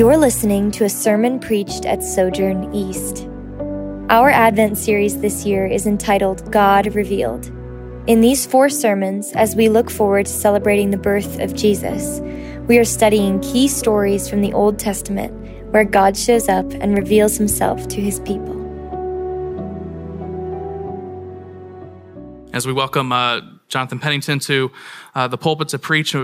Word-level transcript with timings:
You're 0.00 0.16
listening 0.16 0.70
to 0.70 0.84
a 0.84 0.88
sermon 0.88 1.38
preached 1.38 1.84
at 1.84 2.02
Sojourn 2.02 2.74
East. 2.74 3.28
Our 4.08 4.30
Advent 4.30 4.78
series 4.78 5.20
this 5.20 5.44
year 5.44 5.66
is 5.66 5.86
entitled 5.86 6.50
God 6.50 6.94
Revealed. 6.94 7.48
In 8.06 8.22
these 8.22 8.46
four 8.46 8.70
sermons, 8.70 9.30
as 9.32 9.54
we 9.54 9.68
look 9.68 9.90
forward 9.90 10.24
to 10.24 10.32
celebrating 10.32 10.90
the 10.90 10.96
birth 10.96 11.38
of 11.40 11.54
Jesus, 11.54 12.20
we 12.66 12.78
are 12.78 12.84
studying 12.86 13.40
key 13.40 13.68
stories 13.68 14.26
from 14.26 14.40
the 14.40 14.54
Old 14.54 14.78
Testament 14.78 15.34
where 15.70 15.84
God 15.84 16.16
shows 16.16 16.48
up 16.48 16.72
and 16.72 16.96
reveals 16.96 17.36
himself 17.36 17.86
to 17.88 18.00
his 18.00 18.20
people. 18.20 18.56
As 22.54 22.66
we 22.66 22.72
welcome 22.72 23.12
uh, 23.12 23.42
Jonathan 23.68 23.98
Pennington 23.98 24.38
to 24.38 24.70
uh, 25.14 25.28
the 25.28 25.36
pulpit 25.36 25.68
to 25.68 25.78
preach, 25.78 26.16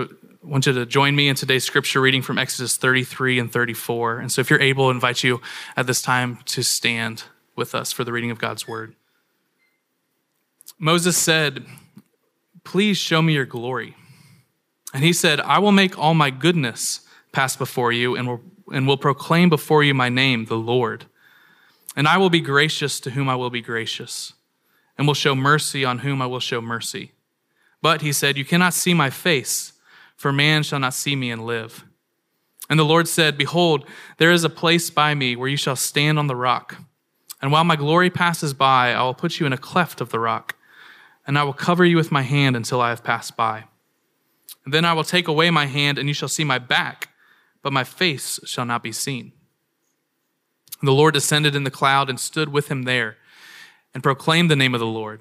I 0.47 0.49
want 0.49 0.65
you 0.65 0.73
to 0.75 0.87
join 0.87 1.17
me 1.17 1.27
in 1.29 1.35
today's 1.35 1.65
scripture 1.65 2.01
reading 2.01 2.23
from 2.23 2.39
Exodus 2.39 2.77
33 2.77 3.41
and 3.41 3.53
34. 3.53 4.21
And 4.21 4.31
so, 4.31 4.41
if 4.41 4.49
you're 4.49 4.61
able, 4.61 4.87
I 4.87 4.91
invite 4.93 5.25
you 5.25 5.41
at 5.77 5.89
this 5.89 6.01
time 6.01 6.39
to 6.45 6.63
stand 6.63 7.25
with 7.57 7.75
us 7.75 7.91
for 7.91 8.05
the 8.05 8.13
reading 8.13 8.31
of 8.31 8.39
God's 8.39 8.69
word. 8.69 8.95
Moses 10.79 11.17
said, 11.17 11.67
Please 12.63 12.97
show 12.97 13.23
me 13.23 13.33
your 13.33 13.45
glory. 13.45 13.97
And 14.95 15.03
he 15.03 15.13
said, 15.13 15.41
I 15.41 15.59
will 15.59 15.73
make 15.73 15.99
all 15.99 16.15
my 16.15 16.31
goodness 16.31 17.01
pass 17.33 17.57
before 17.57 17.91
you 17.91 18.15
and 18.15 18.29
will, 18.29 18.41
and 18.73 18.87
will 18.87 18.97
proclaim 18.97 19.49
before 19.49 19.83
you 19.83 19.95
my 19.95 20.09
name, 20.09 20.45
the 20.45 20.55
Lord. 20.55 21.07
And 21.97 22.07
I 22.07 22.19
will 22.19 22.31
be 22.31 22.41
gracious 22.41 23.01
to 23.01 23.11
whom 23.11 23.29
I 23.29 23.35
will 23.35 23.51
be 23.51 23.63
gracious, 23.63 24.35
and 24.97 25.09
will 25.09 25.15
show 25.15 25.35
mercy 25.35 25.85
on 25.85 26.01
whom 26.01 26.23
I 26.23 26.27
will 26.27 26.39
show 26.39 26.61
mercy. 26.61 27.15
But 27.83 28.03
he 28.03 28.13
said, 28.13 28.37
You 28.37 28.45
cannot 28.45 28.75
see 28.75 28.95
my 28.95 29.11
face 29.11 29.73
for 30.17 30.33
man 30.33 30.63
shall 30.63 30.79
not 30.79 30.95
see 30.95 31.15
me 31.15 31.31
and 31.31 31.47
live. 31.47 31.85
And 32.69 32.79
the 32.79 32.85
Lord 32.85 33.07
said, 33.07 33.39
Behold, 33.39 33.87
there 34.19 34.33
is 34.33 34.45
a 34.45 34.51
place 34.51 34.91
by 34.91 35.15
me 35.15 35.37
where 35.37 35.49
you 35.49 35.57
shall 35.57 35.77
stand 35.77 36.19
on 36.19 36.27
the 36.27 36.37
rock. 36.37 36.77
And 37.41 37.53
while 37.53 37.65
my 37.65 37.77
glory 37.77 38.11
passes 38.11 38.55
by, 38.55 38.93
I 38.93 39.03
will 39.03 39.15
put 39.15 39.39
you 39.39 39.47
in 39.47 39.53
a 39.53 39.59
cleft 39.59 40.01
of 40.01 40.11
the 40.11 40.19
rock, 40.19 40.57
and 41.27 41.39
I 41.39 41.45
will 41.45 41.53
cover 41.53 41.85
you 41.85 41.97
with 41.97 42.11
my 42.11 42.23
hand 42.23 42.57
until 42.57 42.81
I 42.81 42.89
have 42.89 43.05
passed 43.05 43.37
by. 43.37 43.65
And 44.65 44.75
then 44.75 44.85
I 44.85 44.95
will 44.95 45.05
take 45.05 45.29
away 45.29 45.51
my 45.51 45.67
hand, 45.67 45.99
and 45.99 46.09
you 46.09 46.15
shall 46.15 46.29
see 46.29 46.45
my 46.45 46.59
back, 46.59 47.11
but 47.63 47.73
my 47.73 47.85
face 47.85 48.41
shall 48.45 48.65
not 48.65 48.83
be 48.83 48.93
seen. 48.93 49.33
And 50.81 50.89
the 50.89 50.93
Lord 50.93 51.15
descended 51.15 51.55
in 51.55 51.65
the 51.65 51.71
cloud 51.71 52.11
and 52.11 52.19
stood 52.19 52.49
with 52.49 52.69
him 52.69 52.83
there, 52.83 53.17
and 53.95 54.03
proclaimed 54.03 54.51
the 54.51 54.57
name 54.57 54.75
of 54.75 54.81
the 54.81 54.87
Lord. 54.87 55.21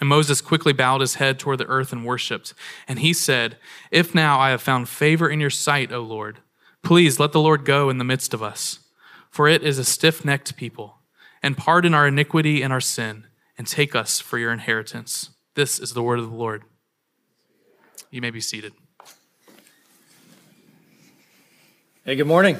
And 0.00 0.08
Moses 0.08 0.40
quickly 0.40 0.72
bowed 0.72 1.02
his 1.02 1.16
head 1.16 1.38
toward 1.38 1.58
the 1.58 1.66
earth 1.66 1.92
and 1.92 2.06
worshiped. 2.06 2.54
And 2.88 3.00
he 3.00 3.12
said, 3.12 3.58
If 3.90 4.14
now 4.14 4.40
I 4.40 4.48
have 4.48 4.62
found 4.62 4.88
favor 4.88 5.28
in 5.28 5.40
your 5.40 5.50
sight, 5.50 5.92
O 5.92 6.00
Lord, 6.00 6.38
please 6.82 7.20
let 7.20 7.32
the 7.32 7.40
Lord 7.40 7.66
go 7.66 7.90
in 7.90 7.98
the 7.98 8.04
midst 8.04 8.32
of 8.32 8.42
us. 8.42 8.78
For 9.30 9.46
it 9.46 9.62
is 9.62 9.78
a 9.78 9.84
stiff 9.84 10.24
necked 10.24 10.56
people. 10.56 10.96
And 11.42 11.56
pardon 11.56 11.94
our 11.94 12.06
iniquity 12.06 12.62
and 12.62 12.72
our 12.72 12.80
sin, 12.80 13.26
and 13.56 13.66
take 13.66 13.94
us 13.94 14.20
for 14.20 14.38
your 14.38 14.52
inheritance. 14.52 15.30
This 15.54 15.78
is 15.78 15.92
the 15.92 16.02
word 16.02 16.18
of 16.18 16.30
the 16.30 16.36
Lord. 16.36 16.64
You 18.10 18.20
may 18.20 18.30
be 18.30 18.40
seated. 18.40 18.72
Hey, 22.04 22.16
good 22.16 22.26
morning. 22.26 22.56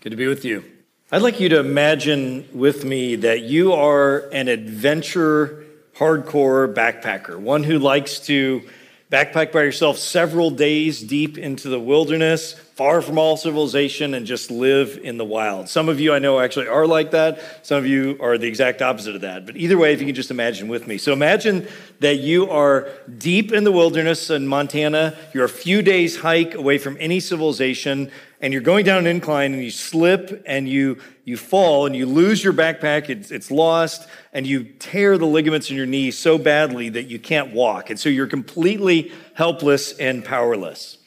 Good 0.00 0.10
to 0.10 0.16
be 0.16 0.26
with 0.26 0.44
you. 0.44 0.64
I'd 1.10 1.22
like 1.22 1.40
you 1.40 1.48
to 1.50 1.58
imagine 1.58 2.48
with 2.52 2.84
me 2.84 3.16
that 3.16 3.42
you 3.42 3.72
are 3.72 4.28
an 4.30 4.48
adventure 4.48 5.65
hardcore 5.98 6.72
backpacker, 6.72 7.38
one 7.38 7.62
who 7.62 7.78
likes 7.78 8.20
to 8.20 8.62
backpack 9.10 9.52
by 9.52 9.62
yourself 9.62 9.98
several 9.98 10.50
days 10.50 11.00
deep 11.00 11.38
into 11.38 11.68
the 11.68 11.78
wilderness, 11.78 12.52
far 12.52 13.00
from 13.00 13.18
all 13.18 13.36
civilization, 13.36 14.14
and 14.14 14.26
just 14.26 14.50
live 14.50 14.98
in 15.02 15.16
the 15.16 15.24
wild. 15.24 15.68
Some 15.68 15.88
of 15.88 16.00
you 16.00 16.12
I 16.12 16.18
know 16.18 16.40
actually 16.40 16.66
are 16.66 16.86
like 16.86 17.12
that. 17.12 17.64
Some 17.64 17.78
of 17.78 17.86
you 17.86 18.18
are 18.20 18.36
the 18.36 18.48
exact 18.48 18.82
opposite 18.82 19.14
of 19.14 19.20
that. 19.20 19.46
But 19.46 19.56
either 19.56 19.78
way, 19.78 19.92
if 19.92 20.00
you 20.00 20.06
can 20.06 20.14
just 20.14 20.30
imagine 20.30 20.68
with 20.68 20.86
me. 20.86 20.98
So 20.98 21.12
imagine 21.12 21.68
that 22.00 22.16
you 22.16 22.50
are 22.50 22.88
deep 23.16 23.52
in 23.52 23.64
the 23.64 23.72
wilderness 23.72 24.28
in 24.28 24.46
Montana. 24.46 25.16
You're 25.32 25.44
a 25.44 25.48
few 25.48 25.82
days 25.82 26.18
hike 26.18 26.54
away 26.54 26.76
from 26.76 26.96
any 26.98 27.20
civilization 27.20 28.10
and 28.46 28.52
you're 28.52 28.62
going 28.62 28.84
down 28.84 28.98
an 28.98 29.08
incline 29.08 29.52
and 29.52 29.64
you 29.64 29.72
slip 29.72 30.44
and 30.46 30.68
you 30.68 30.98
you 31.24 31.36
fall 31.36 31.84
and 31.84 31.96
you 31.96 32.06
lose 32.06 32.44
your 32.44 32.52
backpack 32.52 33.10
it's, 33.10 33.32
it's 33.32 33.50
lost 33.50 34.08
and 34.32 34.46
you 34.46 34.62
tear 34.62 35.18
the 35.18 35.26
ligaments 35.26 35.68
in 35.68 35.76
your 35.76 35.84
knee 35.84 36.12
so 36.12 36.38
badly 36.38 36.88
that 36.90 37.08
you 37.08 37.18
can't 37.18 37.52
walk. 37.52 37.90
And 37.90 37.98
so 37.98 38.08
you're 38.08 38.28
completely 38.28 39.10
helpless 39.34 39.98
and 39.98 40.24
powerless. 40.24 40.98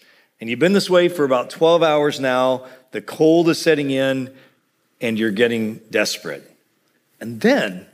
And 0.42 0.50
you've 0.50 0.60
been 0.60 0.74
this 0.74 0.90
way 0.90 1.08
for 1.08 1.24
about 1.24 1.50
12 1.50 1.82
hours 1.82 2.20
now. 2.20 2.66
The 2.92 3.02
cold 3.02 3.48
is 3.48 3.62
setting 3.62 3.90
in 3.90 4.36
and 5.00 5.18
you're 5.18 5.32
getting 5.32 5.76
desperate. 5.90 6.44
And 7.22 7.40
then 7.40 7.88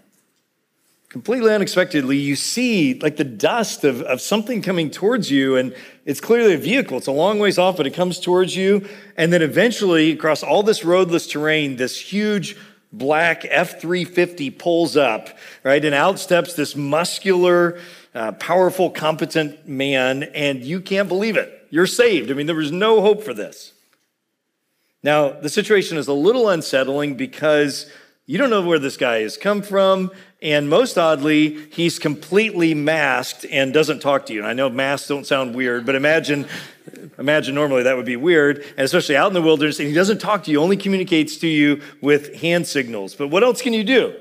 completely 1.15 1.53
unexpectedly, 1.53 2.17
you 2.17 2.35
see 2.35 2.99
like 2.99 3.15
the 3.15 3.23
dust 3.23 3.85
of, 3.85 4.01
of 4.01 4.19
something 4.19 4.61
coming 4.61 4.91
towards 4.91 5.31
you, 5.31 5.55
and 5.55 5.73
it's 6.03 6.19
clearly 6.19 6.55
a 6.55 6.57
vehicle. 6.57 6.97
It's 6.97 7.07
a 7.07 7.11
long 7.13 7.39
ways 7.39 7.57
off, 7.57 7.77
but 7.77 7.87
it 7.87 7.93
comes 7.93 8.19
towards 8.19 8.53
you. 8.53 8.85
And 9.15 9.31
then 9.31 9.41
eventually, 9.41 10.11
across 10.11 10.43
all 10.43 10.61
this 10.61 10.83
roadless 10.83 11.25
terrain, 11.25 11.77
this 11.77 11.97
huge 11.97 12.57
black 12.91 13.45
F 13.49 13.79
350 13.79 14.49
pulls 14.49 14.97
up, 14.97 15.29
right? 15.63 15.85
And 15.85 15.95
out 15.95 16.19
steps 16.19 16.53
this 16.53 16.75
muscular, 16.75 17.79
uh, 18.13 18.33
powerful, 18.33 18.89
competent 18.89 19.65
man, 19.65 20.23
and 20.23 20.65
you 20.65 20.81
can't 20.81 21.07
believe 21.07 21.37
it. 21.37 21.65
You're 21.69 21.87
saved. 21.87 22.29
I 22.29 22.33
mean, 22.33 22.45
there 22.45 22.57
was 22.57 22.73
no 22.73 22.99
hope 22.99 23.23
for 23.23 23.33
this. 23.33 23.71
Now, 25.01 25.29
the 25.29 25.47
situation 25.47 25.97
is 25.97 26.09
a 26.09 26.13
little 26.13 26.49
unsettling 26.49 27.15
because 27.15 27.89
you 28.25 28.37
don't 28.37 28.49
know 28.49 28.63
where 28.63 28.79
this 28.79 28.97
guy 28.97 29.21
has 29.21 29.37
come 29.37 29.61
from. 29.61 30.11
And 30.45 30.69
most 30.69 30.95
oddly, 30.95 31.57
he's 31.72 31.97
completely 31.97 32.75
masked 32.75 33.47
and 33.50 33.73
doesn't 33.73 34.00
talk 34.00 34.28
to 34.28 34.33
you. 34.33 34.41
And 34.41 34.47
I 34.47 34.53
know 34.53 34.69
masks 34.69 35.07
don't 35.07 35.25
sound 35.25 35.56
weird, 35.56 35.88
but 35.88 35.95
imagine, 35.95 36.45
imagine 37.17 37.56
normally 37.56 37.81
that 37.81 37.97
would 37.97 38.06
be 38.06 38.16
weird, 38.16 38.59
and 38.59 38.81
especially 38.81 39.17
out 39.17 39.28
in 39.28 39.33
the 39.33 39.41
wilderness. 39.41 39.79
And 39.79 39.88
he 39.88 39.95
doesn't 39.95 40.19
talk 40.19 40.44
to 40.44 40.51
you, 40.51 40.61
only 40.61 40.78
communicates 40.78 41.38
to 41.38 41.47
you 41.47 41.81
with 42.00 42.35
hand 42.41 42.67
signals. 42.67 43.16
But 43.16 43.29
what 43.29 43.44
else 43.44 43.59
can 43.59 43.73
you 43.73 43.83
do? 43.83 44.13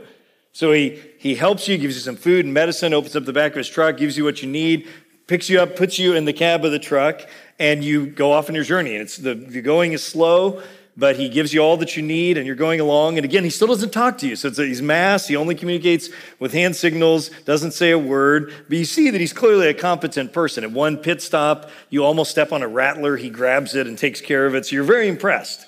So 0.55 0.73
he, 0.73 0.99
he 1.19 1.35
helps 1.35 1.69
you, 1.69 1.77
gives 1.77 1.95
you 1.95 2.01
some 2.01 2.17
food 2.17 2.47
and 2.47 2.55
medicine, 2.55 2.95
opens 2.95 3.15
up 3.15 3.27
the 3.27 3.35
back 3.35 3.53
of 3.53 3.59
his 3.59 3.69
truck, 3.69 3.99
gives 3.99 4.17
you 4.17 4.25
what 4.25 4.43
you 4.43 4.49
need, 4.49 4.89
picks 5.27 5.51
you 5.51 5.61
up, 5.61 5.77
puts 5.77 5.99
you 5.99 6.15
in 6.15 6.25
the 6.25 6.33
cab 6.33 6.65
of 6.65 6.73
the 6.73 6.79
truck, 6.79 7.21
and 7.59 7.85
you 7.85 8.07
go 8.07 8.33
off 8.33 8.49
on 8.49 8.55
your 8.55 8.65
journey. 8.65 8.95
And 8.95 9.03
it's 9.03 9.19
the, 9.19 9.35
the 9.35 9.61
going 9.61 9.93
is 9.93 10.03
slow 10.03 10.63
but 10.97 11.17
he 11.17 11.29
gives 11.29 11.53
you 11.53 11.61
all 11.61 11.77
that 11.79 11.97
you 11.97 12.03
need 12.03 12.39
and 12.39 12.47
you're 12.47 12.55
going 12.55 12.81
along. 12.81 13.19
And 13.19 13.25
again, 13.25 13.45
he 13.45 13.51
still 13.51 13.67
doesn't 13.69 13.91
talk 13.91 14.19
to 14.19 14.29
you. 14.29 14.37
So 14.37 14.51
he's 14.51 14.83
mass. 14.83 15.27
He 15.27 15.37
only 15.37 15.55
communicates 15.55 16.09
with 16.39 16.53
hand 16.53 16.77
signals, 16.77 17.31
doesn't 17.45 17.73
say 17.73 17.91
a 17.91 17.99
word. 17.99 18.53
But 18.69 18.79
you 18.79 18.85
see 18.85 19.11
that 19.11 19.21
he's 19.21 19.33
clearly 19.33 19.69
a 19.69 19.75
competent 19.75 20.33
person. 20.33 20.63
At 20.63 20.71
one 20.71 20.97
pit 20.97 21.21
stop, 21.21 21.71
you 21.91 22.05
almost 22.05 22.31
step 22.31 22.53
on 22.53 22.63
a 22.63 22.69
rattler. 22.69 23.17
He 23.17 23.31
grabs 23.31 23.75
it 23.75 23.87
and 23.87 23.99
takes 23.99 24.21
care 24.21 24.47
of 24.47 24.55
it. 24.55 24.67
So 24.67 24.77
you're 24.77 24.85
very 24.85 25.09
impressed. 25.09 25.67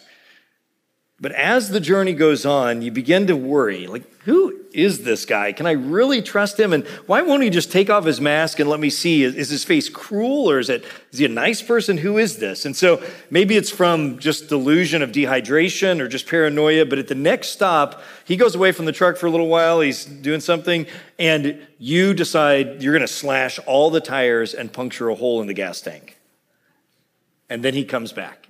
But 1.18 1.32
as 1.32 1.70
the 1.70 1.80
journey 1.80 2.12
goes 2.12 2.44
on, 2.44 2.82
you 2.82 2.90
begin 2.90 3.26
to 3.28 3.36
worry 3.36 3.86
like, 3.86 4.04
who 4.24 4.60
is 4.74 5.04
this 5.04 5.24
guy? 5.24 5.52
Can 5.52 5.66
I 5.66 5.70
really 5.70 6.20
trust 6.20 6.60
him? 6.60 6.74
And 6.74 6.86
why 7.06 7.22
won't 7.22 7.42
he 7.42 7.48
just 7.48 7.72
take 7.72 7.88
off 7.88 8.04
his 8.04 8.20
mask 8.20 8.58
and 8.58 8.68
let 8.68 8.80
me 8.80 8.90
see? 8.90 9.22
Is, 9.22 9.34
is 9.34 9.48
his 9.48 9.64
face 9.64 9.88
cruel 9.88 10.50
or 10.50 10.58
is, 10.58 10.68
it, 10.68 10.84
is 11.12 11.20
he 11.20 11.24
a 11.24 11.28
nice 11.28 11.62
person? 11.62 11.96
Who 11.96 12.18
is 12.18 12.36
this? 12.36 12.66
And 12.66 12.76
so 12.76 13.02
maybe 13.30 13.56
it's 13.56 13.70
from 13.70 14.18
just 14.18 14.48
delusion 14.48 15.00
of 15.00 15.12
dehydration 15.12 16.00
or 16.00 16.08
just 16.08 16.26
paranoia. 16.26 16.84
But 16.84 16.98
at 16.98 17.08
the 17.08 17.14
next 17.14 17.48
stop, 17.48 18.02
he 18.26 18.36
goes 18.36 18.54
away 18.54 18.72
from 18.72 18.84
the 18.84 18.92
truck 18.92 19.16
for 19.16 19.26
a 19.26 19.30
little 19.30 19.48
while. 19.48 19.80
He's 19.80 20.04
doing 20.04 20.40
something. 20.40 20.86
And 21.18 21.66
you 21.78 22.12
decide 22.12 22.82
you're 22.82 22.92
going 22.92 23.06
to 23.06 23.08
slash 23.08 23.58
all 23.60 23.88
the 23.90 24.02
tires 24.02 24.52
and 24.52 24.70
puncture 24.70 25.08
a 25.08 25.14
hole 25.14 25.40
in 25.40 25.46
the 25.46 25.54
gas 25.54 25.80
tank. 25.80 26.18
And 27.48 27.64
then 27.64 27.72
he 27.72 27.84
comes 27.84 28.12
back. 28.12 28.48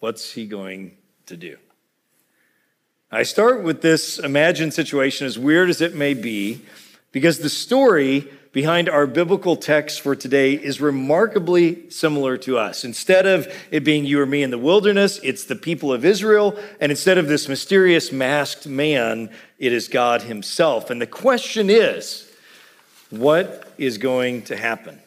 What's 0.00 0.32
he 0.32 0.46
going 0.46 0.98
to 1.32 1.36
do. 1.38 1.56
I 3.10 3.22
start 3.22 3.62
with 3.62 3.80
this 3.80 4.18
imagined 4.18 4.74
situation, 4.74 5.26
as 5.26 5.38
weird 5.38 5.70
as 5.70 5.80
it 5.80 5.94
may 5.94 6.12
be, 6.12 6.60
because 7.10 7.38
the 7.38 7.48
story 7.48 8.28
behind 8.52 8.86
our 8.90 9.06
biblical 9.06 9.56
text 9.56 10.02
for 10.02 10.14
today 10.14 10.52
is 10.52 10.78
remarkably 10.78 11.88
similar 11.88 12.36
to 12.36 12.58
us. 12.58 12.84
Instead 12.84 13.26
of 13.26 13.50
it 13.70 13.82
being 13.82 14.04
you 14.04 14.20
or 14.20 14.26
me 14.26 14.42
in 14.42 14.50
the 14.50 14.58
wilderness, 14.58 15.18
it's 15.22 15.44
the 15.44 15.56
people 15.56 15.90
of 15.90 16.04
Israel. 16.04 16.58
And 16.80 16.92
instead 16.92 17.16
of 17.16 17.28
this 17.28 17.48
mysterious 17.48 18.12
masked 18.12 18.66
man, 18.66 19.30
it 19.58 19.72
is 19.72 19.88
God 19.88 20.22
himself. 20.22 20.90
And 20.90 21.00
the 21.00 21.06
question 21.06 21.70
is, 21.70 22.30
what 23.08 23.72
is 23.78 23.96
going 23.96 24.42
to 24.42 24.56
happen? 24.56 25.00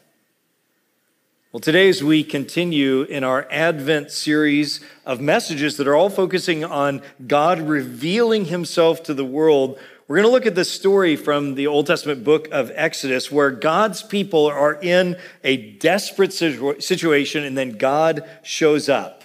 Well, 1.56 1.62
today, 1.62 1.88
as 1.88 2.04
we 2.04 2.26
continue 2.26 3.04
in 3.04 3.24
our 3.24 3.48
Advent 3.50 4.12
series 4.12 4.82
of 5.06 5.22
messages 5.22 5.78
that 5.78 5.88
are 5.88 5.96
all 5.96 6.10
focusing 6.10 6.66
on 6.66 7.02
God 7.26 7.62
revealing 7.62 8.44
himself 8.44 9.04
to 9.04 9.14
the 9.14 9.24
world, 9.24 9.80
we're 10.06 10.18
going 10.18 10.28
to 10.28 10.34
look 10.34 10.46
at 10.46 10.56
this 10.56 10.70
story 10.70 11.16
from 11.16 11.56
the 11.56 11.68
Old 11.68 11.88
Testament 11.88 12.26
book 12.26 12.50
of 12.52 12.74
Exodus 12.76 13.32
where 13.32 13.52
God's 13.52 14.04
people 14.04 14.48
are 14.48 14.74
in 14.82 15.16
a 15.46 15.56
desperate 15.56 16.34
situation 16.34 17.46
and 17.46 17.58
then 17.58 17.78
God 17.78 18.28
shows 18.44 18.90
up. 18.90 19.24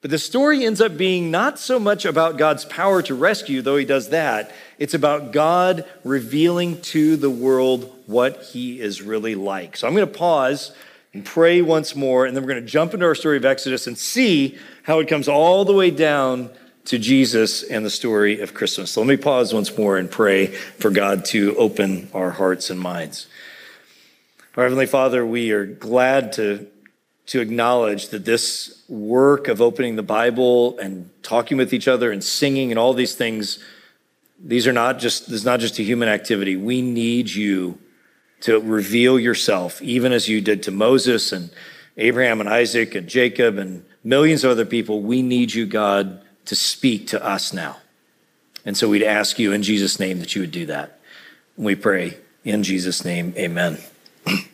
But 0.00 0.10
the 0.10 0.18
story 0.18 0.66
ends 0.66 0.80
up 0.80 0.96
being 0.96 1.30
not 1.30 1.60
so 1.60 1.78
much 1.78 2.04
about 2.04 2.38
God's 2.38 2.64
power 2.64 3.02
to 3.02 3.14
rescue, 3.14 3.62
though 3.62 3.76
he 3.76 3.84
does 3.84 4.08
that. 4.08 4.52
It's 4.80 4.94
about 4.94 5.30
God 5.30 5.84
revealing 6.02 6.80
to 6.80 7.14
the 7.14 7.30
world 7.30 8.02
what 8.06 8.42
he 8.46 8.80
is 8.80 9.00
really 9.00 9.36
like. 9.36 9.76
So 9.76 9.86
I'm 9.86 9.94
going 9.94 10.08
to 10.08 10.18
pause 10.18 10.72
and 11.14 11.24
pray 11.24 11.60
once 11.60 11.94
more, 11.94 12.24
and 12.24 12.34
then 12.34 12.42
we're 12.42 12.50
going 12.50 12.64
to 12.64 12.68
jump 12.68 12.94
into 12.94 13.04
our 13.04 13.14
story 13.14 13.36
of 13.36 13.44
Exodus 13.44 13.86
and 13.86 13.98
see 13.98 14.58
how 14.84 14.98
it 14.98 15.08
comes 15.08 15.28
all 15.28 15.64
the 15.64 15.74
way 15.74 15.90
down 15.90 16.50
to 16.86 16.98
Jesus 16.98 17.62
and 17.62 17.84
the 17.84 17.90
story 17.90 18.40
of 18.40 18.54
Christmas. 18.54 18.90
So 18.90 19.02
let 19.02 19.06
me 19.06 19.16
pause 19.16 19.54
once 19.54 19.76
more 19.76 19.98
and 19.98 20.10
pray 20.10 20.46
for 20.46 20.90
God 20.90 21.24
to 21.26 21.54
open 21.56 22.08
our 22.12 22.30
hearts 22.30 22.70
and 22.70 22.80
minds. 22.80 23.28
Our 24.56 24.64
Heavenly 24.64 24.86
Father, 24.86 25.24
we 25.24 25.52
are 25.52 25.64
glad 25.64 26.32
to, 26.34 26.66
to 27.26 27.40
acknowledge 27.40 28.08
that 28.08 28.24
this 28.24 28.82
work 28.88 29.48
of 29.48 29.60
opening 29.60 29.96
the 29.96 30.02
Bible 30.02 30.78
and 30.78 31.08
talking 31.22 31.56
with 31.56 31.72
each 31.72 31.88
other 31.88 32.10
and 32.10 32.22
singing 32.22 32.72
and 32.72 32.78
all 32.78 32.94
these 32.94 33.14
things, 33.14 33.58
these 34.42 34.66
are 34.66 34.72
not 34.72 34.98
just, 34.98 35.26
this 35.26 35.36
is 35.40 35.44
not 35.44 35.60
just 35.60 35.78
a 35.78 35.82
human 35.82 36.08
activity. 36.08 36.56
We 36.56 36.82
need 36.82 37.30
you 37.30 37.78
to 38.42 38.60
reveal 38.60 39.18
yourself, 39.18 39.80
even 39.82 40.12
as 40.12 40.28
you 40.28 40.40
did 40.40 40.62
to 40.64 40.70
Moses 40.70 41.32
and 41.32 41.50
Abraham 41.96 42.40
and 42.40 42.48
Isaac 42.48 42.94
and 42.94 43.08
Jacob 43.08 43.58
and 43.58 43.84
millions 44.04 44.44
of 44.44 44.50
other 44.50 44.64
people. 44.64 45.00
We 45.00 45.22
need 45.22 45.54
you, 45.54 45.66
God, 45.66 46.20
to 46.46 46.54
speak 46.54 47.06
to 47.08 47.24
us 47.24 47.52
now. 47.52 47.78
And 48.64 48.76
so 48.76 48.88
we'd 48.88 49.02
ask 49.02 49.38
you 49.38 49.52
in 49.52 49.62
Jesus' 49.62 49.98
name 49.98 50.20
that 50.20 50.34
you 50.34 50.42
would 50.42 50.50
do 50.50 50.66
that. 50.66 51.00
We 51.56 51.74
pray 51.74 52.18
in 52.44 52.62
Jesus' 52.62 53.04
name, 53.04 53.34
amen. 53.36 53.78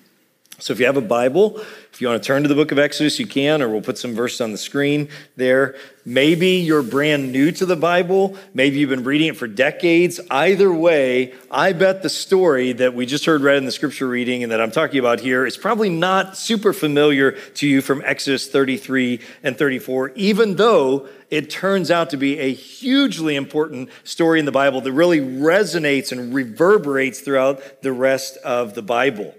So 0.68 0.72
if 0.72 0.80
you 0.80 0.84
have 0.84 0.98
a 0.98 1.00
Bible, 1.00 1.60
if 1.94 2.02
you 2.02 2.08
want 2.08 2.22
to 2.22 2.26
turn 2.26 2.42
to 2.42 2.48
the 2.48 2.54
book 2.54 2.72
of 2.72 2.78
Exodus, 2.78 3.18
you 3.18 3.26
can, 3.26 3.62
or 3.62 3.70
we'll 3.70 3.80
put 3.80 3.96
some 3.96 4.14
verses 4.14 4.42
on 4.42 4.52
the 4.52 4.58
screen 4.58 5.08
there. 5.34 5.76
Maybe 6.04 6.56
you're 6.56 6.82
brand 6.82 7.32
new 7.32 7.52
to 7.52 7.64
the 7.64 7.74
Bible. 7.74 8.36
Maybe 8.52 8.78
you've 8.78 8.90
been 8.90 9.02
reading 9.02 9.28
it 9.28 9.38
for 9.38 9.46
decades. 9.46 10.20
Either 10.30 10.70
way, 10.70 11.32
I 11.50 11.72
bet 11.72 12.02
the 12.02 12.10
story 12.10 12.72
that 12.74 12.92
we 12.92 13.06
just 13.06 13.24
heard 13.24 13.40
read 13.40 13.56
in 13.56 13.64
the 13.64 13.72
scripture 13.72 14.06
reading 14.06 14.42
and 14.42 14.52
that 14.52 14.60
I'm 14.60 14.70
talking 14.70 15.00
about 15.00 15.20
here 15.20 15.46
is 15.46 15.56
probably 15.56 15.88
not 15.88 16.36
super 16.36 16.74
familiar 16.74 17.32
to 17.32 17.66
you 17.66 17.80
from 17.80 18.02
Exodus 18.04 18.46
33 18.46 19.20
and 19.42 19.56
34, 19.56 20.10
even 20.16 20.56
though 20.56 21.08
it 21.30 21.48
turns 21.48 21.90
out 21.90 22.10
to 22.10 22.18
be 22.18 22.38
a 22.40 22.52
hugely 22.52 23.36
important 23.36 23.88
story 24.04 24.38
in 24.38 24.44
the 24.44 24.52
Bible 24.52 24.82
that 24.82 24.92
really 24.92 25.20
resonates 25.20 26.12
and 26.12 26.34
reverberates 26.34 27.20
throughout 27.20 27.80
the 27.80 27.92
rest 27.92 28.36
of 28.44 28.74
the 28.74 28.82
Bible. 28.82 29.34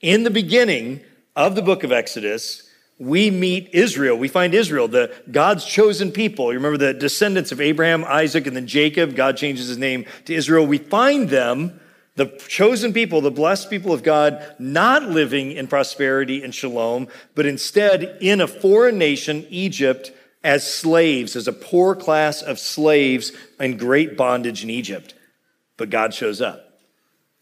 In 0.00 0.22
the 0.22 0.30
beginning 0.30 1.00
of 1.34 1.56
the 1.56 1.62
book 1.62 1.82
of 1.82 1.90
Exodus, 1.90 2.68
we 2.98 3.30
meet 3.30 3.70
Israel. 3.72 4.16
We 4.16 4.28
find 4.28 4.54
Israel, 4.54 4.86
the 4.86 5.12
God's 5.30 5.64
chosen 5.64 6.12
people. 6.12 6.52
You 6.52 6.58
remember 6.58 6.78
the 6.78 6.94
descendants 6.94 7.50
of 7.50 7.60
Abraham, 7.60 8.04
Isaac, 8.04 8.46
and 8.46 8.54
then 8.54 8.66
Jacob. 8.66 9.16
God 9.16 9.36
changes 9.36 9.68
his 9.68 9.78
name 9.78 10.04
to 10.26 10.34
Israel. 10.34 10.66
We 10.66 10.78
find 10.78 11.28
them, 11.28 11.80
the 12.14 12.26
chosen 12.48 12.92
people, 12.92 13.20
the 13.20 13.30
blessed 13.30 13.70
people 13.70 13.92
of 13.92 14.02
God, 14.04 14.54
not 14.58 15.04
living 15.04 15.52
in 15.52 15.66
prosperity 15.66 16.42
and 16.42 16.54
shalom, 16.54 17.08
but 17.34 17.46
instead 17.46 18.18
in 18.20 18.40
a 18.40 18.48
foreign 18.48 18.98
nation, 18.98 19.46
Egypt, 19.50 20.12
as 20.44 20.68
slaves, 20.72 21.34
as 21.34 21.48
a 21.48 21.52
poor 21.52 21.96
class 21.96 22.42
of 22.42 22.58
slaves 22.60 23.32
in 23.58 23.76
great 23.76 24.16
bondage 24.16 24.62
in 24.62 24.70
Egypt. 24.70 25.14
But 25.76 25.90
God 25.90 26.14
shows 26.14 26.40
up. 26.40 26.67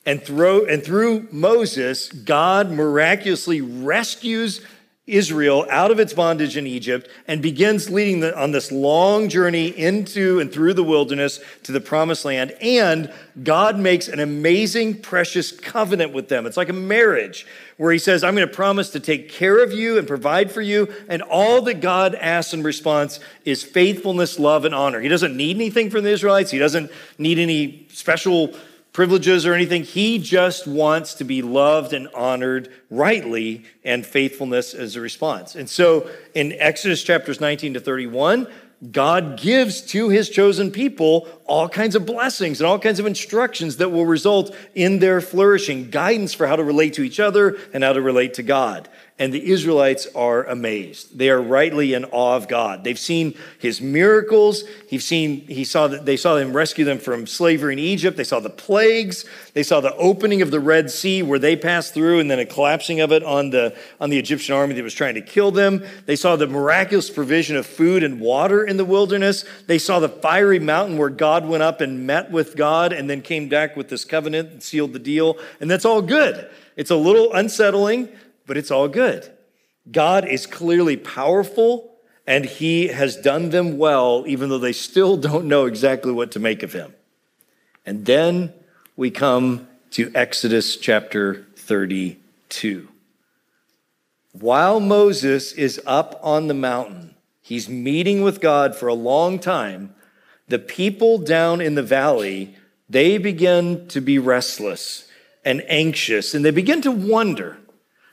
And 0.07 0.23
through, 0.23 0.67
and 0.67 0.83
through 0.83 1.29
Moses, 1.33 2.09
God 2.09 2.71
miraculously 2.71 3.61
rescues 3.61 4.61
Israel 5.07 5.65
out 5.71 5.93
of 5.93 6.01
its 6.01 6.13
bondage 6.13 6.57
in 6.57 6.67
Egypt 6.67 7.09
and 7.29 7.41
begins 7.41 7.89
leading 7.89 8.21
the, 8.21 8.37
on 8.37 8.51
this 8.51 8.73
long 8.73 9.29
journey 9.29 9.69
into 9.69 10.41
and 10.41 10.53
through 10.53 10.75
the 10.75 10.83
wilderness 10.83 11.39
to 11.63 11.71
the 11.71 11.81
promised 11.81 12.25
land. 12.25 12.57
And 12.61 13.13
God 13.45 13.79
makes 13.79 14.09
an 14.09 14.19
amazing, 14.19 15.03
precious 15.03 15.53
covenant 15.53 16.13
with 16.13 16.29
them. 16.29 16.45
It's 16.45 16.57
like 16.57 16.71
a 16.71 16.73
marriage 16.73 17.47
where 17.77 17.93
He 17.93 18.01
says, 18.01 18.25
I'm 18.25 18.35
going 18.35 18.49
to 18.49 18.55
promise 18.55 18.91
to 18.91 19.01
take 19.01 19.29
care 19.29 19.63
of 19.63 19.73
you 19.73 19.97
and 19.97 20.09
provide 20.09 20.51
for 20.51 20.63
you. 20.63 20.93
And 21.09 21.23
all 21.23 21.63
that 21.63 21.81
God 21.81 22.17
asks 22.17 22.53
in 22.53 22.65
response 22.65 23.21
is 23.45 23.63
faithfulness, 23.63 24.41
love, 24.41 24.65
and 24.65 24.75
honor. 24.75 25.01
He 25.01 25.09
doesn't 25.09 25.37
need 25.37 25.55
anything 25.55 25.89
from 25.89 26.03
the 26.03 26.11
Israelites, 26.11 26.51
He 26.51 26.59
doesn't 26.59 26.91
need 27.17 27.39
any 27.39 27.87
special 27.93 28.57
privileges 28.97 29.45
or 29.45 29.53
anything. 29.53 29.85
He 29.85 30.17
just 30.19 30.67
wants 30.67 31.13
to 31.17 31.25
be 31.25 31.43
loved 31.43 31.93
and 31.93 32.09
honored 32.15 32.73
rightly 32.89 33.63
and 33.85 34.07
faithfulness 34.07 34.73
as 34.73 34.97
a 34.97 35.03
response. 35.03 35.55
And 35.55 35.69
so 35.69 36.09
in 36.35 36.55
Exodus 36.55 37.03
chapters 37.03 37.39
19 37.39 37.75
to 37.75 37.81
31, 37.81 38.49
God 38.91 39.39
gives 39.39 39.83
to 39.83 40.09
his 40.09 40.31
chosen 40.31 40.71
people 40.71 41.29
all 41.45 41.69
kinds 41.69 41.95
of 41.95 42.07
blessings 42.07 42.59
and 42.59 42.67
all 42.67 42.79
kinds 42.79 42.99
of 42.99 43.05
instructions 43.05 43.77
that 43.77 43.91
will 43.91 44.07
result 44.07 44.57
in 44.75 44.99
their 44.99 45.21
flourishing, 45.21 45.91
guidance 45.91 46.33
for 46.33 46.47
how 46.47 46.57
to 46.57 46.65
relate 46.65 46.95
to 46.95 47.03
each 47.03 47.21
other 47.21 47.59
and 47.75 47.85
how 47.85 47.93
to 47.93 48.01
relate 48.01 48.33
to 48.35 48.43
God 48.43 48.89
and 49.19 49.33
the 49.33 49.51
Israelites 49.51 50.07
are 50.15 50.45
amazed. 50.45 51.17
They 51.17 51.31
are 51.31 51.41
rightly 51.41 51.95
in 51.95 52.05
awe 52.07 52.37
of 52.37 52.49
God. 52.49 52.85
They've 52.85 52.99
seen 52.99 53.35
his 53.59 53.81
miracles. 53.81 54.65
He's 54.89 55.07
seen, 55.07 55.41
he 55.47 55.65
saw 55.65 55.89
that 55.89 56.05
they 56.05 56.19
saw 56.19 56.37
him 56.37 56.55
rescue 56.55 56.85
them 56.85 56.99
from 56.99 57.27
slavery 57.27 57.73
in 57.73 57.79
Egypt. 57.79 58.19
They 58.19 58.25
saw 58.25 58.41
the 58.41 58.51
plagues. 58.51 59.25
They 59.55 59.63
saw 59.63 59.81
the 59.81 59.97
opening 59.97 60.43
of 60.43 60.51
the 60.51 60.61
Red 60.61 60.91
Sea 60.91 61.23
where 61.23 61.39
they 61.39 61.57
passed 61.57 61.95
through 61.95 62.21
and 62.21 62.31
then 62.31 62.39
a 62.39 62.45
collapsing 62.45 63.01
of 63.01 63.11
it 63.11 63.23
on 63.23 63.49
the, 63.49 63.75
on 64.03 64.11
the 64.11 64.19
Egyptian 64.19 64.55
army 64.55 64.75
that 64.75 64.83
was 64.83 64.93
trying 64.93 65.15
to 65.15 65.23
kill 65.23 65.51
them. 65.51 65.83
They 66.05 66.17
saw 66.17 66.37
the 66.37 66.47
miraculous 66.47 67.09
provision 67.09 67.57
of 67.57 67.65
food 67.65 68.03
and 68.03 68.21
water 68.21 68.65
in 68.65 68.77
the 68.77 68.85
wilderness. 68.85 69.47
They 69.67 69.79
saw 69.79 69.99
the 69.99 70.11
fiery 70.11 70.59
mountain 70.59 70.99
where 70.99 71.09
God 71.09 71.49
went 71.49 71.63
up 71.63 71.81
and 71.81 72.07
met 72.07 72.31
with 72.31 72.55
God 72.55 72.93
and 72.93 73.09
then 73.09 73.23
came 73.23 73.49
back 73.49 73.77
with 73.77 73.89
this 73.89 74.05
covenant 74.05 74.51
and 74.51 74.63
sealed 74.63 74.93
the 74.93 74.99
deal. 74.99 75.39
And 75.59 75.71
that's 75.71 75.87
all 75.87 76.03
good. 76.03 76.51
It's 76.77 76.91
a 76.91 76.97
little 76.97 77.33
unsettling 77.33 78.11
but 78.47 78.57
it's 78.57 78.71
all 78.71 78.89
good. 78.89 79.31
God 79.91 80.27
is 80.27 80.47
clearly 80.47 80.97
powerful 80.97 81.93
and 82.27 82.45
he 82.45 82.89
has 82.89 83.17
done 83.17 83.51
them 83.51 83.79
well, 83.79 84.25
even 84.27 84.49
though 84.49 84.59
they 84.59 84.73
still 84.73 85.17
don't 85.29 85.47
know 85.47 85.67
exactly 85.67 86.13
what 86.13 86.33
to 86.33 86.41
make 86.41 86.63
of 86.63 86.73
him. 86.73 86.95
And 87.85 88.05
then 88.05 88.53
we 88.97 89.11
come 89.11 89.69
to 89.93 90.11
Exodus 90.15 90.77
chapter 90.77 91.47
32. 91.57 92.89
While 94.33 94.81
Moses 94.81 95.53
is 95.53 95.81
up 95.87 96.19
on 96.23 96.49
the 96.49 96.55
mountain, 96.55 97.15
he's 97.41 97.69
meeting 97.69 98.23
with 98.23 98.41
God 98.41 98.75
for 98.77 98.89
a 98.89 98.95
long 98.95 99.39
time. 99.39 99.95
The 100.49 100.59
people 100.59 101.19
down 101.19 101.61
in 101.61 101.75
the 101.75 101.83
valley, 101.83 102.57
they 102.89 103.19
begin 103.19 103.89
to 103.89 104.01
be 104.01 104.19
restless 104.19 105.09
and 105.45 105.63
anxious, 105.69 106.35
and 106.35 106.45
they 106.45 106.51
begin 106.51 106.83
to 106.83 106.91
wonder 106.91 107.57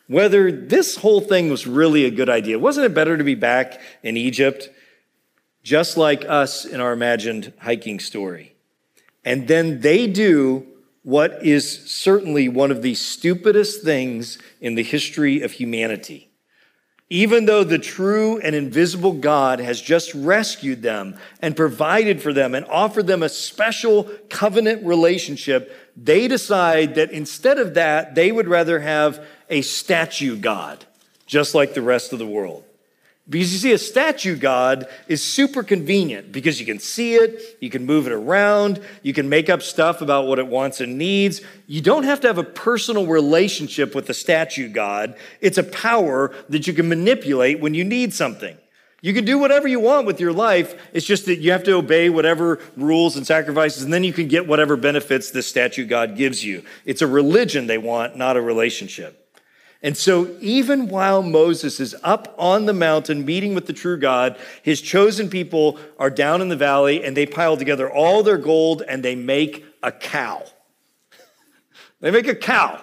whether 0.07 0.51
this 0.51 0.97
whole 0.97 1.21
thing 1.21 1.49
was 1.49 1.65
really 1.65 2.05
a 2.05 2.11
good 2.11 2.29
idea. 2.29 2.59
Wasn't 2.59 2.85
it 2.85 2.93
better 2.93 3.17
to 3.17 3.23
be 3.23 3.35
back 3.35 3.79
in 4.03 4.17
Egypt, 4.17 4.69
just 5.63 5.97
like 5.97 6.25
us 6.25 6.65
in 6.65 6.81
our 6.81 6.93
imagined 6.93 7.53
hiking 7.59 7.99
story? 7.99 8.55
And 9.23 9.47
then 9.47 9.81
they 9.81 10.07
do 10.07 10.67
what 11.03 11.45
is 11.45 11.89
certainly 11.91 12.47
one 12.49 12.71
of 12.71 12.81
the 12.81 12.95
stupidest 12.95 13.83
things 13.83 14.37
in 14.61 14.75
the 14.75 14.83
history 14.83 15.41
of 15.41 15.51
humanity. 15.51 16.29
Even 17.09 17.45
though 17.45 17.63
the 17.63 17.77
true 17.77 18.39
and 18.39 18.55
invisible 18.55 19.13
God 19.13 19.59
has 19.59 19.79
just 19.79 20.13
rescued 20.15 20.81
them 20.81 21.17
and 21.41 21.55
provided 21.55 22.21
for 22.21 22.33
them 22.33 22.55
and 22.55 22.65
offered 22.65 23.05
them 23.05 23.21
a 23.21 23.29
special 23.29 24.05
covenant 24.29 24.85
relationship, 24.85 25.71
they 25.95 26.27
decide 26.27 26.95
that 26.95 27.11
instead 27.11 27.59
of 27.59 27.75
that, 27.75 28.15
they 28.15 28.31
would 28.31 28.47
rather 28.47 28.79
have 28.79 29.25
a 29.49 29.61
statue 29.61 30.37
God, 30.37 30.85
just 31.25 31.53
like 31.53 31.73
the 31.73 31.81
rest 31.81 32.13
of 32.13 32.19
the 32.19 32.27
world. 32.27 32.63
Because 33.29 33.53
you 33.53 33.59
see, 33.59 33.71
a 33.71 33.77
statue 33.77 34.35
God 34.35 34.85
is 35.07 35.23
super 35.23 35.63
convenient 35.63 36.33
because 36.33 36.59
you 36.59 36.65
can 36.65 36.79
see 36.79 37.15
it, 37.15 37.57
you 37.61 37.69
can 37.69 37.85
move 37.85 38.05
it 38.05 38.11
around, 38.11 38.81
you 39.01 39.13
can 39.13 39.29
make 39.29 39.49
up 39.49 39.61
stuff 39.61 40.01
about 40.01 40.27
what 40.27 40.39
it 40.39 40.47
wants 40.47 40.81
and 40.81 40.97
needs. 40.97 41.39
You 41.65 41.79
don't 41.79 42.03
have 42.03 42.19
to 42.21 42.27
have 42.27 42.37
a 42.37 42.43
personal 42.43 43.07
relationship 43.07 43.95
with 43.95 44.07
the 44.07 44.13
statue 44.13 44.67
God. 44.67 45.15
It's 45.39 45.57
a 45.57 45.63
power 45.63 46.35
that 46.49 46.67
you 46.67 46.73
can 46.73 46.89
manipulate 46.89 47.61
when 47.61 47.73
you 47.73 47.85
need 47.85 48.13
something. 48.13 48.57
You 49.03 49.13
can 49.13 49.25
do 49.25 49.37
whatever 49.37 49.67
you 49.67 49.81
want 49.81 50.07
with 50.07 50.21
your 50.21 50.31
life. 50.31 50.81
It's 50.93 51.05
just 51.05 51.25
that 51.25 51.39
you 51.39 51.51
have 51.51 51.65
to 51.65 51.73
obey 51.73 52.09
whatever 52.09 52.61
rules 52.77 53.17
and 53.17 53.27
sacrifices, 53.27 53.83
and 53.83 53.91
then 53.91 54.05
you 54.05 54.13
can 54.13 54.29
get 54.29 54.47
whatever 54.47 54.77
benefits 54.77 55.29
this 55.29 55.45
statue 55.45 55.85
God 55.85 56.15
gives 56.15 56.45
you. 56.45 56.63
It's 56.85 57.01
a 57.01 57.07
religion 57.07 57.67
they 57.67 57.77
want, 57.77 58.15
not 58.15 58.37
a 58.37 58.41
relationship. 58.41 59.19
And 59.81 59.97
so, 59.97 60.33
even 60.39 60.87
while 60.87 61.21
Moses 61.21 61.81
is 61.81 61.93
up 62.01 62.33
on 62.37 62.65
the 62.65 62.71
mountain 62.71 63.25
meeting 63.25 63.53
with 63.53 63.65
the 63.65 63.73
true 63.73 63.97
God, 63.97 64.37
his 64.61 64.79
chosen 64.79 65.29
people 65.29 65.77
are 65.99 66.09
down 66.09 66.41
in 66.41 66.47
the 66.47 66.55
valley 66.55 67.03
and 67.03 67.17
they 67.17 67.25
pile 67.25 67.57
together 67.57 67.91
all 67.91 68.23
their 68.23 68.37
gold 68.37 68.83
and 68.87 69.03
they 69.03 69.15
make 69.15 69.65
a 69.83 69.91
cow. 69.91 70.45
they 71.99 72.09
make 72.09 72.29
a 72.29 72.35
cow. 72.35 72.81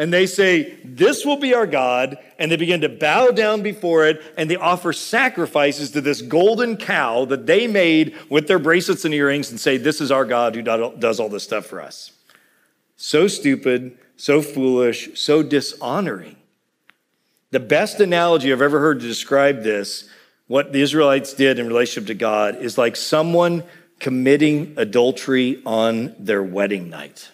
And 0.00 0.12
they 0.12 0.26
say, 0.26 0.78
This 0.82 1.24
will 1.24 1.36
be 1.36 1.52
our 1.52 1.66
God. 1.66 2.18
And 2.38 2.50
they 2.50 2.56
begin 2.56 2.80
to 2.80 2.88
bow 2.88 3.30
down 3.30 3.62
before 3.62 4.06
it 4.06 4.22
and 4.36 4.50
they 4.50 4.56
offer 4.56 4.92
sacrifices 4.92 5.90
to 5.92 6.00
this 6.00 6.22
golden 6.22 6.76
cow 6.76 7.26
that 7.26 7.46
they 7.46 7.66
made 7.66 8.16
with 8.28 8.48
their 8.48 8.58
bracelets 8.58 9.04
and 9.04 9.12
earrings 9.12 9.50
and 9.50 9.60
say, 9.60 9.76
This 9.76 10.00
is 10.00 10.10
our 10.10 10.24
God 10.24 10.54
who 10.54 10.62
does 10.62 11.20
all 11.20 11.28
this 11.28 11.44
stuff 11.44 11.66
for 11.66 11.80
us. 11.80 12.12
So 12.96 13.28
stupid 13.28 13.98
so 14.20 14.42
foolish, 14.42 15.18
so 15.18 15.42
dishonoring. 15.42 16.36
The 17.52 17.60
best 17.60 18.00
analogy 18.00 18.52
I've 18.52 18.60
ever 18.60 18.78
heard 18.78 19.00
to 19.00 19.06
describe 19.06 19.62
this, 19.62 20.10
what 20.46 20.74
the 20.74 20.82
Israelites 20.82 21.32
did 21.32 21.58
in 21.58 21.66
relationship 21.66 22.06
to 22.08 22.14
God, 22.14 22.56
is 22.56 22.76
like 22.76 22.96
someone 22.96 23.64
committing 23.98 24.74
adultery 24.76 25.62
on 25.64 26.14
their 26.18 26.42
wedding 26.42 26.90
night. 26.90 27.30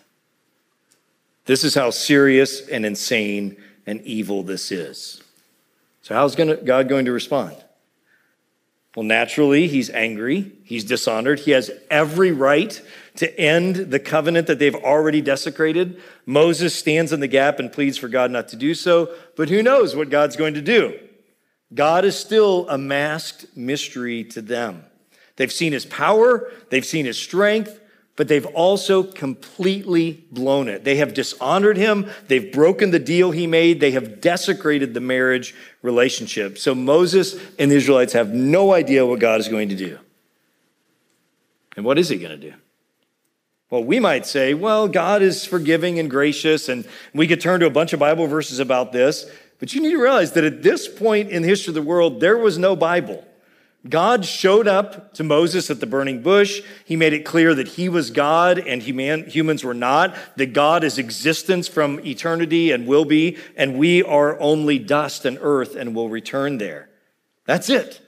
This 1.47 1.65
is 1.65 1.75
how 1.75 1.91
serious 1.91 2.69
and 2.69 2.85
insane 2.85 3.57
and 3.87 4.03
evil 4.03 4.43
this 4.43 4.71
is. 4.71 5.23
So, 6.03 6.15
how's 6.15 6.35
God 6.37 6.88
going 6.88 7.07
to 7.07 7.12
respond? 7.12 7.57
Well, 8.95 9.05
naturally, 9.05 9.69
he's 9.69 9.91
angry, 9.91 10.53
he's 10.65 10.85
dishonored, 10.85 11.41
he 11.41 11.50
has 11.50 11.71
every 11.91 12.33
right 12.33 12.81
to 13.17 13.38
end 13.38 13.76
the 13.76 13.99
covenant 13.99 14.47
that 14.47 14.59
they've 14.59 14.75
already 14.75 15.21
desecrated. 15.21 16.00
Moses 16.25 16.75
stands 16.75 17.12
in 17.12 17.21
the 17.21 17.29
gap 17.29 17.59
and 17.59 17.71
pleads 17.71 17.99
for 17.99 18.09
God 18.09 18.31
not 18.31 18.49
to 18.49 18.57
do 18.57 18.75
so, 18.75 19.11
but 19.37 19.50
who 19.50 19.62
knows 19.62 19.95
what 19.95 20.09
God's 20.09 20.37
going 20.37 20.55
to 20.55 20.62
do? 20.62 20.99
God 21.75 22.05
is 22.05 22.19
still 22.19 22.67
a 22.69 22.79
masked 22.79 23.57
mystery 23.57 24.25
to 24.25 24.41
them. 24.41 24.85
They've 25.37 25.53
seen 25.53 25.73
his 25.73 25.85
power, 25.85 26.50
they've 26.71 26.85
seen 26.85 27.05
his 27.05 27.19
strength, 27.19 27.79
but 28.16 28.28
they've 28.28 28.46
also 28.46 29.02
completely 29.02 30.25
blown 30.30 30.68
it. 30.68 30.85
They 30.85 30.96
have 30.96 31.14
dishonored 31.14 31.76
him. 31.76 32.11
They've 32.28 32.50
broken 32.50 32.90
the 32.90 32.99
deal 32.99 33.30
he 33.30 33.46
made. 33.46 33.78
They 33.80 33.90
have 33.92 34.20
desecrated 34.20 34.94
the 34.94 35.00
marriage 35.00 35.54
relationship. 35.82 36.56
So 36.58 36.75
Moses 36.75 37.38
and 37.58 37.70
the 37.70 37.76
Israelites 37.76 38.14
have 38.14 38.32
no 38.32 38.73
idea 38.73 39.06
what 39.06 39.20
God 39.20 39.40
is 39.40 39.49
going 39.49 39.68
to 39.68 39.76
do. 39.76 39.99
And 41.76 41.85
what 41.85 41.99
is 41.99 42.08
he 42.08 42.16
going 42.16 42.40
to 42.40 42.50
do? 42.50 42.56
Well, 43.68 43.85
we 43.85 44.00
might 44.00 44.26
say, 44.26 44.54
well, 44.54 44.88
God 44.88 45.23
is 45.23 45.44
forgiving 45.44 45.99
and 45.99 46.08
gracious, 46.08 46.68
and 46.68 46.87
we 47.12 47.26
could 47.26 47.40
turn 47.40 47.61
to 47.61 47.66
a 47.66 47.70
bunch 47.70 47.92
of 47.92 48.00
Bible 48.00 48.26
verses 48.28 48.61
about 48.61 48.92
this. 48.92 49.28
But 49.58 49.75
you 49.75 49.82
need 49.82 49.90
to 49.90 50.00
realize 50.00 50.32
that 50.32 50.44
at 50.44 50.62
this 50.62 50.88
point 50.88 51.30
in 51.30 51.42
the 51.42 51.49
history 51.49 51.73
of 51.73 51.75
the 51.75 51.82
world, 51.82 52.20
there 52.20 52.38
was 52.38 52.58
no 52.58 52.76
Bible. 52.76 53.26
God 53.90 54.25
showed 54.25 54.66
up 54.66 55.14
to 55.14 55.25
Moses 55.25 55.71
at 55.71 55.81
the 55.81 55.87
burning 55.87 56.23
bush. 56.23 56.62
He 56.85 56.97
made 56.97 57.12
it 57.12 57.25
clear 57.25 57.55
that 57.55 57.69
he 57.69 57.88
was 57.88 58.11
God 58.11 58.59
and 58.59 58.83
human, 58.83 59.28
humans 59.28 59.64
were 59.64 59.75
not, 59.75 60.16
that 60.37 60.52
God 60.52 60.85
is 60.85 60.99
existence 60.99 61.69
from 61.69 62.00
eternity 62.00 62.71
and 62.71 62.87
will 62.87 63.05
be, 63.05 63.37
and 63.57 63.78
we 63.78 64.02
are 64.02 64.38
only 64.40 64.78
dust 64.78 65.25
and 65.25 65.38
earth 65.40 65.76
and 65.76 65.95
will 65.95 66.09
return 66.09 66.59
there. 66.59 66.88
That's 67.45 67.69
it. 67.69 68.00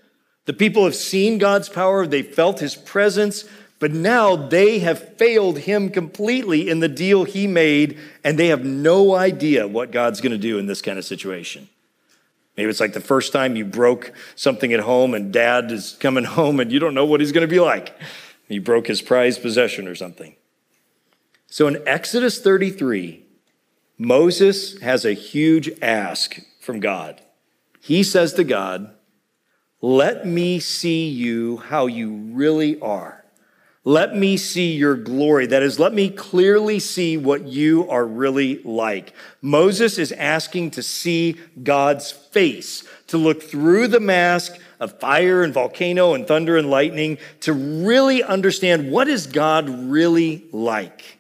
The 0.46 0.52
people 0.52 0.84
have 0.84 0.94
seen 0.94 1.38
God's 1.38 1.68
power, 1.68 2.06
they 2.06 2.22
felt 2.22 2.60
his 2.60 2.74
presence, 2.74 3.44
but 3.78 3.92
now 3.92 4.34
they 4.34 4.80
have 4.80 5.16
failed 5.16 5.58
him 5.58 5.90
completely 5.90 6.68
in 6.68 6.80
the 6.80 6.88
deal 6.88 7.24
he 7.24 7.46
made, 7.46 7.98
and 8.24 8.38
they 8.38 8.48
have 8.48 8.64
no 8.64 9.14
idea 9.14 9.68
what 9.68 9.92
God's 9.92 10.20
going 10.20 10.32
to 10.32 10.38
do 10.38 10.58
in 10.58 10.66
this 10.66 10.82
kind 10.82 10.98
of 10.98 11.04
situation. 11.04 11.68
Maybe 12.58 12.70
it's 12.70 12.80
like 12.80 12.92
the 12.92 13.00
first 13.00 13.32
time 13.32 13.54
you 13.54 13.64
broke 13.64 14.12
something 14.34 14.72
at 14.72 14.80
home 14.80 15.14
and 15.14 15.32
dad 15.32 15.70
is 15.70 15.96
coming 16.00 16.24
home 16.38 16.58
and 16.58 16.72
you 16.72 16.80
don't 16.80 16.92
know 16.92 17.04
what 17.04 17.20
he's 17.20 17.30
going 17.30 17.46
to 17.46 17.50
be 17.50 17.60
like. 17.60 17.96
You 18.48 18.60
broke 18.60 18.88
his 18.88 19.00
prized 19.00 19.42
possession 19.42 19.86
or 19.86 19.94
something. 19.94 20.34
So 21.46 21.68
in 21.68 21.80
Exodus 21.86 22.40
33, 22.40 23.24
Moses 23.96 24.76
has 24.80 25.04
a 25.04 25.12
huge 25.12 25.70
ask 25.80 26.40
from 26.60 26.80
God. 26.80 27.20
He 27.80 28.02
says 28.02 28.32
to 28.34 28.42
God, 28.42 28.92
Let 29.80 30.26
me 30.26 30.58
see 30.58 31.08
you 31.08 31.58
how 31.58 31.86
you 31.86 32.12
really 32.32 32.80
are. 32.80 33.17
Let 33.84 34.14
me 34.14 34.36
see 34.36 34.72
your 34.72 34.96
glory. 34.96 35.46
That 35.46 35.62
is, 35.62 35.78
let 35.78 35.94
me 35.94 36.10
clearly 36.10 36.78
see 36.78 37.16
what 37.16 37.46
you 37.46 37.88
are 37.88 38.04
really 38.04 38.60
like. 38.62 39.14
Moses 39.40 39.98
is 39.98 40.12
asking 40.12 40.72
to 40.72 40.82
see 40.82 41.36
God's 41.62 42.10
face, 42.10 42.84
to 43.06 43.16
look 43.16 43.42
through 43.42 43.88
the 43.88 44.00
mask 44.00 44.56
of 44.80 44.98
fire 45.00 45.42
and 45.42 45.54
volcano 45.54 46.14
and 46.14 46.26
thunder 46.26 46.56
and 46.56 46.70
lightning, 46.70 47.18
to 47.40 47.52
really 47.52 48.22
understand 48.22 48.90
what 48.90 49.08
is 49.08 49.26
God 49.26 49.68
really 49.68 50.44
like. 50.52 51.18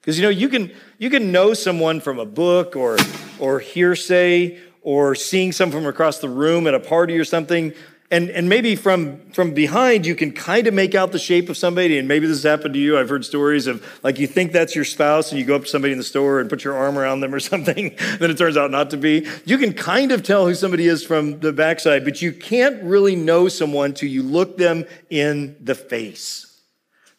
Because 0.00 0.18
you 0.18 0.22
know, 0.22 0.30
you 0.30 0.48
can 0.48 0.72
you 0.98 1.10
can 1.10 1.30
know 1.30 1.54
someone 1.54 2.00
from 2.00 2.18
a 2.18 2.26
book 2.26 2.74
or 2.74 2.96
or 3.38 3.60
hearsay 3.60 4.58
or 4.82 5.14
seeing 5.14 5.52
someone 5.52 5.82
from 5.82 5.88
across 5.88 6.18
the 6.18 6.28
room 6.28 6.66
at 6.66 6.74
a 6.74 6.80
party 6.80 7.18
or 7.18 7.24
something, 7.24 7.72
and, 8.12 8.28
and 8.30 8.48
maybe 8.48 8.74
from, 8.74 9.20
from 9.30 9.54
behind, 9.54 10.04
you 10.04 10.16
can 10.16 10.32
kind 10.32 10.66
of 10.66 10.74
make 10.74 10.96
out 10.96 11.12
the 11.12 11.18
shape 11.18 11.48
of 11.48 11.56
somebody. 11.56 11.96
And 11.96 12.08
maybe 12.08 12.26
this 12.26 12.42
has 12.42 12.50
happened 12.50 12.74
to 12.74 12.80
you. 12.80 12.98
I've 12.98 13.08
heard 13.08 13.24
stories 13.24 13.68
of 13.68 13.86
like 14.02 14.18
you 14.18 14.26
think 14.26 14.50
that's 14.50 14.74
your 14.74 14.84
spouse 14.84 15.30
and 15.30 15.38
you 15.38 15.44
go 15.44 15.54
up 15.54 15.62
to 15.62 15.68
somebody 15.68 15.92
in 15.92 15.98
the 15.98 16.04
store 16.04 16.40
and 16.40 16.50
put 16.50 16.64
your 16.64 16.74
arm 16.76 16.98
around 16.98 17.20
them 17.20 17.32
or 17.32 17.38
something. 17.40 17.94
then 18.18 18.30
it 18.30 18.36
turns 18.36 18.56
out 18.56 18.72
not 18.72 18.90
to 18.90 18.96
be. 18.96 19.28
You 19.44 19.58
can 19.58 19.72
kind 19.72 20.10
of 20.10 20.24
tell 20.24 20.44
who 20.46 20.54
somebody 20.56 20.88
is 20.88 21.04
from 21.04 21.38
the 21.38 21.52
backside, 21.52 22.04
but 22.04 22.20
you 22.20 22.32
can't 22.32 22.82
really 22.82 23.14
know 23.14 23.46
someone 23.46 23.94
till 23.94 24.08
you 24.08 24.24
look 24.24 24.56
them 24.56 24.86
in 25.08 25.56
the 25.60 25.76
face. 25.76 26.48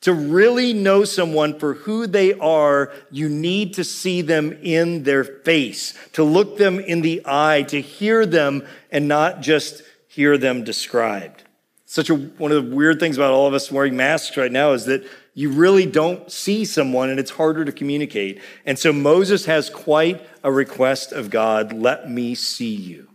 To 0.02 0.14
really 0.14 0.74
know 0.74 1.06
someone 1.06 1.60
for 1.60 1.76
who 1.76 2.08
they 2.08 2.34
are, 2.34 2.92
you 3.12 3.30
need 3.30 3.76
to 3.76 3.84
see 3.84 4.24
them 4.24 4.58
in 4.64 5.04
their 5.04 5.24
face, 5.24 5.94
to 6.14 6.24
look 6.24 6.58
them 6.58 6.80
in 6.80 7.02
the 7.02 7.22
eye, 7.24 7.62
to 7.68 7.80
hear 7.80 8.26
them 8.26 8.68
and 8.90 9.08
not 9.08 9.42
just 9.42 9.84
hear 10.12 10.38
them 10.38 10.66
described. 10.66 11.44
Such 11.86 12.10
a, 12.10 12.16
one 12.16 12.52
of 12.52 12.70
the 12.70 12.76
weird 12.76 13.00
things 13.00 13.16
about 13.18 13.32
all 13.32 13.48
of 13.48 13.54
us 13.54 13.72
wearing 13.72 13.96
masks 13.96 14.36
right 14.36 14.52
now 14.52 14.74
is 14.74 14.84
that 14.86 15.08
you 15.34 15.50
really 15.50 15.86
don't 15.86 16.30
see 16.30 16.66
someone 16.66 17.10
and 17.10 17.18
it's 17.18 17.32
harder 17.32 17.64
to 17.64 17.72
communicate. 17.72 18.42
And 18.66 18.78
so 18.78 18.92
Moses 18.92 19.46
has 19.46 19.70
quite 19.70 20.22
a 20.44 20.52
request 20.52 21.14
of 21.14 21.30
God 21.30 21.72
let 21.72 22.10
me 22.10 22.36
see 22.36 22.76
you. 22.76 23.08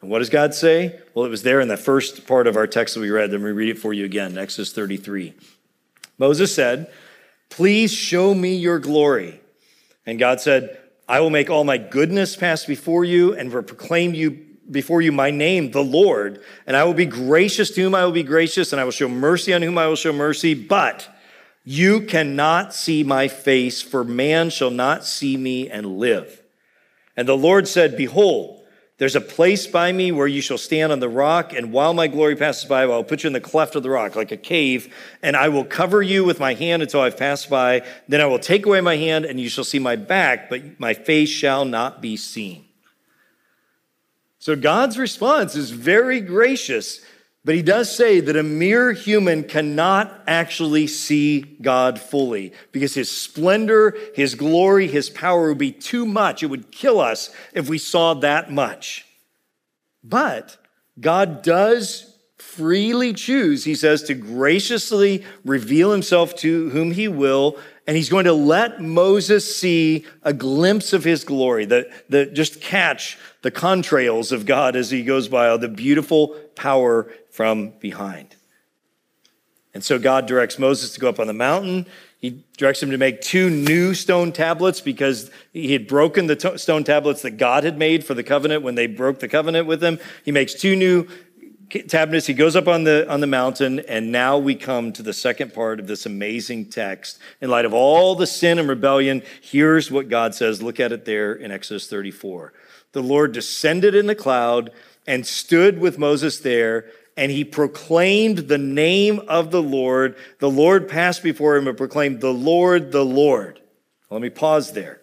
And 0.00 0.10
what 0.10 0.18
does 0.18 0.28
God 0.28 0.54
say? 0.54 0.98
Well, 1.14 1.24
it 1.24 1.28
was 1.28 1.44
there 1.44 1.60
in 1.60 1.68
the 1.68 1.76
first 1.76 2.26
part 2.26 2.48
of 2.48 2.56
our 2.56 2.66
text 2.66 2.94
that 2.94 3.00
we 3.00 3.10
read. 3.10 3.30
Let 3.30 3.40
me 3.40 3.50
read 3.50 3.68
it 3.68 3.78
for 3.78 3.92
you 3.92 4.04
again 4.04 4.38
Exodus 4.38 4.72
33. 4.72 5.34
Moses 6.18 6.52
said, 6.52 6.90
Please 7.48 7.92
show 7.92 8.34
me 8.34 8.56
your 8.56 8.80
glory. 8.80 9.40
And 10.04 10.18
God 10.18 10.40
said, 10.40 10.78
I 11.08 11.20
will 11.20 11.30
make 11.30 11.48
all 11.48 11.62
my 11.62 11.78
goodness 11.78 12.34
pass 12.34 12.64
before 12.64 13.04
you 13.04 13.34
and 13.34 13.52
proclaim 13.52 14.14
you 14.14 14.46
before 14.70 15.02
you 15.02 15.12
my 15.12 15.30
name, 15.30 15.70
the 15.70 15.84
Lord, 15.84 16.42
and 16.66 16.76
I 16.76 16.84
will 16.84 16.94
be 16.94 17.06
gracious 17.06 17.70
to 17.70 17.82
whom 17.82 17.94
I 17.94 18.04
will 18.04 18.12
be 18.12 18.22
gracious, 18.22 18.72
and 18.72 18.80
I 18.80 18.84
will 18.84 18.90
show 18.90 19.08
mercy 19.08 19.54
on 19.54 19.62
whom 19.62 19.78
I 19.78 19.86
will 19.86 19.96
show 19.96 20.12
mercy. 20.12 20.54
But 20.54 21.08
you 21.64 22.02
cannot 22.02 22.74
see 22.74 23.02
my 23.04 23.28
face, 23.28 23.82
for 23.82 24.04
man 24.04 24.50
shall 24.50 24.70
not 24.70 25.04
see 25.04 25.36
me 25.36 25.68
and 25.68 25.98
live. 25.98 26.42
And 27.16 27.28
the 27.28 27.36
Lord 27.36 27.66
said, 27.66 27.96
Behold, 27.96 28.58
there's 28.98 29.16
a 29.16 29.20
place 29.20 29.66
by 29.66 29.92
me 29.92 30.10
where 30.10 30.26
you 30.26 30.40
shall 30.40 30.58
stand 30.58 30.92
on 30.92 30.98
the 30.98 31.08
rock, 31.08 31.52
and 31.52 31.72
while 31.72 31.94
my 31.94 32.08
glory 32.08 32.36
passes 32.36 32.64
by, 32.64 32.82
I 32.82 32.86
will 32.86 33.04
put 33.04 33.22
you 33.22 33.28
in 33.28 33.32
the 33.32 33.40
cleft 33.40 33.76
of 33.76 33.82
the 33.82 33.90
rock, 33.90 34.16
like 34.16 34.32
a 34.32 34.36
cave, 34.36 34.94
and 35.22 35.36
I 35.36 35.48
will 35.48 35.64
cover 35.64 36.02
you 36.02 36.24
with 36.24 36.40
my 36.40 36.54
hand 36.54 36.82
until 36.82 37.00
I've 37.00 37.16
passed 37.16 37.48
by. 37.48 37.86
Then 38.08 38.20
I 38.20 38.26
will 38.26 38.40
take 38.40 38.66
away 38.66 38.80
my 38.80 38.96
hand, 38.96 39.24
and 39.24 39.38
you 39.38 39.48
shall 39.48 39.64
see 39.64 39.78
my 39.78 39.94
back, 39.94 40.50
but 40.50 40.80
my 40.80 40.94
face 40.94 41.28
shall 41.28 41.64
not 41.64 42.00
be 42.00 42.16
seen. 42.16 42.67
So 44.38 44.54
God's 44.54 44.98
response 44.98 45.56
is 45.56 45.70
very 45.70 46.20
gracious, 46.20 47.00
but 47.44 47.54
he 47.54 47.62
does 47.62 47.94
say 47.94 48.20
that 48.20 48.36
a 48.36 48.42
mere 48.42 48.92
human 48.92 49.42
cannot 49.44 50.22
actually 50.26 50.86
see 50.86 51.40
God 51.40 52.00
fully 52.00 52.52
because 52.70 52.94
his 52.94 53.10
splendor, 53.10 53.96
his 54.14 54.34
glory, 54.34 54.86
his 54.86 55.10
power 55.10 55.48
would 55.48 55.58
be 55.58 55.72
too 55.72 56.06
much. 56.06 56.42
It 56.42 56.46
would 56.46 56.70
kill 56.70 57.00
us 57.00 57.30
if 57.52 57.68
we 57.68 57.78
saw 57.78 58.14
that 58.14 58.52
much. 58.52 59.06
But 60.04 60.56
God 61.00 61.42
does 61.42 62.14
freely 62.36 63.12
choose, 63.12 63.64
he 63.64 63.74
says, 63.74 64.02
to 64.04 64.14
graciously 64.14 65.24
reveal 65.44 65.92
himself 65.92 66.34
to 66.36 66.70
whom 66.70 66.92
he 66.92 67.08
will, 67.08 67.58
and 67.88 67.96
he's 67.96 68.10
going 68.10 68.26
to 68.26 68.34
let 68.34 68.82
Moses 68.82 69.56
see 69.56 70.04
a 70.22 70.34
glimpse 70.34 70.92
of 70.92 71.04
his 71.04 71.24
glory, 71.24 71.64
the, 71.64 71.90
the, 72.10 72.26
just 72.26 72.60
catch 72.60 73.16
the 73.40 73.50
contrails 73.50 74.30
of 74.30 74.44
God 74.44 74.76
as 74.76 74.90
he 74.90 75.02
goes 75.02 75.26
by, 75.26 75.56
the 75.56 75.70
beautiful 75.70 76.36
power 76.54 77.10
from 77.30 77.70
behind. 77.80 78.36
And 79.72 79.82
so 79.82 79.98
God 79.98 80.26
directs 80.26 80.58
Moses 80.58 80.92
to 80.92 81.00
go 81.00 81.08
up 81.08 81.18
on 81.18 81.28
the 81.28 81.32
mountain. 81.32 81.86
He 82.18 82.44
directs 82.58 82.82
him 82.82 82.90
to 82.90 82.98
make 82.98 83.22
two 83.22 83.48
new 83.48 83.94
stone 83.94 84.32
tablets 84.32 84.82
because 84.82 85.30
he 85.54 85.72
had 85.72 85.86
broken 85.86 86.26
the 86.26 86.36
t- 86.36 86.58
stone 86.58 86.84
tablets 86.84 87.22
that 87.22 87.38
God 87.38 87.64
had 87.64 87.78
made 87.78 88.04
for 88.04 88.12
the 88.12 88.24
covenant 88.24 88.62
when 88.62 88.74
they 88.74 88.86
broke 88.86 89.20
the 89.20 89.28
covenant 89.28 89.66
with 89.66 89.82
him. 89.82 89.98
He 90.26 90.32
makes 90.32 90.52
two 90.52 90.76
new 90.76 91.06
tablets. 91.70 92.26
He 92.26 92.34
goes 92.34 92.56
up 92.56 92.68
on 92.68 92.84
the, 92.84 93.10
on 93.10 93.20
the 93.20 93.26
mountain, 93.26 93.80
and 93.80 94.12
now 94.12 94.38
we 94.38 94.54
come 94.54 94.92
to 94.92 95.02
the 95.02 95.12
second 95.12 95.54
part 95.54 95.80
of 95.80 95.86
this 95.86 96.06
amazing 96.06 96.66
text. 96.66 97.18
In 97.40 97.50
light 97.50 97.64
of 97.64 97.74
all 97.74 98.14
the 98.14 98.26
sin 98.26 98.58
and 98.58 98.68
rebellion, 98.68 99.22
here's 99.40 99.90
what 99.90 100.08
God 100.08 100.34
says. 100.34 100.62
Look 100.62 100.80
at 100.80 100.92
it 100.92 101.04
there 101.04 101.32
in 101.32 101.50
Exodus 101.50 101.88
34. 101.88 102.52
The 102.92 103.02
Lord 103.02 103.32
descended 103.32 103.94
in 103.94 104.06
the 104.06 104.14
cloud 104.14 104.70
and 105.06 105.26
stood 105.26 105.78
with 105.78 105.98
Moses 105.98 106.38
there 106.38 106.86
and 107.18 107.32
he 107.32 107.44
proclaimed 107.44 108.38
the 108.38 108.58
name 108.58 109.20
of 109.26 109.50
the 109.50 109.60
Lord. 109.60 110.14
The 110.38 110.48
Lord 110.48 110.88
passed 110.88 111.20
before 111.20 111.56
him 111.56 111.66
and 111.66 111.76
proclaimed, 111.76 112.20
The 112.20 112.32
Lord, 112.32 112.92
the 112.92 113.04
Lord. 113.04 113.60
Let 114.08 114.22
me 114.22 114.30
pause 114.30 114.72
there. 114.72 115.00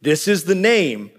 This 0.00 0.28
is 0.28 0.44
the 0.44 0.54
name 0.54 1.10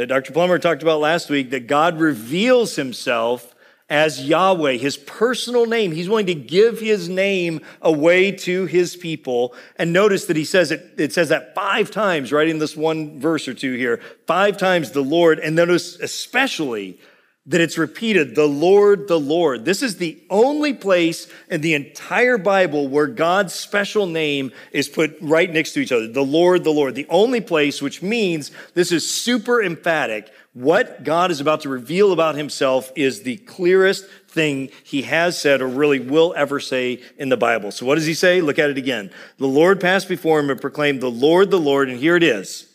that 0.00 0.06
Dr. 0.06 0.32
Plummer 0.32 0.58
talked 0.58 0.82
about 0.82 0.98
last 1.00 1.28
week 1.28 1.50
that 1.50 1.66
God 1.66 2.00
reveals 2.00 2.76
himself 2.76 3.54
as 3.90 4.26
Yahweh, 4.26 4.78
his 4.78 4.96
personal 4.96 5.66
name. 5.66 5.92
He's 5.92 6.08
willing 6.08 6.24
to 6.24 6.34
give 6.34 6.80
his 6.80 7.10
name 7.10 7.60
away 7.82 8.32
to 8.32 8.64
his 8.64 8.96
people. 8.96 9.54
And 9.76 9.92
notice 9.92 10.24
that 10.24 10.36
he 10.36 10.44
says 10.46 10.70
it, 10.70 10.94
it 10.96 11.12
says 11.12 11.28
that 11.28 11.54
five 11.54 11.90
times, 11.90 12.32
right 12.32 12.48
in 12.48 12.58
this 12.58 12.74
one 12.74 13.20
verse 13.20 13.46
or 13.46 13.52
two 13.52 13.74
here. 13.74 14.00
Five 14.26 14.56
times 14.56 14.92
the 14.92 15.02
Lord. 15.02 15.38
And 15.38 15.54
notice 15.54 15.96
especially 15.96 16.98
that 17.46 17.60
it's 17.60 17.78
repeated, 17.78 18.34
the 18.34 18.46
Lord, 18.46 19.08
the 19.08 19.18
Lord. 19.18 19.64
This 19.64 19.82
is 19.82 19.96
the 19.96 20.22
only 20.28 20.74
place 20.74 21.26
in 21.48 21.62
the 21.62 21.74
entire 21.74 22.36
Bible 22.36 22.86
where 22.86 23.06
God's 23.06 23.54
special 23.54 24.06
name 24.06 24.52
is 24.72 24.88
put 24.88 25.16
right 25.22 25.50
next 25.50 25.72
to 25.72 25.80
each 25.80 25.90
other. 25.90 26.06
The 26.06 26.22
Lord, 26.22 26.64
the 26.64 26.70
Lord. 26.70 26.94
The 26.94 27.06
only 27.08 27.40
place, 27.40 27.80
which 27.80 28.02
means 28.02 28.50
this 28.74 28.92
is 28.92 29.10
super 29.10 29.62
emphatic. 29.62 30.30
What 30.52 31.02
God 31.02 31.30
is 31.30 31.40
about 31.40 31.62
to 31.62 31.70
reveal 31.70 32.12
about 32.12 32.34
himself 32.34 32.92
is 32.94 33.22
the 33.22 33.38
clearest 33.38 34.06
thing 34.28 34.70
he 34.84 35.02
has 35.02 35.40
said 35.40 35.62
or 35.62 35.66
really 35.66 35.98
will 35.98 36.34
ever 36.36 36.60
say 36.60 37.02
in 37.16 37.30
the 37.30 37.36
Bible. 37.38 37.70
So 37.70 37.86
what 37.86 37.94
does 37.94 38.06
he 38.06 38.14
say? 38.14 38.42
Look 38.42 38.58
at 38.58 38.68
it 38.68 38.76
again. 38.76 39.10
The 39.38 39.46
Lord 39.46 39.80
passed 39.80 40.08
before 40.08 40.40
him 40.40 40.50
and 40.50 40.60
proclaimed, 40.60 41.00
the 41.00 41.10
Lord, 41.10 41.50
the 41.50 41.58
Lord. 41.58 41.88
And 41.88 41.98
here 41.98 42.16
it 42.16 42.22
is. 42.22 42.68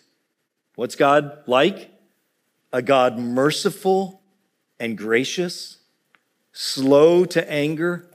What's 0.73 0.95
God 0.95 1.43
like? 1.45 1.91
A 2.73 2.81
God 2.81 3.19
merciful 3.19 4.21
and 4.79 4.97
gracious, 4.97 5.77
slow 6.51 7.25
to 7.25 7.51
anger, 7.51 8.07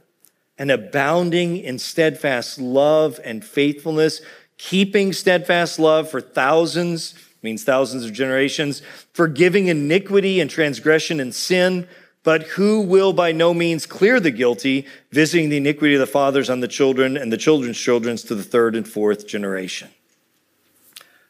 and 0.59 0.71
abounding 0.71 1.57
in 1.57 1.79
steadfast 1.79 2.59
love 2.59 3.19
and 3.25 3.45
faithfulness, 3.45 4.21
keeping 4.59 5.12
steadfast 5.12 5.79
love 5.79 6.11
for 6.11 6.21
thousands, 6.21 7.14
means 7.43 7.64
thousands 7.64 8.05
of 8.05 8.12
generations, 8.12 8.83
forgiving 9.14 9.69
iniquity 9.69 10.38
and 10.40 10.50
transgression 10.50 11.19
and 11.19 11.35
sin, 11.35 11.88
but 12.23 12.43
who 12.43 12.83
will 12.83 13.14
by 13.14 13.33
no 13.33 13.55
means 13.55 13.87
clear 13.87 14.21
the 14.21 14.31
guilty, 14.31 14.87
visiting 15.11 15.49
the 15.49 15.57
iniquity 15.57 15.95
of 15.95 16.00
the 16.00 16.07
fathers 16.07 16.50
on 16.50 16.61
the 16.61 16.69
children 16.69 17.17
and 17.17 17.33
the 17.33 17.38
children's 17.38 17.79
children 17.79 18.17
to 18.17 18.35
the 18.35 18.43
third 18.43 18.76
and 18.76 18.87
fourth 18.87 19.26
generation. 19.26 19.88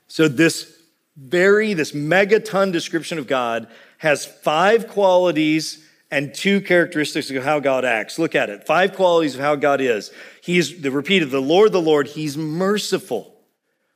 So 0.09 0.27
this 0.27 0.77
very, 1.17 1.75
this 1.75 1.93
megaton 1.93 2.73
description 2.73 3.19
of 3.19 3.29
God 3.29 3.69
has 4.01 4.25
five 4.25 4.89
qualities 4.89 5.87
and 6.11 6.35
two 6.35 6.63
characteristics 6.63 7.31
of 7.31 7.45
how 7.45 7.61
God 7.61 7.85
acts. 7.85 8.19
Look 8.19 8.35
at 8.35 8.49
it. 8.49 8.67
Five 8.67 8.95
qualities 8.95 9.35
of 9.35 9.43
how 9.43 9.57
God 9.57 9.83
is. 9.83 10.11
He's 10.43 10.81
the 10.81 10.91
repeated, 10.91 11.31
the 11.31 11.41
Lord, 11.41 11.73
the 11.73 11.83
Lord, 11.83 12.09
He's 12.09 12.37
merciful. 12.37 13.37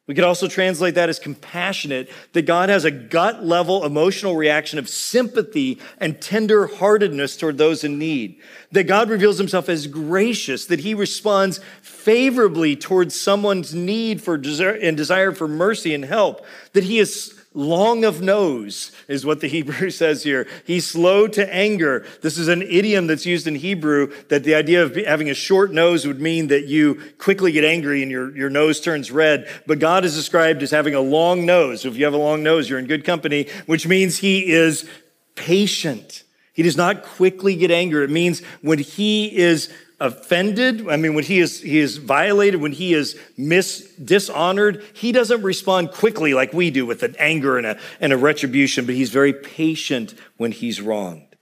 We 0.06 0.14
could 0.14 0.24
also 0.24 0.46
translate 0.46 0.96
that 0.96 1.08
as 1.08 1.18
compassionate, 1.18 2.10
that 2.34 2.42
God 2.42 2.68
has 2.68 2.84
a 2.84 2.90
gut 2.90 3.42
level 3.42 3.86
emotional 3.86 4.36
reaction 4.36 4.78
of 4.78 4.90
sympathy 4.90 5.80
and 5.96 6.20
tender 6.20 6.66
heartedness 6.66 7.38
toward 7.38 7.56
those 7.56 7.82
in 7.82 7.98
need. 7.98 8.38
That 8.72 8.84
God 8.84 9.08
reveals 9.08 9.38
himself 9.38 9.70
as 9.70 9.86
gracious, 9.86 10.66
that 10.66 10.80
he 10.80 10.92
responds 10.92 11.60
favorably 11.80 12.76
towards 12.76 13.18
someone's 13.18 13.74
need 13.74 14.20
for 14.20 14.36
desire 14.36 14.72
and 14.72 14.94
desire 14.94 15.32
for 15.32 15.48
mercy 15.48 15.94
and 15.94 16.04
help. 16.04 16.44
That 16.74 16.84
he 16.84 16.98
is 16.98 17.33
long 17.54 18.04
of 18.04 18.20
nose 18.20 18.90
is 19.08 19.24
what 19.24 19.40
the 19.40 19.46
Hebrew 19.54 19.90
says 19.90 20.24
here. 20.24 20.46
He's 20.66 20.86
slow 20.86 21.28
to 21.28 21.54
anger. 21.54 22.04
This 22.20 22.36
is 22.36 22.48
an 22.48 22.62
idiom 22.62 23.06
that's 23.06 23.24
used 23.24 23.46
in 23.46 23.54
Hebrew 23.54 24.12
that 24.28 24.44
the 24.44 24.54
idea 24.54 24.82
of 24.82 24.96
having 24.96 25.30
a 25.30 25.34
short 25.34 25.72
nose 25.72 26.06
would 26.06 26.20
mean 26.20 26.48
that 26.48 26.66
you 26.66 27.00
quickly 27.18 27.52
get 27.52 27.64
angry 27.64 28.02
and 28.02 28.10
your, 28.10 28.36
your 28.36 28.50
nose 28.50 28.80
turns 28.80 29.10
red. 29.10 29.48
But 29.66 29.78
God 29.78 30.04
is 30.04 30.14
described 30.14 30.62
as 30.62 30.72
having 30.72 30.94
a 30.94 31.00
long 31.00 31.46
nose. 31.46 31.82
So 31.82 31.88
if 31.88 31.96
you 31.96 32.04
have 32.04 32.14
a 32.14 32.18
long 32.18 32.42
nose, 32.42 32.68
you're 32.68 32.78
in 32.78 32.86
good 32.86 33.04
company, 33.04 33.48
which 33.66 33.86
means 33.86 34.18
he 34.18 34.52
is 34.52 34.88
patient. 35.36 36.24
He 36.52 36.62
does 36.62 36.76
not 36.76 37.02
quickly 37.02 37.56
get 37.56 37.70
angry. 37.70 38.04
It 38.04 38.10
means 38.10 38.40
when 38.62 38.78
he 38.78 39.36
is 39.36 39.72
offended, 40.00 40.88
I 40.88 40.96
mean, 40.96 41.14
when 41.14 41.24
he 41.24 41.38
is, 41.38 41.60
he 41.60 41.78
is 41.78 41.98
violated, 41.98 42.60
when 42.60 42.72
he 42.72 42.94
is 42.94 43.18
mis, 43.36 43.88
dishonored, 43.96 44.84
he 44.92 45.12
doesn't 45.12 45.42
respond 45.42 45.92
quickly 45.92 46.34
like 46.34 46.52
we 46.52 46.70
do 46.70 46.84
with 46.84 47.02
an 47.02 47.14
anger 47.18 47.56
and 47.56 47.66
a, 47.66 47.78
and 48.00 48.12
a 48.12 48.16
retribution, 48.16 48.86
but 48.86 48.94
he's 48.94 49.10
very 49.10 49.32
patient 49.32 50.14
when 50.36 50.52
he's 50.52 50.80
wronged. 50.80 51.36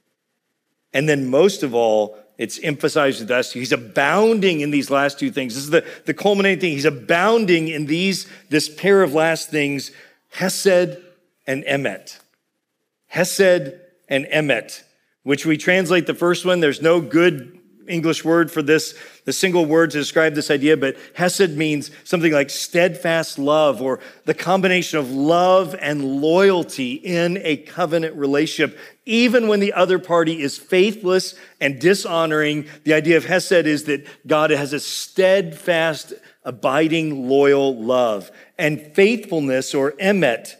And 0.92 1.08
then 1.08 1.28
most 1.28 1.62
of 1.62 1.74
all, 1.74 2.18
it's 2.38 2.58
emphasized 2.62 3.20
with 3.20 3.30
us, 3.30 3.52
he's 3.52 3.72
abounding 3.72 4.60
in 4.60 4.70
these 4.70 4.90
last 4.90 5.18
two 5.18 5.30
things. 5.30 5.54
This 5.54 5.64
is 5.64 5.70
the, 5.70 5.86
the 6.06 6.14
culminating 6.14 6.60
thing. 6.60 6.72
He's 6.72 6.84
abounding 6.84 7.68
in 7.68 7.86
these, 7.86 8.26
this 8.48 8.68
pair 8.68 9.02
of 9.02 9.14
last 9.14 9.50
things, 9.50 9.92
Hesed 10.30 10.98
and 11.46 11.64
Emet. 11.64 12.18
Hesed 13.06 13.74
and 14.08 14.26
Emet, 14.26 14.82
which 15.22 15.46
we 15.46 15.56
translate 15.56 16.06
the 16.06 16.14
first 16.14 16.44
one, 16.44 16.60
there's 16.60 16.82
no 16.82 17.00
good 17.00 17.58
English 17.92 18.24
word 18.24 18.50
for 18.50 18.62
this, 18.62 18.94
the 19.26 19.32
single 19.32 19.66
word 19.66 19.90
to 19.90 19.98
describe 19.98 20.34
this 20.34 20.50
idea, 20.50 20.76
but 20.76 20.96
Hesed 21.14 21.56
means 21.56 21.90
something 22.04 22.32
like 22.32 22.50
steadfast 22.50 23.38
love 23.38 23.82
or 23.82 24.00
the 24.24 24.34
combination 24.34 24.98
of 24.98 25.10
love 25.10 25.76
and 25.78 26.20
loyalty 26.20 26.94
in 26.94 27.38
a 27.42 27.58
covenant 27.58 28.16
relationship. 28.16 28.78
Even 29.04 29.48
when 29.48 29.60
the 29.60 29.72
other 29.74 29.98
party 29.98 30.40
is 30.40 30.56
faithless 30.56 31.34
and 31.60 31.80
dishonoring, 31.80 32.66
the 32.84 32.94
idea 32.94 33.16
of 33.16 33.26
Hesed 33.26 33.66
is 33.66 33.84
that 33.84 34.06
God 34.26 34.50
has 34.50 34.72
a 34.72 34.80
steadfast, 34.80 36.14
abiding, 36.44 37.28
loyal 37.28 37.76
love. 37.76 38.30
And 38.58 38.80
faithfulness 38.94 39.74
or 39.74 39.92
emet, 39.92 40.54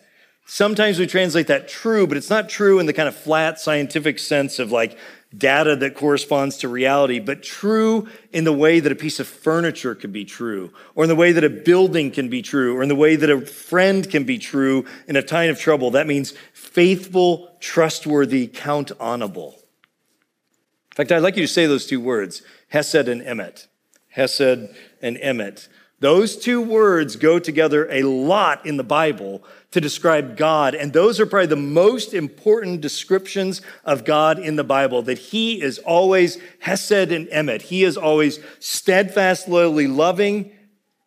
sometimes 0.47 0.99
we 0.99 1.07
translate 1.07 1.47
that 1.47 1.69
true, 1.69 2.07
but 2.07 2.17
it's 2.17 2.31
not 2.31 2.49
true 2.49 2.79
in 2.79 2.87
the 2.87 2.93
kind 2.93 3.09
of 3.09 3.17
flat 3.17 3.59
scientific 3.59 4.19
sense 4.19 4.59
of 4.59 4.71
like, 4.71 4.99
data 5.37 5.77
that 5.77 5.95
corresponds 5.95 6.59
to 6.59 6.69
reality, 6.69 7.19
but 7.19 7.43
true 7.43 8.09
in 8.33 8.45
the 8.45 8.53
way 8.53 8.81
that 8.81 8.93
a 8.93 8.97
piece 8.97 9.19
of 9.21 9.27
furniture 9.27 9.95
can 9.95 10.13
be 10.13 10.25
true, 10.25 10.73
or 10.95 11.05
in 11.05 11.09
the 11.09 11.17
way 11.17 11.33
that 11.33 11.45
a 11.45 11.51
building 11.51 12.11
can 12.11 12.29
be 12.29 12.43
true, 12.43 12.77
or 12.77 12.83
in 12.83 12.89
the 12.89 12.95
way 12.95 13.17
that 13.17 13.31
a 13.31 13.41
friend 13.41 14.11
can 14.11 14.25
be 14.25 14.39
true 14.39 14.85
in 15.09 15.17
a 15.17 15.23
time 15.23 15.51
of 15.51 15.59
trouble. 15.59 15.91
That 15.93 16.07
means 16.07 16.35
faithful, 16.53 17.57
trustworthy, 17.61 18.47
count 18.47 18.93
onable. 18.99 19.55
In 19.55 20.97
fact, 20.97 21.13
I'd 21.13 21.23
like 21.23 21.37
you 21.37 21.43
to 21.43 21.53
say 21.53 21.67
those 21.67 21.87
two 21.87 22.01
words, 22.01 22.43
Hesed 22.69 23.09
and 23.09 23.23
Emet. 23.23 23.67
Hesed 24.11 24.69
and 25.01 25.17
Emet. 25.17 25.69
Those 26.03 26.37
two 26.37 26.61
words 26.61 27.15
go 27.15 27.39
together 27.39 27.89
a 27.89 28.03
lot 28.03 28.67
in 28.67 28.77
the 28.77 28.83
Bible 28.83 29.45
to 29.71 29.81
describe 29.81 30.37
God. 30.37 30.75
And 30.75 30.93
those 30.93 31.21
are 31.21 31.27
probably 31.27 31.47
the 31.47 31.55
most 31.55 32.13
important 32.13 32.81
descriptions 32.81 33.63
of 33.85 34.05
God 34.05 34.41
in 34.41 34.57
the 34.57 34.65
Bible 34.65 35.03
that 35.03 35.19
He 35.19 35.63
is 35.63 35.79
always 35.79 36.39
Hesed 36.59 37.13
and 37.13 37.29
Emet. 37.29 37.63
He 37.63 37.85
is 37.85 37.97
always 37.97 38.41
steadfast, 38.59 39.47
loyally 39.47 39.87
loving 39.87 40.51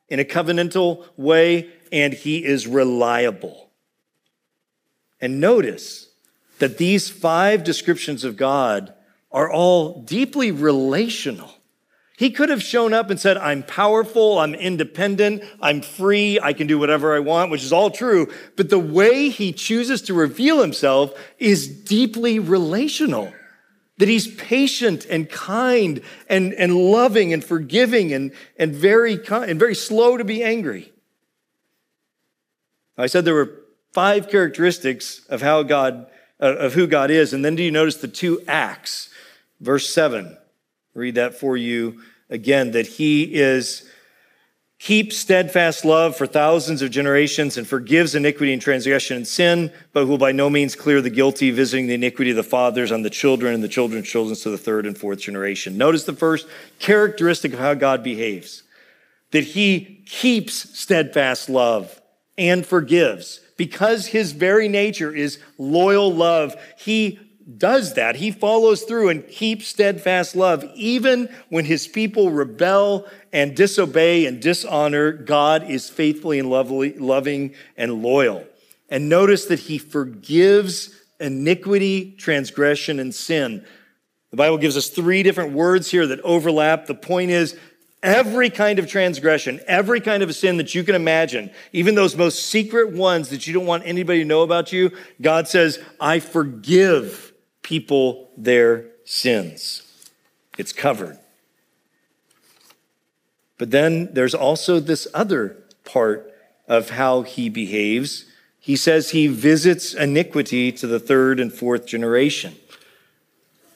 in 0.07 0.21
a 0.21 0.23
covenantal 0.23 1.03
way, 1.17 1.69
and 1.91 2.13
He 2.13 2.45
is 2.45 2.65
reliable. 2.65 3.69
And 5.19 5.41
notice 5.41 6.07
that 6.59 6.77
these 6.77 7.09
five 7.09 7.65
descriptions 7.65 8.23
of 8.23 8.37
God 8.37 8.93
are 9.29 9.51
all 9.51 10.03
deeply 10.03 10.51
relational. 10.51 11.54
He 12.17 12.29
could 12.29 12.49
have 12.49 12.63
shown 12.63 12.93
up 12.93 13.09
and 13.09 13.19
said, 13.19 13.37
I'm 13.37 13.61
powerful, 13.61 14.39
I'm 14.39 14.55
independent, 14.55 15.43
I'm 15.61 15.81
free, 15.81 16.39
I 16.39 16.53
can 16.53 16.65
do 16.65 16.79
whatever 16.79 17.13
I 17.13 17.19
want, 17.19 17.51
which 17.51 17.63
is 17.63 17.73
all 17.73 17.91
true. 17.91 18.31
But 18.55 18.69
the 18.69 18.79
way 18.79 19.29
he 19.29 19.51
chooses 19.51 20.01
to 20.03 20.13
reveal 20.13 20.61
himself 20.61 21.13
is 21.39 21.67
deeply 21.67 22.39
relational. 22.39 23.33
that 23.97 24.09
he's 24.09 24.27
patient 24.35 25.05
and 25.09 25.29
kind 25.29 26.01
and, 26.27 26.53
and 26.53 26.75
loving 26.75 27.31
and 27.33 27.43
forgiving 27.43 28.13
and, 28.13 28.31
and, 28.57 28.73
very 28.73 29.17
kind, 29.17 29.49
and 29.49 29.59
very 29.59 29.75
slow 29.75 30.17
to 30.17 30.25
be 30.25 30.43
angry. 30.43 30.91
I 32.97 33.07
said 33.07 33.25
there 33.25 33.33
were 33.33 33.61
five 33.93 34.29
characteristics 34.29 35.25
of 35.27 35.41
how 35.41 35.63
God, 35.63 36.07
uh, 36.41 36.55
of 36.57 36.73
who 36.73 36.87
God 36.87 37.09
is. 37.09 37.33
And 37.33 37.43
then 37.43 37.55
do 37.55 37.63
you 37.63 37.71
notice 37.71 37.97
the 37.97 38.07
two 38.07 38.41
acts? 38.47 39.09
Verse 39.61 39.89
seven, 39.89 40.37
read 40.95 41.15
that 41.15 41.35
for 41.35 41.55
you 41.55 42.01
again, 42.29 42.71
that 42.71 42.87
he 42.87 43.35
is 43.35 43.87
keeps 44.77 45.15
steadfast 45.17 45.85
love 45.85 46.15
for 46.15 46.27
thousands 46.27 46.81
of 46.81 46.91
generations 46.91 47.57
and 47.57 47.67
forgives 47.67 48.13
iniquity 48.13 48.51
and 48.51 48.61
transgression 48.61 49.17
and 49.17 49.27
sin, 49.27 49.71
but 49.93 50.05
will 50.05 50.17
by 50.17 50.31
no 50.31 50.49
means 50.49 50.75
clear 50.75 51.01
the 51.01 51.09
guilty, 51.09 51.49
visiting 51.51 51.87
the 51.87 51.93
iniquity 51.93 52.31
of 52.31 52.35
the 52.35 52.43
fathers 52.43 52.91
on 52.91 53.01
the 53.01 53.09
children 53.09 53.53
and 53.53 53.63
the 53.63 53.67
children's 53.67 54.07
children 54.07 54.35
to 54.35 54.49
the 54.49 54.57
third 54.57 54.85
and 54.85 54.97
fourth 54.97 55.19
generation. 55.19 55.77
Notice 55.77 56.03
the 56.03 56.13
first 56.13 56.47
characteristic 56.79 57.53
of 57.53 57.59
how 57.59 57.73
God 57.73 58.03
behaves 58.03 58.63
that 59.31 59.43
he 59.43 60.03
keeps 60.05 60.77
steadfast 60.77 61.49
love 61.49 62.01
and 62.37 62.65
forgives. 62.65 63.41
Because 63.57 64.07
his 64.07 64.33
very 64.33 64.67
nature 64.67 65.13
is 65.13 65.39
loyal 65.57 66.13
love, 66.13 66.55
he 66.77 67.19
does 67.57 67.93
that. 67.93 68.15
He 68.15 68.31
follows 68.31 68.83
through 68.83 69.09
and 69.09 69.27
keeps 69.27 69.67
steadfast 69.67 70.35
love. 70.35 70.65
Even 70.73 71.29
when 71.49 71.65
his 71.65 71.87
people 71.87 72.31
rebel 72.31 73.07
and 73.31 73.55
disobey 73.55 74.25
and 74.25 74.41
dishonor, 74.41 75.11
God 75.11 75.69
is 75.69 75.89
faithfully 75.89 76.39
and 76.39 76.49
lovely, 76.49 76.93
loving 76.93 77.53
and 77.77 78.01
loyal. 78.01 78.45
And 78.89 79.09
notice 79.09 79.45
that 79.45 79.59
he 79.59 79.77
forgives 79.77 80.89
iniquity, 81.19 82.15
transgression, 82.17 82.99
and 82.99 83.13
sin. 83.13 83.65
The 84.31 84.37
Bible 84.37 84.57
gives 84.57 84.75
us 84.75 84.89
three 84.89 85.23
different 85.23 85.53
words 85.53 85.89
here 85.89 86.07
that 86.07 86.21
overlap. 86.21 86.87
The 86.87 86.95
point 86.95 87.31
is, 87.31 87.57
every 88.01 88.49
kind 88.49 88.79
of 88.79 88.87
transgression, 88.87 89.61
every 89.67 90.01
kind 90.01 90.23
of 90.23 90.35
sin 90.35 90.57
that 90.57 90.73
you 90.75 90.83
can 90.83 90.95
imagine, 90.95 91.51
even 91.73 91.95
those 91.95 92.15
most 92.15 92.47
secret 92.47 92.91
ones 92.91 93.29
that 93.29 93.47
you 93.47 93.53
don't 93.53 93.65
want 93.65 93.83
anybody 93.85 94.19
to 94.19 94.25
know 94.25 94.41
about 94.41 94.73
you, 94.73 94.91
God 95.21 95.47
says, 95.47 95.79
I 95.99 96.19
forgive 96.19 97.33
people 97.65 98.29
their 98.37 98.85
sins. 99.05 99.81
It's 100.55 100.71
covered. 100.71 101.17
But 103.57 103.71
then 103.71 104.13
there's 104.13 104.35
also 104.35 104.79
this 104.79 105.07
other 105.15 105.57
part 105.83 106.31
of 106.67 106.91
how 106.91 107.23
he 107.23 107.49
behaves. 107.49 108.25
He 108.59 108.75
says 108.75 109.09
he 109.09 109.25
visits 109.25 109.95
iniquity 109.95 110.71
to 110.73 110.85
the 110.85 110.99
third 110.99 111.39
and 111.39 111.51
fourth 111.51 111.87
generation. 111.87 112.55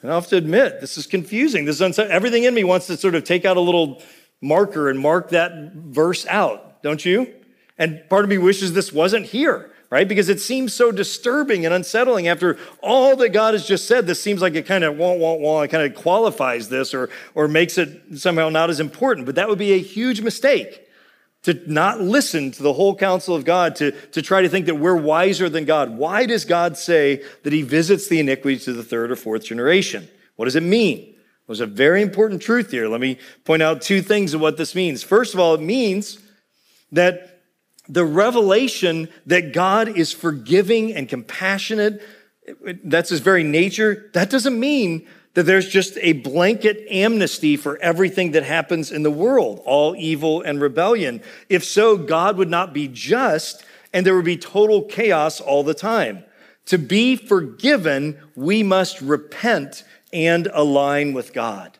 And 0.02 0.12
I 0.12 0.14
have 0.14 0.28
to 0.28 0.36
admit, 0.36 0.80
this 0.80 0.96
is 0.96 1.08
confusing. 1.08 1.64
This 1.64 1.80
is 1.80 1.98
everything 1.98 2.44
in 2.44 2.54
me 2.54 2.62
wants 2.62 2.86
to 2.86 2.96
sort 2.96 3.16
of 3.16 3.24
take 3.24 3.44
out 3.44 3.56
a 3.56 3.60
little 3.60 4.00
marker 4.40 4.88
and 4.88 5.00
mark 5.00 5.30
that 5.30 5.72
verse 5.74 6.26
out, 6.26 6.80
don't 6.84 7.04
you? 7.04 7.34
And 7.76 8.08
part 8.08 8.24
of 8.24 8.30
me 8.30 8.38
wishes 8.38 8.72
this 8.72 8.92
wasn't 8.92 9.26
here 9.26 9.69
right? 9.90 10.06
Because 10.08 10.28
it 10.28 10.40
seems 10.40 10.72
so 10.72 10.92
disturbing 10.92 11.64
and 11.66 11.74
unsettling 11.74 12.28
after 12.28 12.56
all 12.80 13.16
that 13.16 13.30
God 13.30 13.54
has 13.54 13.66
just 13.66 13.88
said. 13.88 14.06
This 14.06 14.22
seems 14.22 14.40
like 14.40 14.54
it 14.54 14.64
kind 14.64 14.84
of 14.84 14.96
won't, 14.96 15.20
won't, 15.20 15.40
won't, 15.40 15.64
it 15.64 15.68
kind 15.68 15.84
of 15.84 16.00
qualifies 16.00 16.68
this 16.68 16.94
or, 16.94 17.10
or 17.34 17.48
makes 17.48 17.76
it 17.76 18.18
somehow 18.18 18.48
not 18.48 18.70
as 18.70 18.80
important. 18.80 19.26
But 19.26 19.34
that 19.34 19.48
would 19.48 19.58
be 19.58 19.72
a 19.72 19.80
huge 19.80 20.20
mistake 20.20 20.86
to 21.42 21.60
not 21.66 22.00
listen 22.00 22.50
to 22.52 22.62
the 22.62 22.72
whole 22.72 22.94
counsel 22.94 23.34
of 23.34 23.44
God, 23.44 23.74
to, 23.76 23.92
to 24.12 24.22
try 24.22 24.42
to 24.42 24.48
think 24.48 24.66
that 24.66 24.74
we're 24.74 24.96
wiser 24.96 25.48
than 25.48 25.64
God. 25.64 25.96
Why 25.96 26.26
does 26.26 26.44
God 26.44 26.76
say 26.76 27.24
that 27.42 27.52
he 27.52 27.62
visits 27.62 28.08
the 28.08 28.20
iniquity 28.20 28.58
to 28.60 28.72
the 28.72 28.84
third 28.84 29.10
or 29.10 29.16
fourth 29.16 29.44
generation? 29.44 30.08
What 30.36 30.44
does 30.44 30.56
it 30.56 30.62
mean? 30.62 31.14
There's 31.46 31.60
a 31.60 31.66
very 31.66 32.02
important 32.02 32.42
truth 32.42 32.70
here. 32.70 32.86
Let 32.86 33.00
me 33.00 33.18
point 33.44 33.62
out 33.62 33.82
two 33.82 34.02
things 34.02 34.34
of 34.34 34.40
what 34.40 34.56
this 34.56 34.74
means. 34.74 35.02
First 35.02 35.34
of 35.34 35.40
all, 35.40 35.54
it 35.54 35.60
means 35.60 36.20
that 36.92 37.29
the 37.92 38.04
revelation 38.04 39.08
that 39.26 39.52
God 39.52 39.96
is 39.96 40.12
forgiving 40.12 40.94
and 40.94 41.08
compassionate, 41.08 42.02
that's 42.84 43.10
his 43.10 43.20
very 43.20 43.42
nature, 43.42 44.10
that 44.14 44.30
doesn't 44.30 44.58
mean 44.58 45.06
that 45.34 45.44
there's 45.44 45.68
just 45.68 45.96
a 46.00 46.12
blanket 46.12 46.84
amnesty 46.90 47.56
for 47.56 47.78
everything 47.78 48.32
that 48.32 48.42
happens 48.42 48.90
in 48.90 49.02
the 49.02 49.10
world, 49.10 49.60
all 49.64 49.94
evil 49.96 50.42
and 50.42 50.60
rebellion. 50.60 51.20
If 51.48 51.64
so, 51.64 51.96
God 51.96 52.36
would 52.36 52.50
not 52.50 52.72
be 52.72 52.88
just 52.88 53.64
and 53.92 54.06
there 54.06 54.14
would 54.14 54.24
be 54.24 54.36
total 54.36 54.82
chaos 54.82 55.40
all 55.40 55.62
the 55.62 55.74
time. 55.74 56.24
To 56.66 56.78
be 56.78 57.16
forgiven, 57.16 58.18
we 58.36 58.62
must 58.62 59.00
repent 59.00 59.82
and 60.12 60.48
align 60.52 61.12
with 61.12 61.32
God. 61.32 61.78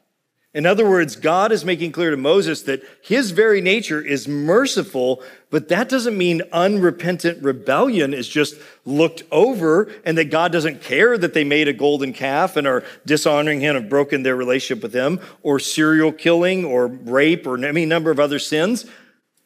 In 0.52 0.66
other 0.66 0.88
words, 0.88 1.14
God 1.14 1.52
is 1.52 1.64
making 1.64 1.92
clear 1.92 2.10
to 2.10 2.16
Moses 2.16 2.62
that 2.62 2.82
his 3.02 3.30
very 3.30 3.60
nature 3.60 4.02
is 4.02 4.26
merciful, 4.26 5.22
but 5.48 5.68
that 5.68 5.88
doesn't 5.88 6.18
mean 6.18 6.42
unrepentant 6.52 7.40
rebellion 7.40 8.12
is 8.12 8.26
just 8.28 8.56
looked 8.84 9.22
over 9.30 9.92
and 10.04 10.18
that 10.18 10.30
God 10.30 10.50
doesn't 10.50 10.82
care 10.82 11.16
that 11.16 11.34
they 11.34 11.44
made 11.44 11.68
a 11.68 11.72
golden 11.72 12.12
calf 12.12 12.56
and 12.56 12.66
are 12.66 12.82
dishonoring 13.06 13.60
him 13.60 13.76
and 13.76 13.88
broken 13.88 14.24
their 14.24 14.34
relationship 14.34 14.82
with 14.82 14.92
him, 14.92 15.20
or 15.42 15.60
serial 15.60 16.10
killing 16.10 16.64
or 16.64 16.88
rape 16.88 17.46
or 17.46 17.64
any 17.64 17.86
number 17.86 18.10
of 18.10 18.18
other 18.18 18.40
sins. 18.40 18.86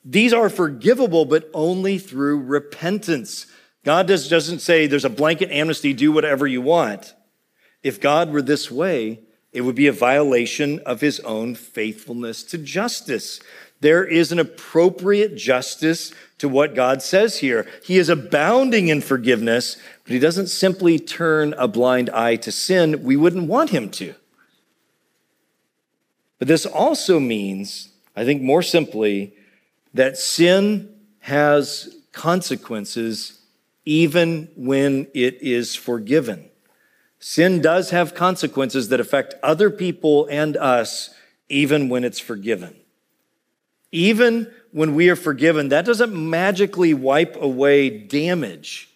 These 0.06 0.32
are 0.32 0.48
forgivable, 0.48 1.26
but 1.26 1.50
only 1.52 1.98
through 1.98 2.40
repentance. 2.40 3.46
God 3.84 4.06
does, 4.06 4.26
doesn't 4.26 4.60
say 4.60 4.86
there's 4.86 5.04
a 5.04 5.10
blanket 5.10 5.50
amnesty, 5.50 5.92
do 5.92 6.12
whatever 6.12 6.46
you 6.46 6.62
want. 6.62 7.14
If 7.82 8.00
God 8.00 8.32
were 8.32 8.40
this 8.40 8.70
way, 8.70 9.20
it 9.54 9.60
would 9.60 9.76
be 9.76 9.86
a 9.86 9.92
violation 9.92 10.80
of 10.80 11.00
his 11.00 11.20
own 11.20 11.54
faithfulness 11.54 12.42
to 12.42 12.58
justice. 12.58 13.40
There 13.80 14.04
is 14.04 14.32
an 14.32 14.40
appropriate 14.40 15.36
justice 15.36 16.12
to 16.38 16.48
what 16.48 16.74
God 16.74 17.00
says 17.00 17.38
here. 17.38 17.64
He 17.84 17.96
is 17.96 18.08
abounding 18.08 18.88
in 18.88 19.00
forgiveness, 19.00 19.76
but 20.02 20.12
he 20.12 20.18
doesn't 20.18 20.48
simply 20.48 20.98
turn 20.98 21.54
a 21.54 21.68
blind 21.68 22.10
eye 22.10 22.34
to 22.36 22.50
sin. 22.50 23.04
We 23.04 23.14
wouldn't 23.14 23.46
want 23.46 23.70
him 23.70 23.90
to. 23.90 24.14
But 26.40 26.48
this 26.48 26.66
also 26.66 27.20
means, 27.20 27.90
I 28.16 28.24
think 28.24 28.42
more 28.42 28.62
simply, 28.62 29.34
that 29.94 30.18
sin 30.18 30.92
has 31.20 31.94
consequences 32.10 33.40
even 33.84 34.48
when 34.56 35.06
it 35.14 35.40
is 35.40 35.76
forgiven. 35.76 36.50
Sin 37.26 37.62
does 37.62 37.88
have 37.88 38.14
consequences 38.14 38.90
that 38.90 39.00
affect 39.00 39.32
other 39.42 39.70
people 39.70 40.28
and 40.30 40.58
us, 40.58 41.08
even 41.48 41.88
when 41.88 42.04
it's 42.04 42.20
forgiven. 42.20 42.76
Even 43.90 44.52
when 44.72 44.94
we 44.94 45.08
are 45.08 45.16
forgiven, 45.16 45.70
that 45.70 45.86
doesn't 45.86 46.12
magically 46.12 46.92
wipe 46.92 47.34
away 47.36 47.88
damage 47.88 48.90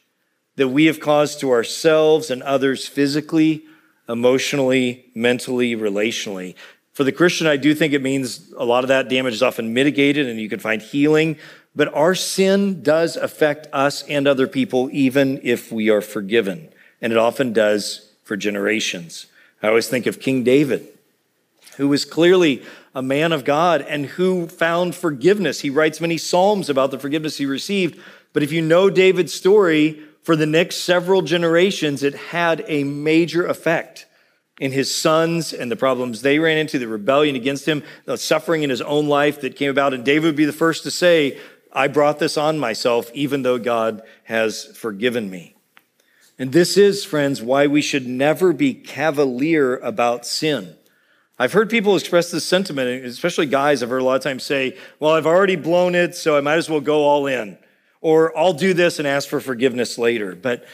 that 0.57 0.69
we 0.69 0.85
have 0.85 1.01
caused 1.01 1.41
to 1.41 1.51
ourselves 1.51 2.31
and 2.31 2.43
others 2.43 2.87
physically, 2.87 3.65
emotionally, 4.11 5.07
mentally, 5.15 5.75
relationally. 5.75 6.55
For 6.93 7.05
the 7.05 7.13
Christian, 7.13 7.47
I 7.47 7.57
do 7.57 7.75
think 7.75 7.95
it 7.95 8.03
means 8.03 8.53
a 8.59 8.65
lot 8.67 8.85
of 8.85 8.89
that 8.89 9.09
damage 9.09 9.33
is 9.33 9.43
often 9.43 9.73
mitigated 9.73 10.27
and 10.27 10.39
you 10.39 10.51
can 10.51 10.61
find 10.61 10.83
healing. 10.83 11.39
But 11.75 11.95
our 11.95 12.15
sin 12.15 12.83
does 12.83 13.17
affect 13.17 13.69
us 13.73 14.03
and 14.03 14.29
other 14.29 14.47
people, 14.47 14.91
even 14.93 15.41
if 15.43 15.73
we 15.73 15.89
are 15.89 16.03
forgiven. 16.03 16.69
And 17.01 17.11
it 17.11 17.19
often 17.19 17.55
does 17.55 18.08
for 18.29 18.37
generations. 18.37 19.25
I 19.63 19.69
always 19.69 19.89
think 19.89 20.05
of 20.05 20.21
King 20.21 20.45
David, 20.45 20.87
who 21.79 21.89
was 21.89 22.05
clearly 22.05 22.63
a 22.95 23.01
man 23.01 23.33
of 23.33 23.47
God 23.47 23.81
and 23.81 24.05
who 24.05 24.47
found 24.49 24.95
forgiveness. 24.95 25.61
He 25.61 25.71
writes 25.71 25.99
many 25.99 26.19
Psalms 26.19 26.69
about 26.69 26.91
the 26.91 26.99
forgiveness 26.99 27.39
he 27.39 27.47
received. 27.47 27.99
But 28.35 28.43
if 28.43 28.53
you 28.53 28.61
know 28.61 28.91
David's 28.91 29.33
story, 29.33 30.03
for 30.21 30.37
the 30.37 30.45
next 30.45 30.81
several 30.81 31.23
generations, 31.23 32.03
it 32.03 32.15
had 32.15 32.63
a 32.69 32.85
major 32.85 33.47
effect 33.47 34.05
in 34.61 34.73
his 34.73 34.95
sons 34.95 35.55
and 35.55 35.71
the 35.71 35.77
problems 35.77 36.21
they 36.21 36.39
ran 36.39 36.59
into, 36.59 36.79
the 36.79 36.87
rebellion 36.87 37.35
against 37.35 37.65
him, 37.65 37.83
the 38.05 38.19
suffering 38.19 38.63
in 38.63 38.69
his 38.69 38.83
own 38.83 39.09
life 39.09 39.41
that 39.41 39.57
came 39.57 39.71
about. 39.71 39.95
And 39.95 40.05
David 40.05 40.27
would 40.27 40.37
be 40.37 40.45
the 40.45 40.53
first 40.53 40.83
to 40.83 40.91
say, 40.91 41.39
I 41.73 41.89
brought 41.89 42.19
this 42.19 42.37
on 42.37 42.59
myself, 42.59 43.11
even 43.15 43.41
though 43.41 43.59
God 43.59 44.03
has 44.25 44.67
forgiven 44.77 45.31
me. 45.31 45.55
And 46.39 46.53
this 46.53 46.77
is, 46.77 47.05
friends, 47.05 47.43
why 47.43 47.67
we 47.67 47.83
should 47.83 48.07
never 48.07 48.53
be 48.53 48.73
cavalier 48.73 49.77
about 49.79 50.25
sin. 50.25 50.77
I've 51.39 51.53
heard 51.53 51.71
people 51.71 51.97
express 51.97 52.31
this 52.31 52.45
sentiment, 52.45 53.05
especially 53.05 53.47
guys, 53.47 53.83
I've 53.83 53.91
heard 53.91 54.03
a 54.03 54.05
lot 54.05 54.17
of 54.17 54.23
times 54.23 54.43
say, 54.43 54.77
well, 54.99 55.13
I've 55.13 55.27
already 55.27 55.57
blown 55.57 55.95
it, 55.95 56.15
so 56.15 56.37
I 56.37 56.41
might 56.41 56.57
as 56.57 56.69
well 56.69 56.81
go 56.81 57.05
all 57.05 57.27
in. 57.27 57.59
Or 58.01 58.37
I'll 58.37 58.53
do 58.53 58.75
this 58.75 58.99
and 58.99 59.09
ask 59.09 59.29
for 59.29 59.41
forgiveness 59.41 59.99
later. 59.99 60.35
But 60.35 60.65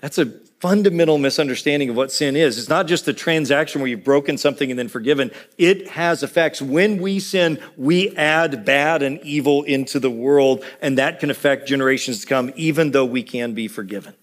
that's 0.00 0.18
a 0.18 0.26
fundamental 0.60 1.18
misunderstanding 1.18 1.90
of 1.90 1.96
what 1.96 2.12
sin 2.12 2.36
is. 2.36 2.56
It's 2.56 2.68
not 2.68 2.86
just 2.86 3.08
a 3.08 3.12
transaction 3.12 3.80
where 3.80 3.88
you've 3.88 4.04
broken 4.04 4.38
something 4.38 4.70
and 4.70 4.78
then 4.78 4.88
forgiven. 4.88 5.32
It 5.58 5.88
has 5.88 6.22
effects. 6.22 6.62
When 6.62 7.02
we 7.02 7.18
sin, 7.18 7.60
we 7.76 8.16
add 8.16 8.64
bad 8.64 9.02
and 9.02 9.20
evil 9.22 9.64
into 9.64 9.98
the 9.98 10.10
world, 10.10 10.64
and 10.80 10.98
that 10.98 11.18
can 11.18 11.30
affect 11.30 11.66
generations 11.66 12.20
to 12.20 12.26
come, 12.28 12.52
even 12.54 12.92
though 12.92 13.04
we 13.04 13.24
can 13.24 13.54
be 13.54 13.66
forgiven. 13.66 14.14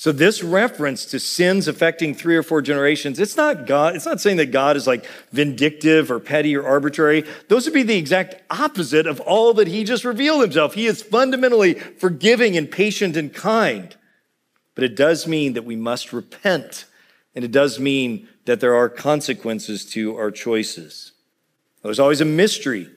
So 0.00 0.12
this 0.12 0.42
reference 0.42 1.04
to 1.04 1.20
sins 1.20 1.68
affecting 1.68 2.14
three 2.14 2.34
or 2.34 2.42
four 2.42 2.62
generations, 2.62 3.18
it's 3.18 3.36
not 3.36 3.66
God, 3.66 3.94
it's 3.94 4.06
not 4.06 4.18
saying 4.18 4.38
that 4.38 4.50
God 4.50 4.78
is 4.78 4.86
like 4.86 5.04
vindictive 5.30 6.10
or 6.10 6.18
petty 6.18 6.56
or 6.56 6.66
arbitrary. 6.66 7.26
Those 7.48 7.66
would 7.66 7.74
be 7.74 7.82
the 7.82 7.98
exact 7.98 8.36
opposite 8.50 9.06
of 9.06 9.20
all 9.20 9.52
that 9.52 9.68
he 9.68 9.84
just 9.84 10.06
revealed 10.06 10.40
himself. 10.40 10.72
He 10.72 10.86
is 10.86 11.02
fundamentally 11.02 11.74
forgiving 11.74 12.56
and 12.56 12.70
patient 12.70 13.14
and 13.14 13.30
kind. 13.30 13.94
But 14.74 14.84
it 14.84 14.96
does 14.96 15.26
mean 15.26 15.52
that 15.52 15.66
we 15.66 15.76
must 15.76 16.14
repent. 16.14 16.86
And 17.34 17.44
it 17.44 17.52
does 17.52 17.78
mean 17.78 18.26
that 18.46 18.60
there 18.60 18.74
are 18.74 18.88
consequences 18.88 19.84
to 19.90 20.16
our 20.16 20.30
choices. 20.30 21.12
There's 21.82 22.00
always 22.00 22.22
a 22.22 22.24
mystery 22.24 22.88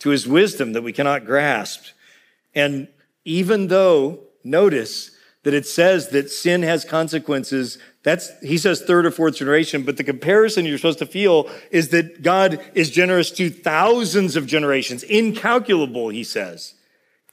to 0.00 0.08
his 0.08 0.26
wisdom 0.26 0.72
that 0.72 0.82
we 0.82 0.92
cannot 0.92 1.24
grasp. 1.24 1.84
And 2.52 2.88
even 3.24 3.68
though, 3.68 4.24
notice, 4.42 5.12
that 5.48 5.54
it 5.54 5.66
says 5.66 6.10
that 6.10 6.30
sin 6.30 6.62
has 6.62 6.84
consequences. 6.84 7.78
That's, 8.02 8.38
he 8.40 8.58
says 8.58 8.82
third 8.82 9.06
or 9.06 9.10
fourth 9.10 9.36
generation, 9.36 9.82
but 9.82 9.96
the 9.96 10.04
comparison 10.04 10.66
you're 10.66 10.76
supposed 10.76 10.98
to 10.98 11.06
feel 11.06 11.48
is 11.70 11.88
that 11.88 12.20
God 12.20 12.60
is 12.74 12.90
generous 12.90 13.30
to 13.30 13.48
thousands 13.48 14.36
of 14.36 14.46
generations, 14.46 15.02
incalculable, 15.04 16.10
he 16.10 16.22
says. 16.22 16.74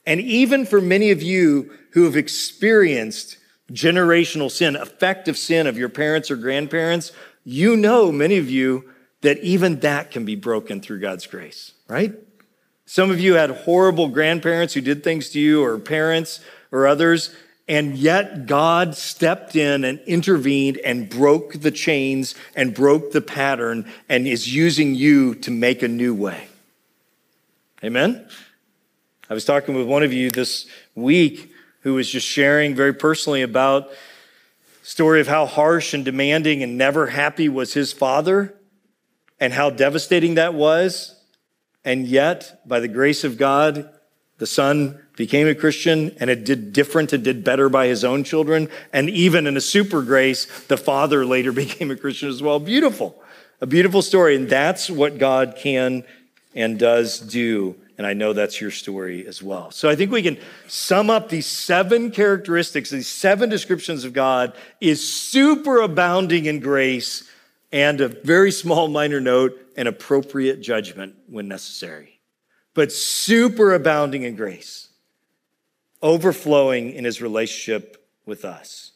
And 0.05 0.21
even 0.21 0.65
for 0.65 0.79
many 0.79 1.11
of 1.11 1.21
you 1.21 1.77
who 1.91 2.05
have 2.05 2.15
experienced 2.15 3.35
generational 3.73 4.49
sin, 4.49 4.77
effective 4.77 5.37
sin 5.37 5.67
of 5.67 5.77
your 5.77 5.89
parents 5.89 6.31
or 6.31 6.37
grandparents, 6.37 7.11
you 7.43 7.75
know, 7.75 8.13
many 8.13 8.37
of 8.37 8.49
you, 8.49 8.89
that 9.23 9.39
even 9.39 9.81
that 9.81 10.09
can 10.09 10.23
be 10.23 10.37
broken 10.37 10.79
through 10.79 11.01
God's 11.01 11.27
grace, 11.27 11.73
right? 11.89 12.13
Some 12.85 13.11
of 13.11 13.19
you 13.19 13.33
had 13.33 13.49
horrible 13.49 14.07
grandparents 14.07 14.73
who 14.73 14.79
did 14.79 15.03
things 15.03 15.31
to 15.31 15.39
you, 15.41 15.61
or 15.61 15.77
parents, 15.79 16.39
or 16.71 16.87
others, 16.87 17.35
and 17.67 17.97
yet 17.97 18.45
God 18.45 18.95
stepped 18.95 19.55
in 19.55 19.83
and 19.83 19.99
intervened 20.01 20.77
and 20.77 21.09
broke 21.09 21.53
the 21.53 21.71
chains 21.71 22.35
and 22.55 22.73
broke 22.73 23.11
the 23.11 23.21
pattern 23.21 23.91
and 24.07 24.27
is 24.27 24.53
using 24.53 24.93
you 24.93 25.35
to 25.35 25.51
make 25.51 25.81
a 25.81 25.87
new 25.87 26.13
way. 26.13 26.47
Amen? 27.83 28.27
I 29.29 29.33
was 29.33 29.45
talking 29.45 29.75
with 29.75 29.87
one 29.87 30.03
of 30.03 30.13
you 30.13 30.29
this 30.29 30.67
week 30.93 31.51
who 31.81 31.95
was 31.95 32.09
just 32.09 32.27
sharing 32.27 32.75
very 32.75 32.93
personally 32.93 33.41
about 33.41 33.89
story 34.83 35.19
of 35.19 35.27
how 35.27 35.47
harsh 35.47 35.95
and 35.95 36.05
demanding 36.05 36.61
and 36.61 36.77
never 36.77 37.07
happy 37.07 37.49
was 37.49 37.73
his 37.73 37.91
father 37.91 38.53
and 39.39 39.51
how 39.51 39.71
devastating 39.71 40.35
that 40.35 40.53
was. 40.53 41.19
And 41.83 42.07
yet, 42.07 42.67
by 42.67 42.79
the 42.79 42.87
grace 42.87 43.23
of 43.23 43.37
God, 43.37 43.89
the 44.37 44.47
son 44.47 44.99
became 45.15 45.47
a 45.47 45.55
Christian 45.55 46.15
and 46.19 46.29
it 46.29 46.43
did 46.43 46.73
different 46.73 47.13
and 47.13 47.23
did 47.23 47.43
better 47.43 47.69
by 47.69 47.87
his 47.87 48.03
own 48.03 48.23
children. 48.23 48.69
And 48.91 49.09
even 49.09 49.47
in 49.47 49.57
a 49.57 49.61
super 49.61 50.01
grace, 50.01 50.45
the 50.67 50.77
father 50.77 51.25
later 51.35 51.51
became 51.51 51.91
a 51.91 51.95
Christian 51.95 52.29
as 52.29 52.41
well. 52.41 52.59
Beautiful. 52.59 53.21
A 53.61 53.65
beautiful 53.65 54.01
story. 54.01 54.35
And 54.35 54.49
that's 54.49 54.89
what 54.89 55.17
God 55.17 55.55
can 55.57 56.03
and 56.53 56.77
does 56.77 57.19
do. 57.19 57.75
And 57.97 58.05
I 58.05 58.13
know 58.13 58.33
that's 58.33 58.59
your 58.59 58.71
story 58.71 59.25
as 59.25 59.41
well. 59.41 59.71
So 59.71 59.89
I 59.89 59.95
think 59.95 60.11
we 60.11 60.21
can 60.21 60.37
sum 60.67 61.09
up 61.09 61.29
these 61.29 61.47
seven 61.47 62.11
characteristics, 62.11 62.89
these 62.89 63.07
seven 63.07 63.49
descriptions 63.49 64.03
of 64.03 64.11
God 64.11 64.53
is 64.81 65.07
super 65.13 65.79
abounding 65.79 66.45
in 66.45 66.59
grace 66.59 67.29
and 67.71 67.99
a 67.99 68.07
very 68.07 68.51
small 68.51 68.87
minor 68.87 69.19
note, 69.19 69.59
and 69.75 69.89
appropriate 69.89 70.61
judgment 70.61 71.13
when 71.27 71.49
necessary, 71.49 72.21
but 72.73 72.91
super 72.91 73.73
abounding 73.73 74.23
in 74.23 74.35
grace 74.35 74.84
overflowing 76.05 76.91
in 76.91 77.03
his 77.03 77.19
relationship 77.19 78.07
with 78.27 78.45
us. 78.45 78.91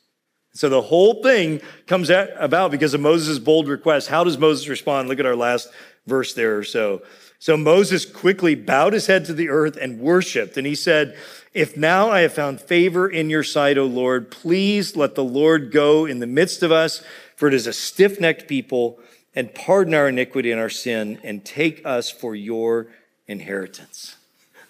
So 0.53 0.69
the 0.69 0.81
whole 0.81 1.23
thing 1.23 1.59
comes 1.87 2.09
about 2.09 2.69
because 2.69 2.93
of 2.93 3.01
Moses' 3.01 3.39
bold 3.39 3.67
request. 3.67 4.09
How 4.09 4.23
does 4.23 4.37
Moses 4.37 4.67
respond? 4.67 5.09
Look 5.09 5.19
at 5.19 5.25
our 5.25 5.35
last 5.35 5.69
verse 6.05 6.35
there 6.35 6.57
or 6.57 6.63
so. 6.63 7.01
So 7.39 7.57
Moses 7.57 8.05
quickly 8.05 8.53
bowed 8.53 8.93
his 8.93 9.07
head 9.07 9.25
to 9.25 9.33
the 9.33 9.49
earth 9.49 9.75
and 9.75 9.99
worshiped. 9.99 10.55
And 10.55 10.67
he 10.67 10.75
said, 10.75 11.17
If 11.53 11.75
now 11.75 12.11
I 12.11 12.21
have 12.21 12.33
found 12.33 12.61
favor 12.61 13.09
in 13.09 13.31
your 13.31 13.43
sight, 13.43 13.77
O 13.79 13.85
Lord, 13.85 14.29
please 14.29 14.95
let 14.95 15.15
the 15.15 15.23
Lord 15.23 15.71
go 15.71 16.05
in 16.05 16.19
the 16.19 16.27
midst 16.27 16.61
of 16.61 16.71
us, 16.71 17.01
for 17.35 17.47
it 17.47 17.55
is 17.55 17.65
a 17.65 17.73
stiff 17.73 18.19
necked 18.19 18.47
people, 18.47 18.99
and 19.33 19.55
pardon 19.55 19.95
our 19.95 20.09
iniquity 20.09 20.51
and 20.51 20.61
our 20.61 20.69
sin, 20.69 21.19
and 21.23 21.43
take 21.43 21.83
us 21.85 22.11
for 22.11 22.35
your 22.35 22.87
inheritance. 23.27 24.17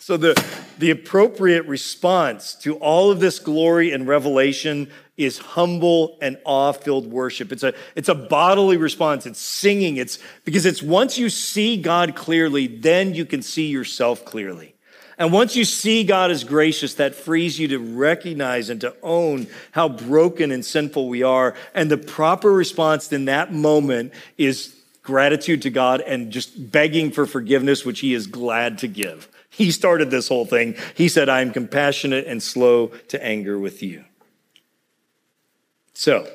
So, 0.10 0.18
the, 0.18 0.44
the 0.80 0.90
appropriate 0.90 1.68
response 1.68 2.56
to 2.64 2.78
all 2.78 3.12
of 3.12 3.20
this 3.20 3.38
glory 3.38 3.92
and 3.92 4.08
revelation 4.08 4.90
is 5.18 5.38
humble 5.38 6.18
and 6.20 6.40
awe 6.46 6.72
filled 6.72 7.06
worship. 7.06 7.52
It's 7.52 7.62
a, 7.62 7.76
it's 7.94 8.10
a 8.10 8.16
bodily 8.16 8.78
response. 8.78 9.28
It's 9.28 9.40
singing. 9.40 9.98
It's 9.98 10.18
because 10.46 10.66
it's 10.66 10.82
once 10.82 11.20
you 11.20 11.30
see 11.30 11.78
God 11.80 12.16
clearly, 12.16 12.66
then 12.66 13.14
you 13.14 13.24
can 13.24 13.44
see 13.44 13.68
yourself 13.68 14.26
clearly. 14.26 14.74
And 15.20 15.32
once 15.32 15.56
you 15.56 15.64
see 15.64 16.04
God 16.04 16.32
as 16.32 16.44
gracious, 16.44 16.96
that 16.96 17.14
frees 17.14 17.60
you 17.60 17.68
to 17.68 17.78
recognize 17.78 18.72
and 18.72 18.82
to 18.82 18.96
own 19.04 19.46
how 19.74 19.90
broken 19.90 20.52
and 20.52 20.66
sinful 20.66 21.08
we 21.08 21.22
are. 21.22 21.54
And 21.76 21.92
the 21.92 22.00
proper 22.00 22.52
response 22.52 23.14
in 23.14 23.26
that 23.26 23.54
moment 23.54 24.14
is 24.40 24.76
gratitude 25.04 25.62
to 25.62 25.70
God 25.70 26.02
and 26.02 26.32
just 26.32 26.72
begging 26.72 27.12
for 27.12 27.28
forgiveness, 27.28 27.86
which 27.86 28.00
He 28.00 28.16
is 28.16 28.26
glad 28.26 28.80
to 28.80 28.88
give. 28.88 29.30
He 29.60 29.72
started 29.72 30.10
this 30.10 30.30
whole 30.30 30.46
thing. 30.46 30.78
He 30.96 31.10
said, 31.10 31.28
I 31.28 31.42
am 31.42 31.52
compassionate 31.52 32.26
and 32.26 32.42
slow 32.42 32.94
to 33.10 33.22
anger 33.22 33.60
with 33.60 33.84
you. 33.84 34.06
So, 35.94 36.32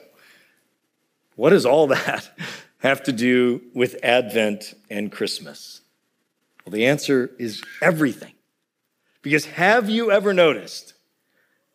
what 1.34 1.48
does 1.50 1.64
all 1.64 1.86
that 1.86 2.28
have 2.80 3.02
to 3.04 3.12
do 3.12 3.62
with 3.72 3.96
Advent 4.02 4.74
and 4.90 5.10
Christmas? 5.10 5.80
Well, 6.66 6.72
the 6.72 6.84
answer 6.84 7.30
is 7.38 7.62
everything. 7.80 8.34
Because 9.22 9.46
have 9.46 9.88
you 9.88 10.10
ever 10.10 10.34
noticed 10.34 10.92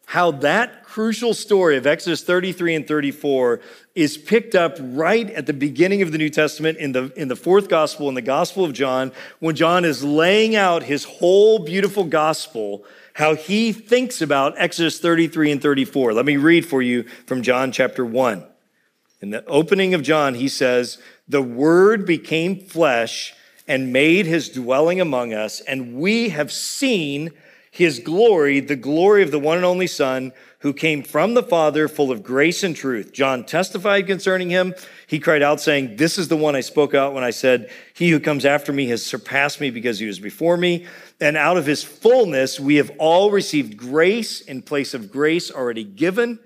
how 0.10 0.32
that 0.32 0.84
crucial 0.84 1.36
story 1.36 1.78
of 1.78 1.86
Exodus 1.86 2.24
33 2.24 2.74
and 2.74 2.88
34 2.88 3.62
is 3.93 4.17
picked 4.17 4.56
up 4.56 4.76
right 4.80 5.30
at 5.30 5.45
the 5.45 5.54
beginning 5.54 6.02
of 6.02 6.12
the 6.12 6.17
New 6.17 6.32
Testament 6.32 6.80
in 6.80 6.93
the, 6.93 7.13
in 7.15 7.28
the 7.28 7.36
fourth 7.36 7.69
gospel, 7.69 8.10
in 8.10 8.15
the 8.15 8.22
Gospel 8.24 8.65
of 8.65 8.74
John, 8.74 9.12
when 9.38 9.56
John 9.56 9.86
is 9.86 10.04
laying 10.04 10.56
out 10.56 10.82
his 10.82 11.04
whole 11.04 11.60
beautiful 11.60 12.06
gospel, 12.06 12.84
how 13.13 13.36
he 13.36 13.72
thinks 13.72 14.19
about 14.19 14.56
Exodus 14.58 15.00
33 15.00 15.52
and 15.52 15.62
34. 15.62 16.13
Let 16.13 16.26
me 16.26 16.38
read 16.38 16.65
for 16.65 16.82
you 16.82 17.04
from 17.28 17.43
John 17.43 17.72
chapter 17.72 18.04
1. 18.04 18.43
In 19.22 19.30
the 19.30 19.45
opening 19.45 19.93
of 19.93 20.02
John, 20.02 20.34
he 20.34 20.48
says, 20.48 20.98
The 21.28 21.43
Word 21.43 22.08
became 22.08 22.60
flesh 22.60 23.36
and 23.67 23.93
made 23.93 24.26
his 24.26 24.50
dwelling 24.50 25.00
among 25.00 25.36
us, 25.36 25.62
and 25.62 25.93
we 25.98 26.30
have 26.30 26.52
seen 26.52 27.30
his 27.71 27.99
glory, 27.99 28.60
the 28.60 28.75
glory 28.75 29.23
of 29.23 29.32
the 29.32 29.39
one 29.39 29.58
and 29.58 29.65
only 29.65 29.88
Son, 29.88 30.32
who 30.60 30.73
came 30.73 31.03
from 31.03 31.36
the 31.36 31.43
Father, 31.43 31.88
full 31.88 32.12
of 32.12 32.23
grace 32.23 32.63
and 32.63 32.75
truth. 32.75 33.13
John 33.13 33.45
testified 33.45 34.08
concerning 34.08 34.49
him. 34.49 34.73
He 35.08 35.19
cried 35.19 35.41
out, 35.41 35.62
saying, 35.62 35.95
This 35.95 36.17
is 36.17 36.27
the 36.27 36.36
one 36.36 36.55
I 36.55 36.62
spoke 36.62 36.93
out 36.93 37.13
when 37.13 37.23
I 37.23 37.29
said, 37.29 37.71
He 37.93 38.10
who 38.10 38.19
comes 38.19 38.43
after 38.43 38.73
me 38.73 38.88
has 38.88 39.05
surpassed 39.05 39.62
me 39.62 39.69
because 39.69 39.99
he 39.99 40.08
was 40.08 40.19
before 40.19 40.58
me. 40.58 40.86
And 41.21 41.38
out 41.38 41.58
of 41.58 41.65
his 41.65 41.84
fullness, 41.84 42.60
we 42.60 42.75
have 42.75 42.91
all 42.97 43.32
received 43.32 43.77
grace 43.77 44.41
in 44.41 44.62
place 44.62 44.93
of 44.93 45.12
grace 45.12 45.49
already 45.51 45.84
given. 45.86 46.39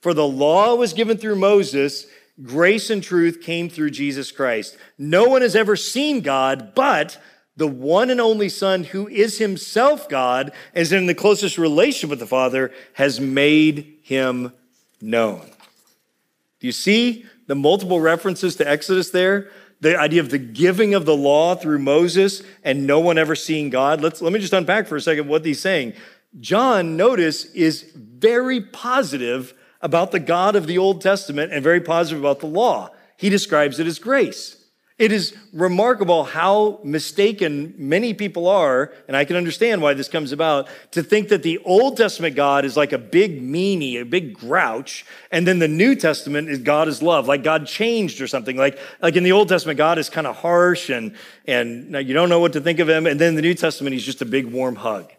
For 0.00 0.14
the 0.14 0.28
law 0.28 0.76
was 0.76 0.92
given 0.92 1.16
through 1.16 1.36
Moses, 1.36 2.06
grace 2.42 2.90
and 2.90 3.02
truth 3.02 3.40
came 3.40 3.68
through 3.68 3.90
Jesus 3.90 4.30
Christ. 4.30 4.76
No 4.98 5.24
one 5.24 5.42
has 5.42 5.56
ever 5.56 5.74
seen 5.74 6.20
God, 6.20 6.74
but 6.74 7.18
the 7.56 7.66
one 7.66 8.10
and 8.10 8.20
only 8.20 8.48
Son, 8.48 8.84
who 8.84 9.08
is 9.08 9.38
himself 9.38 10.08
God, 10.08 10.52
is 10.74 10.92
in 10.92 11.06
the 11.06 11.14
closest 11.14 11.56
relation 11.56 12.10
with 12.10 12.18
the 12.18 12.26
Father, 12.26 12.72
has 12.94 13.18
made 13.18 13.98
him 14.02 14.52
known. 15.00 15.40
Do 16.60 16.66
you 16.66 16.72
see 16.72 17.24
the 17.46 17.54
multiple 17.54 18.00
references 18.00 18.56
to 18.56 18.68
Exodus 18.68 19.10
there? 19.10 19.50
The 19.80 19.98
idea 19.98 20.20
of 20.20 20.30
the 20.30 20.38
giving 20.38 20.94
of 20.94 21.04
the 21.06 21.16
law 21.16 21.54
through 21.54 21.78
Moses 21.78 22.42
and 22.64 22.86
no 22.86 23.00
one 23.00 23.18
ever 23.18 23.34
seeing 23.34 23.70
God. 23.70 24.00
Let's, 24.00 24.20
let 24.20 24.32
me 24.32 24.38
just 24.38 24.52
unpack 24.52 24.86
for 24.86 24.96
a 24.96 25.00
second 25.00 25.28
what 25.28 25.44
he's 25.44 25.60
saying. 25.60 25.94
John, 26.40 26.96
notice, 26.96 27.46
is 27.46 27.90
very 27.94 28.60
positive 28.60 29.54
about 29.80 30.12
the 30.12 30.20
God 30.20 30.56
of 30.56 30.66
the 30.66 30.78
Old 30.78 31.00
Testament 31.00 31.52
and 31.52 31.62
very 31.62 31.80
positive 31.80 32.18
about 32.18 32.40
the 32.40 32.46
law. 32.46 32.90
He 33.16 33.28
describes 33.28 33.78
it 33.78 33.86
as 33.86 33.98
grace. 33.98 34.55
It 34.98 35.12
is 35.12 35.36
remarkable 35.52 36.24
how 36.24 36.80
mistaken 36.82 37.74
many 37.76 38.14
people 38.14 38.48
are, 38.48 38.94
and 39.06 39.14
I 39.14 39.26
can 39.26 39.36
understand 39.36 39.82
why 39.82 39.92
this 39.92 40.08
comes 40.08 40.32
about, 40.32 40.68
to 40.92 41.02
think 41.02 41.28
that 41.28 41.42
the 41.42 41.58
Old 41.58 41.98
Testament 41.98 42.34
God 42.34 42.64
is 42.64 42.78
like 42.78 42.92
a 42.92 42.98
big 42.98 43.42
meanie, 43.42 44.00
a 44.00 44.06
big 44.06 44.32
grouch, 44.32 45.04
and 45.30 45.46
then 45.46 45.58
the 45.58 45.68
New 45.68 45.96
Testament 45.96 46.48
is 46.48 46.60
God 46.60 46.88
is 46.88 47.02
love, 47.02 47.28
like 47.28 47.42
God 47.42 47.66
changed 47.66 48.22
or 48.22 48.26
something. 48.26 48.56
Like, 48.56 48.78
like 49.02 49.16
in 49.16 49.22
the 49.22 49.32
Old 49.32 49.50
Testament, 49.50 49.76
God 49.76 49.98
is 49.98 50.08
kind 50.08 50.26
of 50.26 50.36
harsh 50.36 50.88
and, 50.88 51.14
and 51.46 51.92
you 51.92 52.14
don't 52.14 52.30
know 52.30 52.40
what 52.40 52.54
to 52.54 52.60
think 52.62 52.78
of 52.78 52.88
him, 52.88 53.06
and 53.06 53.20
then 53.20 53.34
the 53.34 53.42
New 53.42 53.54
Testament, 53.54 53.92
he's 53.92 54.04
just 54.04 54.22
a 54.22 54.26
big 54.26 54.46
warm 54.46 54.76
hug. 54.76 55.12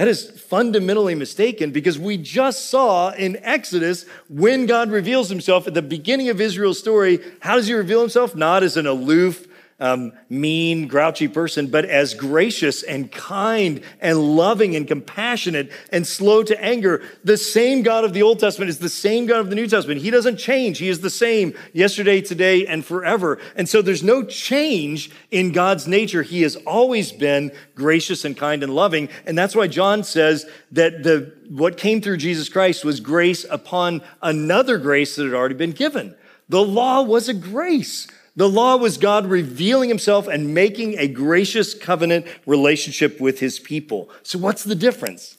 That 0.00 0.08
is 0.08 0.30
fundamentally 0.30 1.14
mistaken 1.14 1.72
because 1.72 1.98
we 1.98 2.16
just 2.16 2.70
saw 2.70 3.10
in 3.10 3.36
Exodus 3.42 4.06
when 4.30 4.64
God 4.64 4.90
reveals 4.90 5.28
himself 5.28 5.66
at 5.66 5.74
the 5.74 5.82
beginning 5.82 6.30
of 6.30 6.40
Israel's 6.40 6.78
story. 6.78 7.20
How 7.40 7.56
does 7.56 7.66
he 7.66 7.74
reveal 7.74 8.00
himself? 8.00 8.34
Not 8.34 8.62
as 8.62 8.78
an 8.78 8.86
aloof, 8.86 9.46
um, 9.80 10.12
mean, 10.28 10.86
grouchy 10.86 11.26
person, 11.26 11.68
but 11.68 11.86
as 11.86 12.14
gracious 12.14 12.82
and 12.82 13.10
kind 13.10 13.82
and 14.00 14.36
loving 14.36 14.76
and 14.76 14.86
compassionate 14.86 15.72
and 15.90 16.06
slow 16.06 16.42
to 16.42 16.62
anger. 16.62 17.02
The 17.24 17.38
same 17.38 17.82
God 17.82 18.04
of 18.04 18.12
the 18.12 18.22
Old 18.22 18.38
Testament 18.38 18.68
is 18.68 18.78
the 18.78 18.90
same 18.90 19.26
God 19.26 19.40
of 19.40 19.48
the 19.48 19.56
New 19.56 19.66
Testament. 19.66 20.02
He 20.02 20.10
doesn't 20.10 20.36
change. 20.36 20.78
He 20.78 20.88
is 20.88 21.00
the 21.00 21.10
same 21.10 21.54
yesterday, 21.72 22.20
today, 22.20 22.66
and 22.66 22.84
forever. 22.84 23.38
And 23.56 23.68
so 23.68 23.80
there's 23.80 24.02
no 24.02 24.22
change 24.22 25.10
in 25.30 25.52
God's 25.52 25.88
nature. 25.88 26.22
He 26.22 26.42
has 26.42 26.56
always 26.56 27.10
been 27.10 27.50
gracious 27.74 28.24
and 28.24 28.36
kind 28.36 28.62
and 28.62 28.74
loving. 28.74 29.08
And 29.24 29.36
that's 29.36 29.56
why 29.56 29.66
John 29.66 30.04
says 30.04 30.46
that 30.72 31.02
the, 31.02 31.34
what 31.48 31.78
came 31.78 32.02
through 32.02 32.18
Jesus 32.18 32.50
Christ 32.50 32.84
was 32.84 33.00
grace 33.00 33.46
upon 33.48 34.02
another 34.20 34.76
grace 34.76 35.16
that 35.16 35.24
had 35.24 35.34
already 35.34 35.54
been 35.54 35.72
given. 35.72 36.14
The 36.50 36.62
law 36.62 37.02
was 37.02 37.28
a 37.28 37.34
grace. 37.34 38.06
The 38.40 38.48
law 38.48 38.78
was 38.78 38.96
God 38.96 39.26
revealing 39.26 39.90
himself 39.90 40.26
and 40.26 40.54
making 40.54 40.98
a 40.98 41.06
gracious 41.08 41.74
covenant 41.74 42.24
relationship 42.46 43.20
with 43.20 43.38
his 43.38 43.58
people. 43.58 44.08
So, 44.22 44.38
what's 44.38 44.64
the 44.64 44.74
difference? 44.74 45.36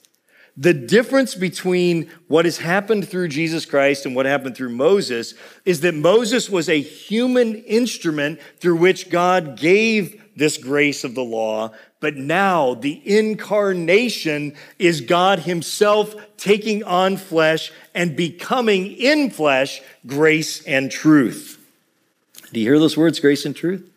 The 0.56 0.76
difference 0.76 1.34
between 1.34 2.12
what 2.28 2.46
has 2.46 2.60
happened 2.60 3.10
through 3.10 3.30
Jesus 3.30 3.66
Christ 3.66 4.06
and 4.06 4.16
what 4.16 4.28
happened 4.28 4.56
through 4.56 4.76
Moses 4.76 5.34
is 5.66 5.82
that 5.82 5.96
Moses 5.96 6.48
was 6.48 6.70
a 6.70 6.80
human 6.80 7.56
instrument 7.64 8.40
through 8.60 8.76
which 8.76 9.10
God 9.10 9.58
gave 9.58 10.24
this 10.36 10.60
grace 10.60 11.04
of 11.04 11.16
the 11.16 11.24
law, 11.24 11.72
but 12.02 12.18
now 12.18 12.76
the 12.76 13.02
incarnation 13.04 14.54
is 14.78 15.02
God 15.02 15.40
Himself 15.40 16.14
taking 16.38 16.84
on 16.84 17.18
flesh 17.18 17.72
and 17.96 18.16
becoming 18.16 18.92
in 18.92 19.32
flesh 19.32 19.82
grace 20.06 20.64
and 20.68 20.92
truth. 20.92 21.58
Do 22.52 22.60
you 22.60 22.66
hear 22.66 22.80
those 22.80 22.98
words, 22.98 23.20
grace 23.20 23.46
and 23.46 23.56
truth? 23.56 23.90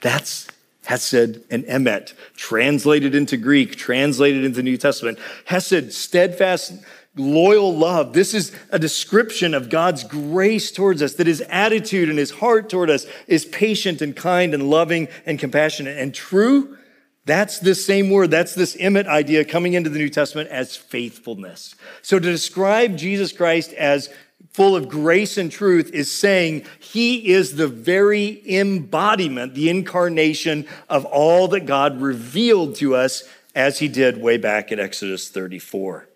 That's 0.00 0.48
Hesed 0.84 1.40
and 1.50 1.64
Emet, 1.64 2.14
translated 2.36 3.14
into 3.14 3.36
Greek, 3.36 3.76
translated 3.76 4.44
into 4.44 4.56
the 4.56 4.62
New 4.62 4.76
Testament. 4.76 5.18
Hesed, 5.46 5.92
steadfast, 5.92 6.72
loyal 7.16 7.76
love. 7.76 8.12
This 8.12 8.34
is 8.34 8.52
a 8.70 8.78
description 8.78 9.54
of 9.54 9.70
God's 9.70 10.02
grace 10.04 10.72
towards 10.72 11.02
us, 11.02 11.14
that 11.14 11.26
his 11.26 11.40
attitude 11.42 12.08
and 12.08 12.18
his 12.18 12.32
heart 12.32 12.68
toward 12.68 12.90
us 12.90 13.06
is 13.26 13.44
patient 13.44 14.02
and 14.02 14.16
kind 14.16 14.54
and 14.54 14.68
loving 14.68 15.08
and 15.24 15.38
compassionate. 15.38 15.98
And 15.98 16.14
true, 16.14 16.76
that's 17.24 17.60
this 17.60 17.86
same 17.86 18.10
word, 18.10 18.30
that's 18.30 18.54
this 18.54 18.76
Emet 18.76 19.06
idea 19.06 19.44
coming 19.44 19.74
into 19.74 19.90
the 19.90 19.98
New 19.98 20.08
Testament 20.08 20.50
as 20.50 20.76
faithfulness. 20.76 21.76
So 22.02 22.18
to 22.18 22.30
describe 22.30 22.96
Jesus 22.96 23.30
Christ 23.30 23.72
as 23.74 24.08
full 24.52 24.76
of 24.76 24.88
grace 24.88 25.38
and 25.38 25.50
truth, 25.50 25.90
is 25.92 26.14
saying 26.14 26.64
he 26.78 27.32
is 27.32 27.56
the 27.56 27.68
very 27.68 28.42
embodiment, 28.46 29.54
the 29.54 29.70
incarnation 29.70 30.66
of 30.88 31.04
all 31.06 31.48
that 31.48 31.66
God 31.66 32.00
revealed 32.00 32.76
to 32.76 32.94
us 32.94 33.24
as 33.54 33.78
he 33.78 33.88
did 33.88 34.20
way 34.20 34.36
back 34.36 34.72
in 34.72 34.78
Exodus 34.78 35.28
34. 35.28 36.08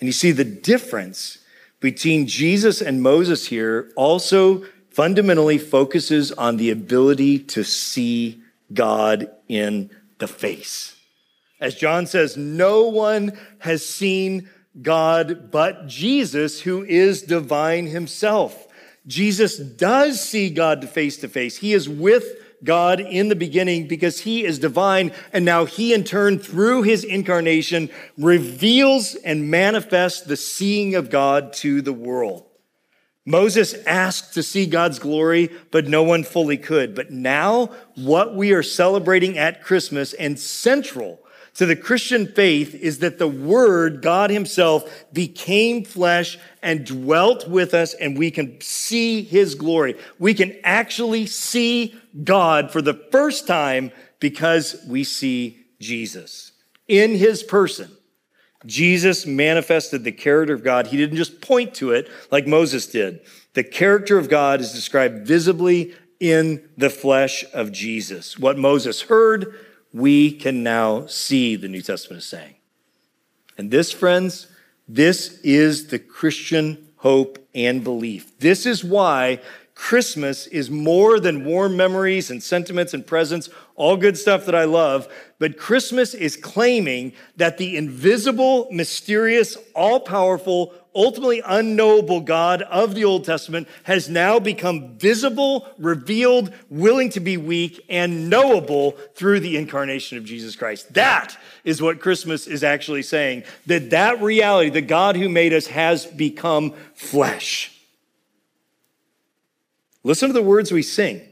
And 0.00 0.06
you 0.06 0.12
see 0.12 0.32
the 0.32 0.44
difference 0.44 1.38
between 1.80 2.26
Jesus 2.26 2.80
and 2.80 3.02
Moses 3.02 3.48
here 3.48 3.90
also 3.96 4.64
fundamentally 4.90 5.58
focuses 5.58 6.32
on 6.32 6.56
the 6.56 6.70
ability 6.70 7.38
to 7.38 7.62
see 7.62 8.42
God 8.72 9.30
in 9.48 9.90
the 10.18 10.28
face. 10.28 10.96
As 11.60 11.74
John 11.74 12.06
says, 12.06 12.36
no 12.36 12.82
one 12.88 13.38
has 13.58 13.84
seen 13.84 14.48
God 14.82 15.50
but 15.50 15.86
Jesus, 15.86 16.60
who 16.60 16.84
is 16.84 17.22
divine 17.22 17.86
himself. 17.86 18.66
Jesus 19.06 19.56
does 19.56 20.20
see 20.20 20.50
God 20.50 20.88
face 20.88 21.16
to 21.18 21.28
face. 21.28 21.56
He 21.56 21.72
is 21.72 21.88
with 21.88 22.24
God 22.62 23.00
in 23.00 23.28
the 23.28 23.36
beginning 23.36 23.88
because 23.88 24.20
he 24.20 24.44
is 24.44 24.58
divine. 24.58 25.12
And 25.32 25.44
now 25.44 25.64
he, 25.64 25.94
in 25.94 26.04
turn, 26.04 26.38
through 26.38 26.82
his 26.82 27.04
incarnation, 27.04 27.88
reveals 28.16 29.14
and 29.14 29.50
manifests 29.50 30.22
the 30.22 30.36
seeing 30.36 30.94
of 30.94 31.10
God 31.10 31.52
to 31.54 31.80
the 31.80 31.92
world. 31.92 32.44
Moses 33.24 33.74
asked 33.86 34.34
to 34.34 34.42
see 34.42 34.66
God's 34.66 34.98
glory, 34.98 35.50
but 35.70 35.86
no 35.86 36.02
one 36.02 36.24
fully 36.24 36.56
could. 36.56 36.94
But 36.94 37.10
now, 37.10 37.70
what 37.94 38.34
we 38.34 38.52
are 38.52 38.62
celebrating 38.62 39.36
at 39.36 39.62
Christmas 39.62 40.14
and 40.14 40.38
central 40.38 41.20
to 41.58 41.66
the 41.66 41.74
Christian 41.74 42.28
faith 42.28 42.72
is 42.72 43.00
that 43.00 43.18
the 43.18 43.26
Word, 43.26 44.00
God 44.00 44.30
Himself, 44.30 44.88
became 45.12 45.84
flesh 45.84 46.38
and 46.62 46.86
dwelt 46.86 47.48
with 47.48 47.74
us, 47.74 47.94
and 47.94 48.16
we 48.16 48.30
can 48.30 48.60
see 48.60 49.24
His 49.24 49.56
glory. 49.56 49.96
We 50.20 50.34
can 50.34 50.56
actually 50.62 51.26
see 51.26 51.96
God 52.22 52.70
for 52.70 52.80
the 52.80 52.94
first 52.94 53.48
time 53.48 53.90
because 54.20 54.76
we 54.86 55.02
see 55.02 55.66
Jesus. 55.80 56.52
In 56.86 57.16
His 57.16 57.42
person, 57.42 57.90
Jesus 58.64 59.26
manifested 59.26 60.04
the 60.04 60.12
character 60.12 60.54
of 60.54 60.62
God. 60.62 60.86
He 60.86 60.96
didn't 60.96 61.16
just 61.16 61.40
point 61.40 61.74
to 61.74 61.90
it 61.90 62.08
like 62.30 62.46
Moses 62.46 62.86
did. 62.86 63.18
The 63.54 63.64
character 63.64 64.16
of 64.16 64.28
God 64.28 64.60
is 64.60 64.72
described 64.72 65.26
visibly 65.26 65.92
in 66.20 66.68
the 66.76 66.90
flesh 66.90 67.44
of 67.52 67.72
Jesus. 67.72 68.38
What 68.38 68.58
Moses 68.58 69.02
heard, 69.02 69.56
we 69.98 70.30
can 70.30 70.62
now 70.62 71.06
see, 71.06 71.56
the 71.56 71.68
New 71.68 71.82
Testament 71.82 72.22
is 72.22 72.28
saying. 72.28 72.54
And 73.56 73.70
this, 73.70 73.90
friends, 73.90 74.46
this 74.86 75.40
is 75.42 75.88
the 75.88 75.98
Christian 75.98 76.88
hope 76.96 77.38
and 77.54 77.82
belief. 77.82 78.38
This 78.38 78.66
is 78.66 78.84
why 78.84 79.40
Christmas 79.74 80.48
is 80.48 80.70
more 80.70 81.20
than 81.20 81.44
warm 81.44 81.76
memories 81.76 82.30
and 82.30 82.42
sentiments 82.42 82.94
and 82.94 83.06
presents, 83.06 83.48
all 83.76 83.96
good 83.96 84.18
stuff 84.18 84.44
that 84.46 84.54
I 84.54 84.64
love. 84.64 85.06
But 85.38 85.56
Christmas 85.56 86.14
is 86.14 86.36
claiming 86.36 87.12
that 87.36 87.58
the 87.58 87.76
invisible, 87.76 88.68
mysterious, 88.72 89.56
all 89.74 90.00
powerful, 90.00 90.74
ultimately 90.94 91.42
unknowable 91.44 92.20
God 92.20 92.62
of 92.62 92.94
the 92.94 93.04
Old 93.04 93.24
Testament 93.24 93.68
has 93.84 94.08
now 94.08 94.38
become 94.38 94.96
visible, 94.98 95.68
revealed, 95.78 96.52
willing 96.68 97.10
to 97.10 97.20
be 97.20 97.36
weak, 97.36 97.84
and 97.88 98.28
knowable 98.30 98.92
through 99.14 99.40
the 99.40 99.56
incarnation 99.56 100.18
of 100.18 100.24
Jesus 100.24 100.56
Christ. 100.56 100.94
That 100.94 101.36
is 101.64 101.82
what 101.82 102.00
Christmas 102.00 102.46
is 102.46 102.64
actually 102.64 103.02
saying. 103.02 103.44
That 103.66 103.90
that 103.90 104.20
reality, 104.20 104.70
the 104.70 104.80
God 104.80 105.16
who 105.16 105.28
made 105.28 105.52
us 105.52 105.66
has 105.68 106.06
become 106.06 106.74
flesh. 106.94 107.72
Listen 110.02 110.28
to 110.28 110.34
the 110.34 110.42
words 110.42 110.72
we 110.72 110.82
sing 110.82 111.22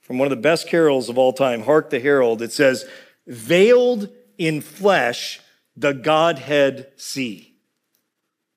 from 0.00 0.18
one 0.18 0.26
of 0.26 0.30
the 0.30 0.36
best 0.36 0.68
carols 0.68 1.08
of 1.08 1.18
all 1.18 1.32
time, 1.32 1.62
Hark 1.62 1.90
the 1.90 2.00
Herald. 2.00 2.42
It 2.42 2.52
says, 2.52 2.84
Veiled 3.26 4.08
in 4.38 4.60
flesh, 4.60 5.40
the 5.76 5.92
Godhead 5.92 6.92
see. 6.96 7.55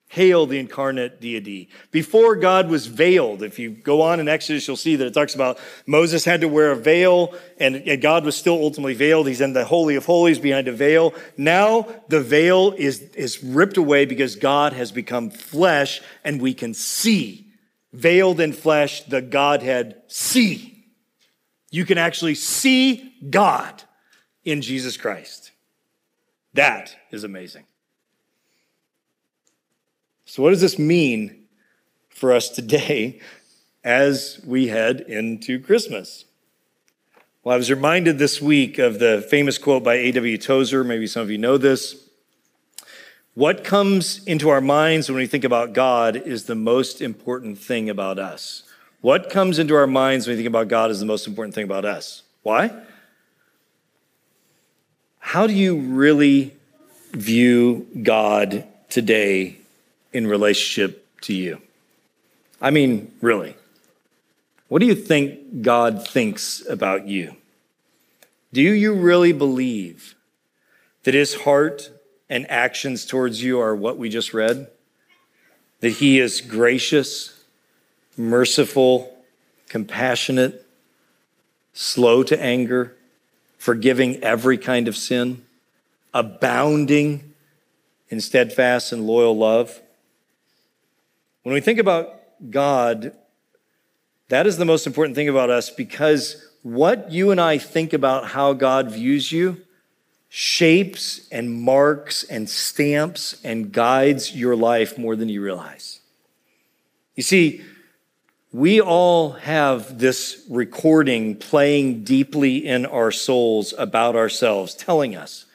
Hail 0.09 0.47
the 0.47 0.57
incarnate 0.57 1.21
deity. 1.21 1.69
Before 1.91 2.35
God 2.35 2.67
was 2.67 2.87
veiled, 2.87 3.43
if 3.43 3.59
you 3.59 3.69
go 3.69 4.01
on 4.01 4.19
in 4.19 4.27
Exodus, 4.27 4.67
you'll 4.67 4.75
see 4.75 4.95
that 4.95 5.05
it 5.05 5.13
talks 5.13 5.35
about 5.35 5.59
Moses 5.85 6.25
had 6.25 6.41
to 6.41 6.47
wear 6.47 6.71
a 6.71 6.75
veil 6.75 7.35
and 7.59 8.01
God 8.01 8.25
was 8.25 8.35
still 8.35 8.55
ultimately 8.55 8.95
veiled. 8.95 9.27
He's 9.27 9.39
in 9.39 9.53
the 9.53 9.65
Holy 9.65 9.95
of 9.95 10.05
Holies 10.05 10.39
behind 10.39 10.67
a 10.67 10.71
veil. 10.71 11.13
Now 11.37 11.87
the 12.07 12.21
veil 12.21 12.73
is, 12.75 13.01
is 13.13 13.43
ripped 13.43 13.77
away 13.77 14.05
because 14.05 14.35
God 14.35 14.73
has 14.73 14.91
become 14.91 15.29
flesh 15.29 16.01
and 16.23 16.41
we 16.41 16.55
can 16.55 16.73
see 16.73 17.45
veiled 17.93 18.39
in 18.39 18.53
flesh, 18.53 19.03
the 19.03 19.21
Godhead 19.21 20.01
see. 20.07 20.85
You 21.71 21.85
can 21.85 21.97
actually 21.97 22.35
see 22.35 23.13
God 23.29 23.83
in 24.43 24.61
Jesus 24.61 24.97
Christ. 24.97 25.51
That 26.53 26.95
is 27.11 27.23
amazing. 27.23 27.65
So, 30.29 30.43
what 30.43 30.51
does 30.51 30.61
this 30.61 30.77
mean 30.77 31.45
for 32.07 32.33
us 32.33 32.49
today 32.49 33.19
as 33.83 34.39
we 34.45 34.67
head 34.67 35.01
into 35.01 35.59
Christmas? 35.59 36.25
Well, 37.43 37.55
I 37.55 37.57
was 37.57 37.71
reminded 37.71 38.19
this 38.19 38.39
week 38.39 38.77
of 38.77 38.99
the 38.99 39.25
famous 39.27 39.57
quote 39.57 39.83
by 39.83 39.95
A.W. 39.95 40.37
Tozer. 40.37 40.83
Maybe 40.83 41.07
some 41.07 41.23
of 41.23 41.31
you 41.31 41.39
know 41.39 41.57
this. 41.57 42.07
What 43.33 43.63
comes 43.63 44.23
into 44.25 44.49
our 44.49 44.61
minds 44.61 45.09
when 45.09 45.17
we 45.17 45.25
think 45.25 45.45
about 45.45 45.73
God 45.73 46.15
is 46.15 46.43
the 46.43 46.53
most 46.53 47.01
important 47.01 47.57
thing 47.57 47.89
about 47.89 48.19
us. 48.19 48.61
What 49.01 49.31
comes 49.31 49.57
into 49.57 49.73
our 49.73 49.87
minds 49.87 50.27
when 50.27 50.33
we 50.33 50.43
think 50.43 50.47
about 50.47 50.67
God 50.67 50.91
is 50.91 50.99
the 50.99 51.07
most 51.07 51.25
important 51.25 51.55
thing 51.55 51.63
about 51.63 51.85
us. 51.85 52.21
Why? 52.43 52.71
How 55.17 55.47
do 55.47 55.53
you 55.53 55.79
really 55.79 56.55
view 57.13 57.87
God 58.03 58.67
today 58.89 59.58
in 60.13 60.27
relationship 60.27 61.05
to 61.21 61.33
you? 61.33 61.61
I 62.61 62.71
mean, 62.71 63.11
really. 63.21 63.55
What 64.67 64.79
do 64.79 64.85
you 64.85 64.95
think 64.95 65.61
God 65.61 66.07
thinks 66.07 66.65
about 66.67 67.07
you? 67.07 67.35
Do 68.53 68.61
you 68.61 68.93
really 68.93 69.31
believe 69.31 70.15
that 71.03 71.13
his 71.13 71.33
heart 71.41 71.89
and 72.29 72.49
actions 72.49 73.05
towards 73.05 73.41
you 73.43 73.59
are 73.59 73.75
what 73.75 73.97
we 73.97 74.09
just 74.09 74.33
read? 74.33 74.67
That 75.79 75.89
he 75.89 76.19
is 76.19 76.41
gracious, 76.41 77.43
merciful, 78.17 79.15
compassionate, 79.69 80.65
slow 81.73 82.23
to 82.23 82.41
anger, 82.41 82.95
forgiving 83.57 84.21
every 84.23 84.57
kind 84.57 84.87
of 84.87 84.97
sin, 84.97 85.43
abounding 86.13 87.33
in 88.09 88.19
steadfast 88.19 88.91
and 88.91 89.05
loyal 89.05 89.37
love. 89.37 89.81
When 91.43 91.53
we 91.53 91.61
think 91.61 91.79
about 91.79 92.21
God, 92.49 93.13
that 94.27 94.45
is 94.45 94.57
the 94.57 94.65
most 94.65 94.85
important 94.85 95.15
thing 95.15 95.29
about 95.29 95.49
us 95.49 95.69
because 95.69 96.45
what 96.61 97.11
you 97.11 97.31
and 97.31 97.39
I 97.39 97.57
think 97.57 97.93
about 97.93 98.27
how 98.27 98.53
God 98.53 98.91
views 98.91 99.31
you 99.31 99.61
shapes 100.29 101.27
and 101.31 101.51
marks 101.51 102.23
and 102.23 102.49
stamps 102.49 103.39
and 103.43 103.71
guides 103.71 104.35
your 104.35 104.55
life 104.55 104.97
more 104.97 105.15
than 105.15 105.29
you 105.29 105.41
realize. 105.41 106.01
You 107.15 107.23
see, 107.23 107.63
we 108.51 108.81
all 108.81 109.31
have 109.31 109.99
this 109.99 110.45
recording 110.49 111.35
playing 111.35 112.03
deeply 112.03 112.57
in 112.65 112.85
our 112.85 113.11
souls 113.11 113.73
about 113.77 114.15
ourselves, 114.15 114.75
telling 114.75 115.15
us. 115.15 115.45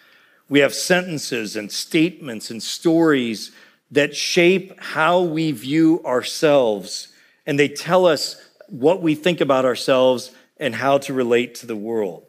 We 0.48 0.60
have 0.60 0.74
sentences 0.74 1.56
and 1.56 1.72
statements 1.72 2.50
and 2.50 2.62
stories 2.62 3.50
that 3.90 4.16
shape 4.16 4.78
how 4.80 5.22
we 5.22 5.52
view 5.52 6.02
ourselves, 6.04 7.08
and 7.46 7.58
they 7.58 7.68
tell 7.68 8.06
us 8.06 8.40
what 8.68 9.02
we 9.02 9.14
think 9.14 9.40
about 9.40 9.64
ourselves 9.64 10.30
and 10.56 10.74
how 10.74 10.98
to 10.98 11.12
relate 11.12 11.54
to 11.56 11.66
the 11.66 11.76
world. 11.76 12.24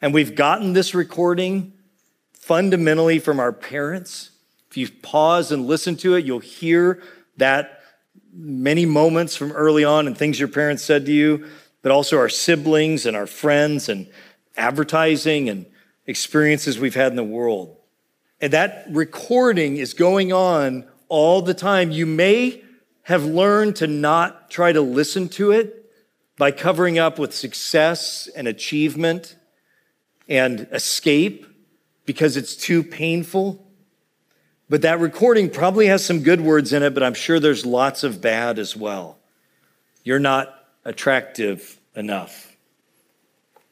And 0.00 0.14
we've 0.14 0.34
gotten 0.34 0.72
this 0.72 0.94
recording 0.94 1.72
fundamentally 2.32 3.18
from 3.18 3.40
our 3.40 3.52
parents. 3.52 4.30
If 4.70 4.76
you 4.76 4.88
pause 5.02 5.50
and 5.50 5.66
listen 5.66 5.96
to 5.96 6.14
it, 6.14 6.24
you'll 6.24 6.40
hear 6.40 7.02
that 7.36 7.80
many 8.32 8.84
moments 8.86 9.36
from 9.36 9.52
early 9.52 9.84
on 9.84 10.06
and 10.06 10.16
things 10.16 10.38
your 10.38 10.48
parents 10.48 10.82
said 10.82 11.06
to 11.06 11.12
you, 11.12 11.46
but 11.82 11.92
also 11.92 12.18
our 12.18 12.28
siblings 12.28 13.06
and 13.06 13.16
our 13.16 13.26
friends 13.26 13.88
and 13.88 14.08
advertising 14.56 15.48
and 15.48 15.66
experiences 16.06 16.78
we've 16.78 16.94
had 16.94 17.12
in 17.12 17.16
the 17.16 17.24
world. 17.24 17.76
And 18.44 18.52
that 18.52 18.84
recording 18.90 19.78
is 19.78 19.94
going 19.94 20.30
on 20.30 20.84
all 21.08 21.40
the 21.40 21.54
time. 21.54 21.90
You 21.90 22.04
may 22.04 22.62
have 23.04 23.24
learned 23.24 23.76
to 23.76 23.86
not 23.86 24.50
try 24.50 24.70
to 24.70 24.82
listen 24.82 25.30
to 25.30 25.52
it 25.52 25.90
by 26.36 26.50
covering 26.50 26.98
up 26.98 27.18
with 27.18 27.32
success 27.32 28.28
and 28.36 28.46
achievement 28.46 29.36
and 30.28 30.68
escape 30.72 31.46
because 32.04 32.36
it's 32.36 32.54
too 32.54 32.82
painful. 32.82 33.66
But 34.68 34.82
that 34.82 35.00
recording 35.00 35.48
probably 35.48 35.86
has 35.86 36.04
some 36.04 36.22
good 36.22 36.42
words 36.42 36.74
in 36.74 36.82
it, 36.82 36.92
but 36.92 37.02
I'm 37.02 37.14
sure 37.14 37.40
there's 37.40 37.64
lots 37.64 38.04
of 38.04 38.20
bad 38.20 38.58
as 38.58 38.76
well. 38.76 39.16
You're 40.02 40.18
not 40.18 40.54
attractive 40.84 41.80
enough. 41.96 42.54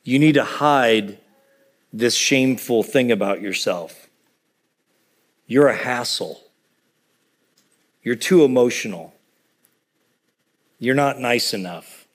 You 0.02 0.18
need 0.18 0.36
to 0.36 0.44
hide 0.44 1.18
this 1.92 2.14
shameful 2.14 2.82
thing 2.82 3.12
about 3.12 3.42
yourself. 3.42 4.08
You're 5.52 5.68
a 5.68 5.76
hassle. 5.76 6.40
You're 8.02 8.14
too 8.14 8.42
emotional. 8.42 9.12
You're 10.78 10.94
not 10.94 11.20
nice 11.20 11.52
enough. 11.52 12.06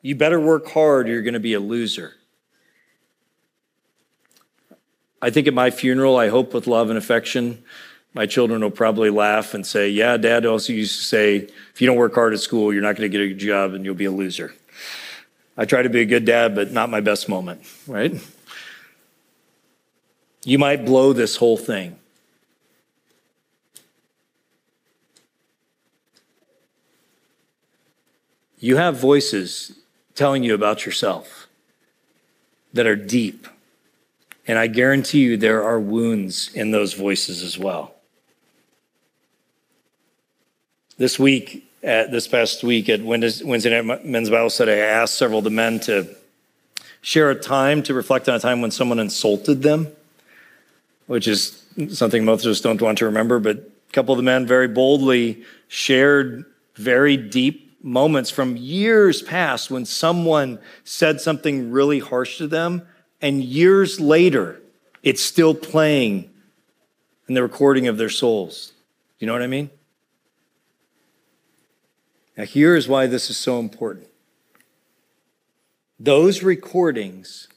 You 0.00 0.14
better 0.14 0.38
work 0.38 0.68
hard 0.68 1.08
or 1.08 1.12
you're 1.12 1.22
going 1.22 1.34
to 1.34 1.40
be 1.40 1.54
a 1.54 1.58
loser. 1.60 2.14
I 5.20 5.30
think 5.30 5.48
at 5.48 5.54
my 5.54 5.72
funeral, 5.72 6.16
I 6.16 6.28
hope 6.28 6.54
with 6.54 6.68
love 6.68 6.88
and 6.88 6.96
affection, 6.96 7.64
my 8.14 8.26
children 8.26 8.60
will 8.60 8.70
probably 8.70 9.10
laugh 9.10 9.52
and 9.52 9.66
say, 9.66 9.90
Yeah, 9.90 10.16
dad 10.18 10.46
also 10.46 10.72
used 10.72 11.00
to 11.00 11.04
say, 11.04 11.48
if 11.74 11.80
you 11.80 11.88
don't 11.88 11.96
work 11.96 12.14
hard 12.14 12.32
at 12.32 12.38
school, 12.38 12.72
you're 12.72 12.80
not 12.80 12.94
going 12.94 13.10
to 13.10 13.18
get 13.18 13.28
a 13.28 13.34
job 13.34 13.74
and 13.74 13.84
you'll 13.84 13.96
be 13.96 14.04
a 14.04 14.12
loser. 14.12 14.54
I 15.56 15.64
try 15.64 15.82
to 15.82 15.90
be 15.90 16.02
a 16.02 16.06
good 16.06 16.24
dad, 16.24 16.54
but 16.54 16.70
not 16.70 16.90
my 16.90 17.00
best 17.00 17.28
moment, 17.28 17.62
right? 17.88 18.14
You 20.48 20.58
might 20.58 20.86
blow 20.86 21.12
this 21.12 21.36
whole 21.36 21.58
thing. 21.58 21.96
You 28.58 28.76
have 28.76 28.98
voices 28.98 29.72
telling 30.14 30.42
you 30.42 30.54
about 30.54 30.86
yourself 30.86 31.46
that 32.72 32.86
are 32.86 32.96
deep 32.96 33.46
and 34.46 34.58
I 34.58 34.66
guarantee 34.68 35.20
you 35.20 35.36
there 35.36 35.62
are 35.62 35.78
wounds 35.78 36.50
in 36.54 36.70
those 36.70 36.94
voices 36.94 37.42
as 37.42 37.58
well. 37.58 37.94
This 40.96 41.18
week, 41.18 41.70
at 41.82 42.10
this 42.10 42.26
past 42.26 42.64
week 42.64 42.88
at 42.88 43.02
Wednesday 43.02 43.82
night 43.82 44.06
men's 44.06 44.30
Bible 44.30 44.48
study, 44.48 44.72
I 44.72 44.76
asked 44.78 45.18
several 45.18 45.38
of 45.40 45.44
the 45.44 45.50
men 45.50 45.78
to 45.80 46.08
share 47.02 47.30
a 47.30 47.38
time 47.38 47.82
to 47.82 47.92
reflect 47.92 48.30
on 48.30 48.34
a 48.34 48.40
time 48.40 48.62
when 48.62 48.70
someone 48.70 48.98
insulted 48.98 49.62
them, 49.62 49.88
which 51.08 51.26
is 51.26 51.64
something 51.90 52.24
most 52.24 52.46
of 52.46 52.52
us 52.52 52.60
don't 52.60 52.80
want 52.80 52.98
to 52.98 53.04
remember. 53.04 53.40
But 53.40 53.56
a 53.56 53.92
couple 53.92 54.12
of 54.12 54.18
the 54.18 54.22
men 54.22 54.46
very 54.46 54.68
boldly 54.68 55.42
shared 55.66 56.44
very 56.76 57.16
deep 57.16 57.82
moments 57.82 58.30
from 58.30 58.56
years 58.56 59.20
past 59.22 59.70
when 59.70 59.84
someone 59.84 60.60
said 60.84 61.20
something 61.20 61.72
really 61.72 61.98
harsh 61.98 62.38
to 62.38 62.46
them 62.46 62.86
and 63.20 63.42
years 63.42 64.00
later, 64.00 64.60
it's 65.02 65.22
still 65.22 65.54
playing 65.54 66.30
in 67.26 67.34
the 67.34 67.42
recording 67.42 67.88
of 67.88 67.98
their 67.98 68.08
souls. 68.08 68.68
Do 69.18 69.24
You 69.24 69.26
know 69.26 69.32
what 69.32 69.42
I 69.42 69.48
mean? 69.48 69.70
Now, 72.36 72.44
here 72.44 72.76
is 72.76 72.86
why 72.86 73.06
this 73.06 73.30
is 73.30 73.36
so 73.36 73.58
important. 73.58 74.06
Those 75.98 76.44
recordings 76.44 77.48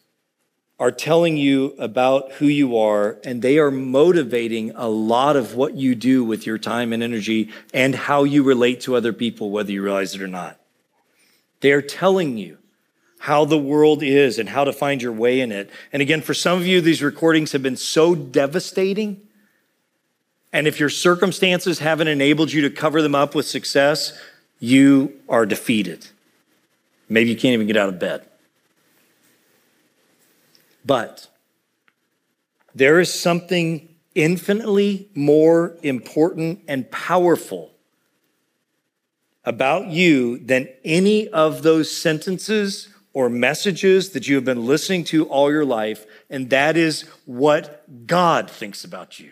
are 0.82 0.92
telling 0.92 1.38
you 1.38 1.76
about 1.78 2.32
who 2.34 2.48
you 2.48 2.76
are, 2.76 3.20
and 3.24 3.44
they 3.44 3.60
are 3.60 3.70
motivating 3.70 4.72
a 4.72 4.90
lot 4.90 5.36
of 5.36 5.54
what 5.54 5.76
you 5.76 5.94
do 5.94 6.24
with 6.24 6.48
your 6.48 6.58
time 6.58 6.92
and 6.92 7.04
energy 7.04 7.52
and 7.72 7.94
how 7.94 8.24
you 8.24 8.42
relate 8.42 8.82
to 8.82 8.96
other 8.96 9.14
people, 9.14 9.52
whether 9.52 9.72
you 9.72 9.84
realize 9.84 10.16
it 10.16 10.24
or 10.24 10.28
not. 10.28 10.60
They're 11.60 11.84
telling 11.84 12.36
you 12.40 12.58
how 13.20 13.46
the 13.46 13.60
world 13.60 14.02
is 14.02 14.40
and 14.40 14.50
how 14.50 14.64
to 14.64 14.74
find 14.74 15.04
your 15.04 15.12
way 15.12 15.40
in 15.40 15.52
it. 15.52 15.70
And 15.94 16.02
again, 16.02 16.24
for 16.24 16.34
some 16.34 16.58
of 16.58 16.66
you, 16.66 16.82
these 16.82 17.04
recordings 17.04 17.52
have 17.52 17.62
been 17.62 17.78
so 17.78 18.16
devastating. 18.16 19.22
And 20.52 20.66
if 20.66 20.80
your 20.80 20.90
circumstances 20.90 21.78
haven't 21.78 22.08
enabled 22.08 22.52
you 22.52 22.64
to 22.64 22.72
cover 22.72 23.04
them 23.04 23.14
up 23.14 23.36
with 23.36 23.46
success, 23.46 24.20
you 24.60 25.14
are 25.30 25.46
defeated. 25.46 26.08
Maybe 27.08 27.30
you 27.30 27.36
can't 27.36 27.54
even 27.54 27.68
get 27.68 27.78
out 27.78 27.90
of 27.90 28.00
bed. 28.00 28.26
But 30.86 31.28
there 32.74 33.00
is 33.00 33.14
something 33.14 33.90
infinitely 34.16 35.10
more 35.16 35.78
important 35.84 36.62
and 36.68 36.90
powerful 36.92 37.72
about 39.44 39.88
you 39.88 40.38
than 40.40 40.68
any 40.84 41.28
of 41.30 41.64
those 41.64 41.96
sentences 41.96 42.90
or 43.14 43.30
messages 43.30 44.12
that 44.12 44.28
you 44.28 44.36
have 44.36 44.46
been 44.46 44.66
listening 44.66 45.04
to 45.04 45.26
all 45.28 45.52
your 45.52 45.66
life, 45.66 46.06
and 46.30 46.50
that 46.50 46.78
is 46.78 47.02
what 47.26 48.08
God 48.08 48.50
thinks 48.50 48.84
about 48.84 49.20
you. 49.20 49.32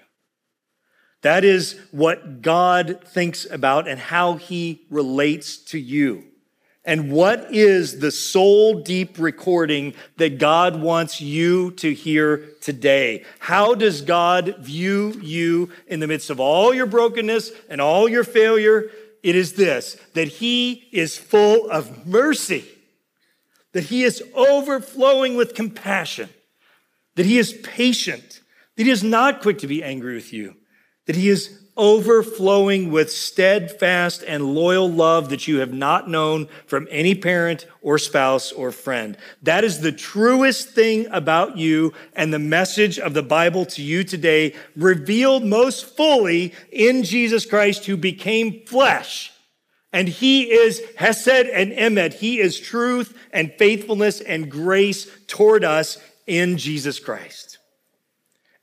That 1.22 1.44
is 1.44 1.80
what 1.92 2.42
God 2.42 3.02
thinks 3.06 3.46
about 3.50 3.88
and 3.88 4.00
how 4.00 4.36
he 4.36 4.86
relates 4.90 5.58
to 5.66 5.80
you. 5.80 6.26
And 6.86 7.12
what 7.12 7.54
is 7.54 8.00
the 8.00 8.12
soul 8.12 8.82
deep 8.82 9.20
recording 9.20 9.94
that 10.18 10.40
God 10.40 10.82
wants 10.82 11.20
you 11.20 11.72
to 11.72 11.94
hear 11.94 12.50
today? 12.62 13.26
How 13.40 13.76
does 13.76 14.02
God 14.02 14.56
view 14.60 15.14
you 15.22 15.72
in 15.88 16.00
the 16.00 16.08
midst 16.08 16.30
of 16.30 16.40
all 16.40 16.74
your 16.74 16.86
brokenness 16.86 17.52
and 17.70 17.82
all 17.82 18.08
your 18.08 18.24
failure? 18.24 18.90
It 19.22 19.36
is 19.36 19.54
this 19.54 19.98
that 20.14 20.30
he 20.30 20.88
is 20.92 21.18
full 21.18 21.70
of 21.70 22.08
mercy 22.08 22.66
that 23.74 23.86
he 23.86 24.04
is 24.04 24.24
overflowing 24.34 25.36
with 25.36 25.54
compassion, 25.54 26.30
that 27.16 27.26
he 27.26 27.38
is 27.38 27.54
patient, 27.64 28.42
that 28.76 28.84
he 28.84 28.90
is 28.90 29.04
not 29.04 29.42
quick 29.42 29.60
to 29.60 29.68
be 29.68 29.84
angry 29.84 30.16
with 30.16 30.34
you, 30.34 30.56
that 31.06 31.16
he 31.16 31.30
is 31.30 31.60
overflowing 31.80 32.92
with 32.92 33.12
steadfast 33.12 34.24
and 34.28 34.54
loyal 34.54 34.92
love 34.92 35.30
that 35.30 35.48
you 35.48 35.60
have 35.60 35.74
not 35.74 36.08
known 36.08 36.48
from 36.68 36.88
any 36.92 37.16
parent 37.16 37.66
or 37.82 37.98
spouse 37.98 38.52
or 38.52 38.72
friend. 38.72 39.18
That 39.42 39.64
is 39.64 39.80
the 39.80 39.92
truest 39.92 40.70
thing 40.70 41.08
about 41.10 41.58
you 41.58 41.94
and 42.14 42.32
the 42.32 42.38
message 42.38 43.00
of 43.00 43.16
the 43.16 43.24
Bible 43.24 43.66
to 43.66 43.82
you 43.82 44.04
today, 44.04 44.54
revealed 44.76 45.46
most 45.46 45.96
fully 45.96 46.54
in 46.72 47.04
Jesus 47.04 47.46
Christ, 47.46 47.86
who 47.86 47.98
became 47.98 48.66
flesh 48.66 49.32
and 49.92 50.08
he 50.08 50.52
is 50.52 50.82
Hesed 50.98 51.28
and 51.28 51.72
Emet. 51.72 52.14
He 52.14 52.40
is 52.40 52.60
truth 52.60 53.18
and 53.32 53.52
faithfulness 53.58 54.22
and 54.22 54.50
grace 54.50 55.08
toward 55.28 55.64
us 55.64 55.98
in 56.28 56.58
Jesus 56.58 57.00
Christ. 57.00 57.58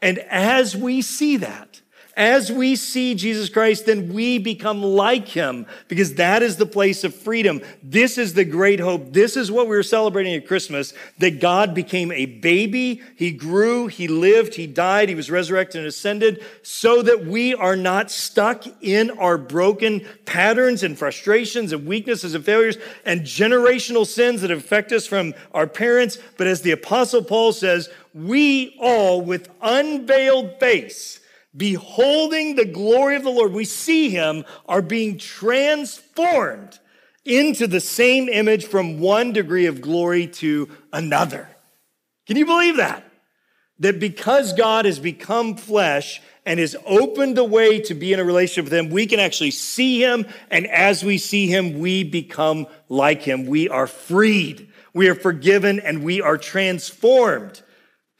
And 0.00 0.18
as 0.18 0.76
we 0.76 1.02
see 1.02 1.38
that, 1.38 1.80
as 2.16 2.50
we 2.50 2.76
see 2.76 3.14
Jesus 3.14 3.50
Christ, 3.50 3.84
then 3.84 4.12
we 4.14 4.38
become 4.38 4.82
like 4.82 5.28
him 5.28 5.66
because 5.86 6.14
that 6.14 6.42
is 6.42 6.56
the 6.56 6.64
place 6.64 7.04
of 7.04 7.14
freedom. 7.14 7.60
This 7.82 8.16
is 8.16 8.32
the 8.32 8.44
great 8.44 8.80
hope. 8.80 9.12
This 9.12 9.36
is 9.36 9.52
what 9.52 9.66
we 9.66 9.76
were 9.76 9.82
celebrating 9.82 10.34
at 10.34 10.46
Christmas 10.46 10.94
that 11.18 11.40
God 11.40 11.74
became 11.74 12.10
a 12.10 12.24
baby. 12.24 13.02
He 13.16 13.32
grew, 13.32 13.86
he 13.88 14.08
lived, 14.08 14.54
he 14.54 14.66
died, 14.66 15.10
he 15.10 15.14
was 15.14 15.30
resurrected 15.30 15.80
and 15.80 15.86
ascended 15.86 16.42
so 16.62 17.02
that 17.02 17.26
we 17.26 17.54
are 17.54 17.76
not 17.76 18.10
stuck 18.10 18.64
in 18.80 19.10
our 19.10 19.36
broken 19.36 20.06
patterns 20.24 20.82
and 20.82 20.98
frustrations 20.98 21.72
and 21.72 21.86
weaknesses 21.86 22.34
and 22.34 22.44
failures 22.44 22.78
and 23.04 23.22
generational 23.22 24.06
sins 24.06 24.40
that 24.40 24.50
affect 24.50 24.90
us 24.90 25.06
from 25.06 25.34
our 25.52 25.66
parents. 25.66 26.16
But 26.38 26.46
as 26.46 26.62
the 26.62 26.70
apostle 26.70 27.22
Paul 27.22 27.52
says, 27.52 27.90
we 28.14 28.74
all 28.80 29.20
with 29.20 29.50
unveiled 29.60 30.58
face 30.58 31.20
beholding 31.56 32.56
the 32.56 32.64
glory 32.64 33.16
of 33.16 33.22
the 33.22 33.30
Lord, 33.30 33.52
we 33.52 33.64
see 33.64 34.10
him, 34.10 34.44
are 34.66 34.82
being 34.82 35.18
transformed 35.18 36.78
into 37.24 37.66
the 37.66 37.80
same 37.80 38.28
image 38.28 38.66
from 38.66 39.00
one 39.00 39.32
degree 39.32 39.66
of 39.66 39.80
glory 39.80 40.26
to 40.26 40.68
another. 40.92 41.48
Can 42.26 42.36
you 42.36 42.46
believe 42.46 42.76
that? 42.76 43.04
That 43.78 44.00
because 44.00 44.52
God 44.52 44.84
has 44.84 44.98
become 44.98 45.56
flesh 45.56 46.22
and 46.46 46.60
has 46.60 46.76
opened 46.86 47.36
the 47.36 47.44
way 47.44 47.80
to 47.80 47.94
be 47.94 48.12
in 48.12 48.20
a 48.20 48.24
relationship 48.24 48.64
with 48.64 48.72
him, 48.72 48.90
we 48.90 49.06
can 49.06 49.20
actually 49.20 49.50
see 49.50 50.00
him. 50.00 50.26
And 50.50 50.66
as 50.68 51.04
we 51.04 51.18
see 51.18 51.48
him, 51.48 51.78
we 51.78 52.04
become 52.04 52.68
like 52.88 53.22
him. 53.22 53.46
We 53.46 53.68
are 53.68 53.86
freed, 53.86 54.70
we 54.94 55.08
are 55.08 55.14
forgiven, 55.14 55.80
and 55.80 56.04
we 56.04 56.22
are 56.22 56.38
transformed 56.38 57.62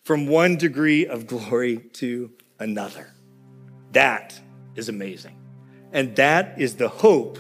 from 0.05 0.27
one 0.27 0.57
degree 0.57 1.07
of 1.07 1.27
glory 1.27 1.79
to 1.95 2.33
another. 2.59 3.16
That 3.97 4.39
is 4.75 4.91
amazing. 4.91 5.35
And 5.91 6.15
that 6.17 6.61
is 6.61 6.77
the 6.77 6.89
hope 6.89 7.39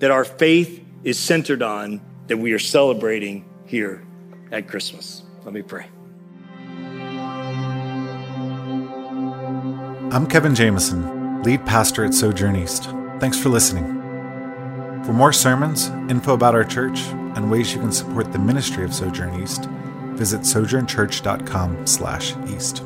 that 0.00 0.10
our 0.10 0.24
faith 0.24 0.84
is 1.02 1.18
centered 1.18 1.62
on 1.62 2.02
that 2.26 2.36
we 2.36 2.52
are 2.52 2.58
celebrating 2.58 3.48
here 3.64 4.06
at 4.52 4.68
Christmas. 4.68 5.22
Let 5.44 5.54
me 5.54 5.62
pray. 5.62 5.86
I'm 10.12 10.26
Kevin 10.26 10.54
Jameson, 10.54 11.42
lead 11.42 11.64
pastor 11.64 12.04
at 12.04 12.12
Sojourn 12.12 12.56
East. 12.56 12.90
Thanks 13.18 13.40
for 13.40 13.48
listening. 13.48 13.86
For 15.06 15.14
more 15.14 15.32
sermons, 15.32 15.88
info 16.10 16.34
about 16.34 16.54
our 16.54 16.64
church, 16.64 17.00
and 17.34 17.50
ways 17.50 17.72
you 17.72 17.80
can 17.80 17.92
support 17.92 18.30
the 18.34 18.38
ministry 18.38 18.84
of 18.84 18.92
Sojourn 18.92 19.42
East, 19.42 19.64
visit 20.16 20.42
sojournchurch.com/east. 20.42 22.82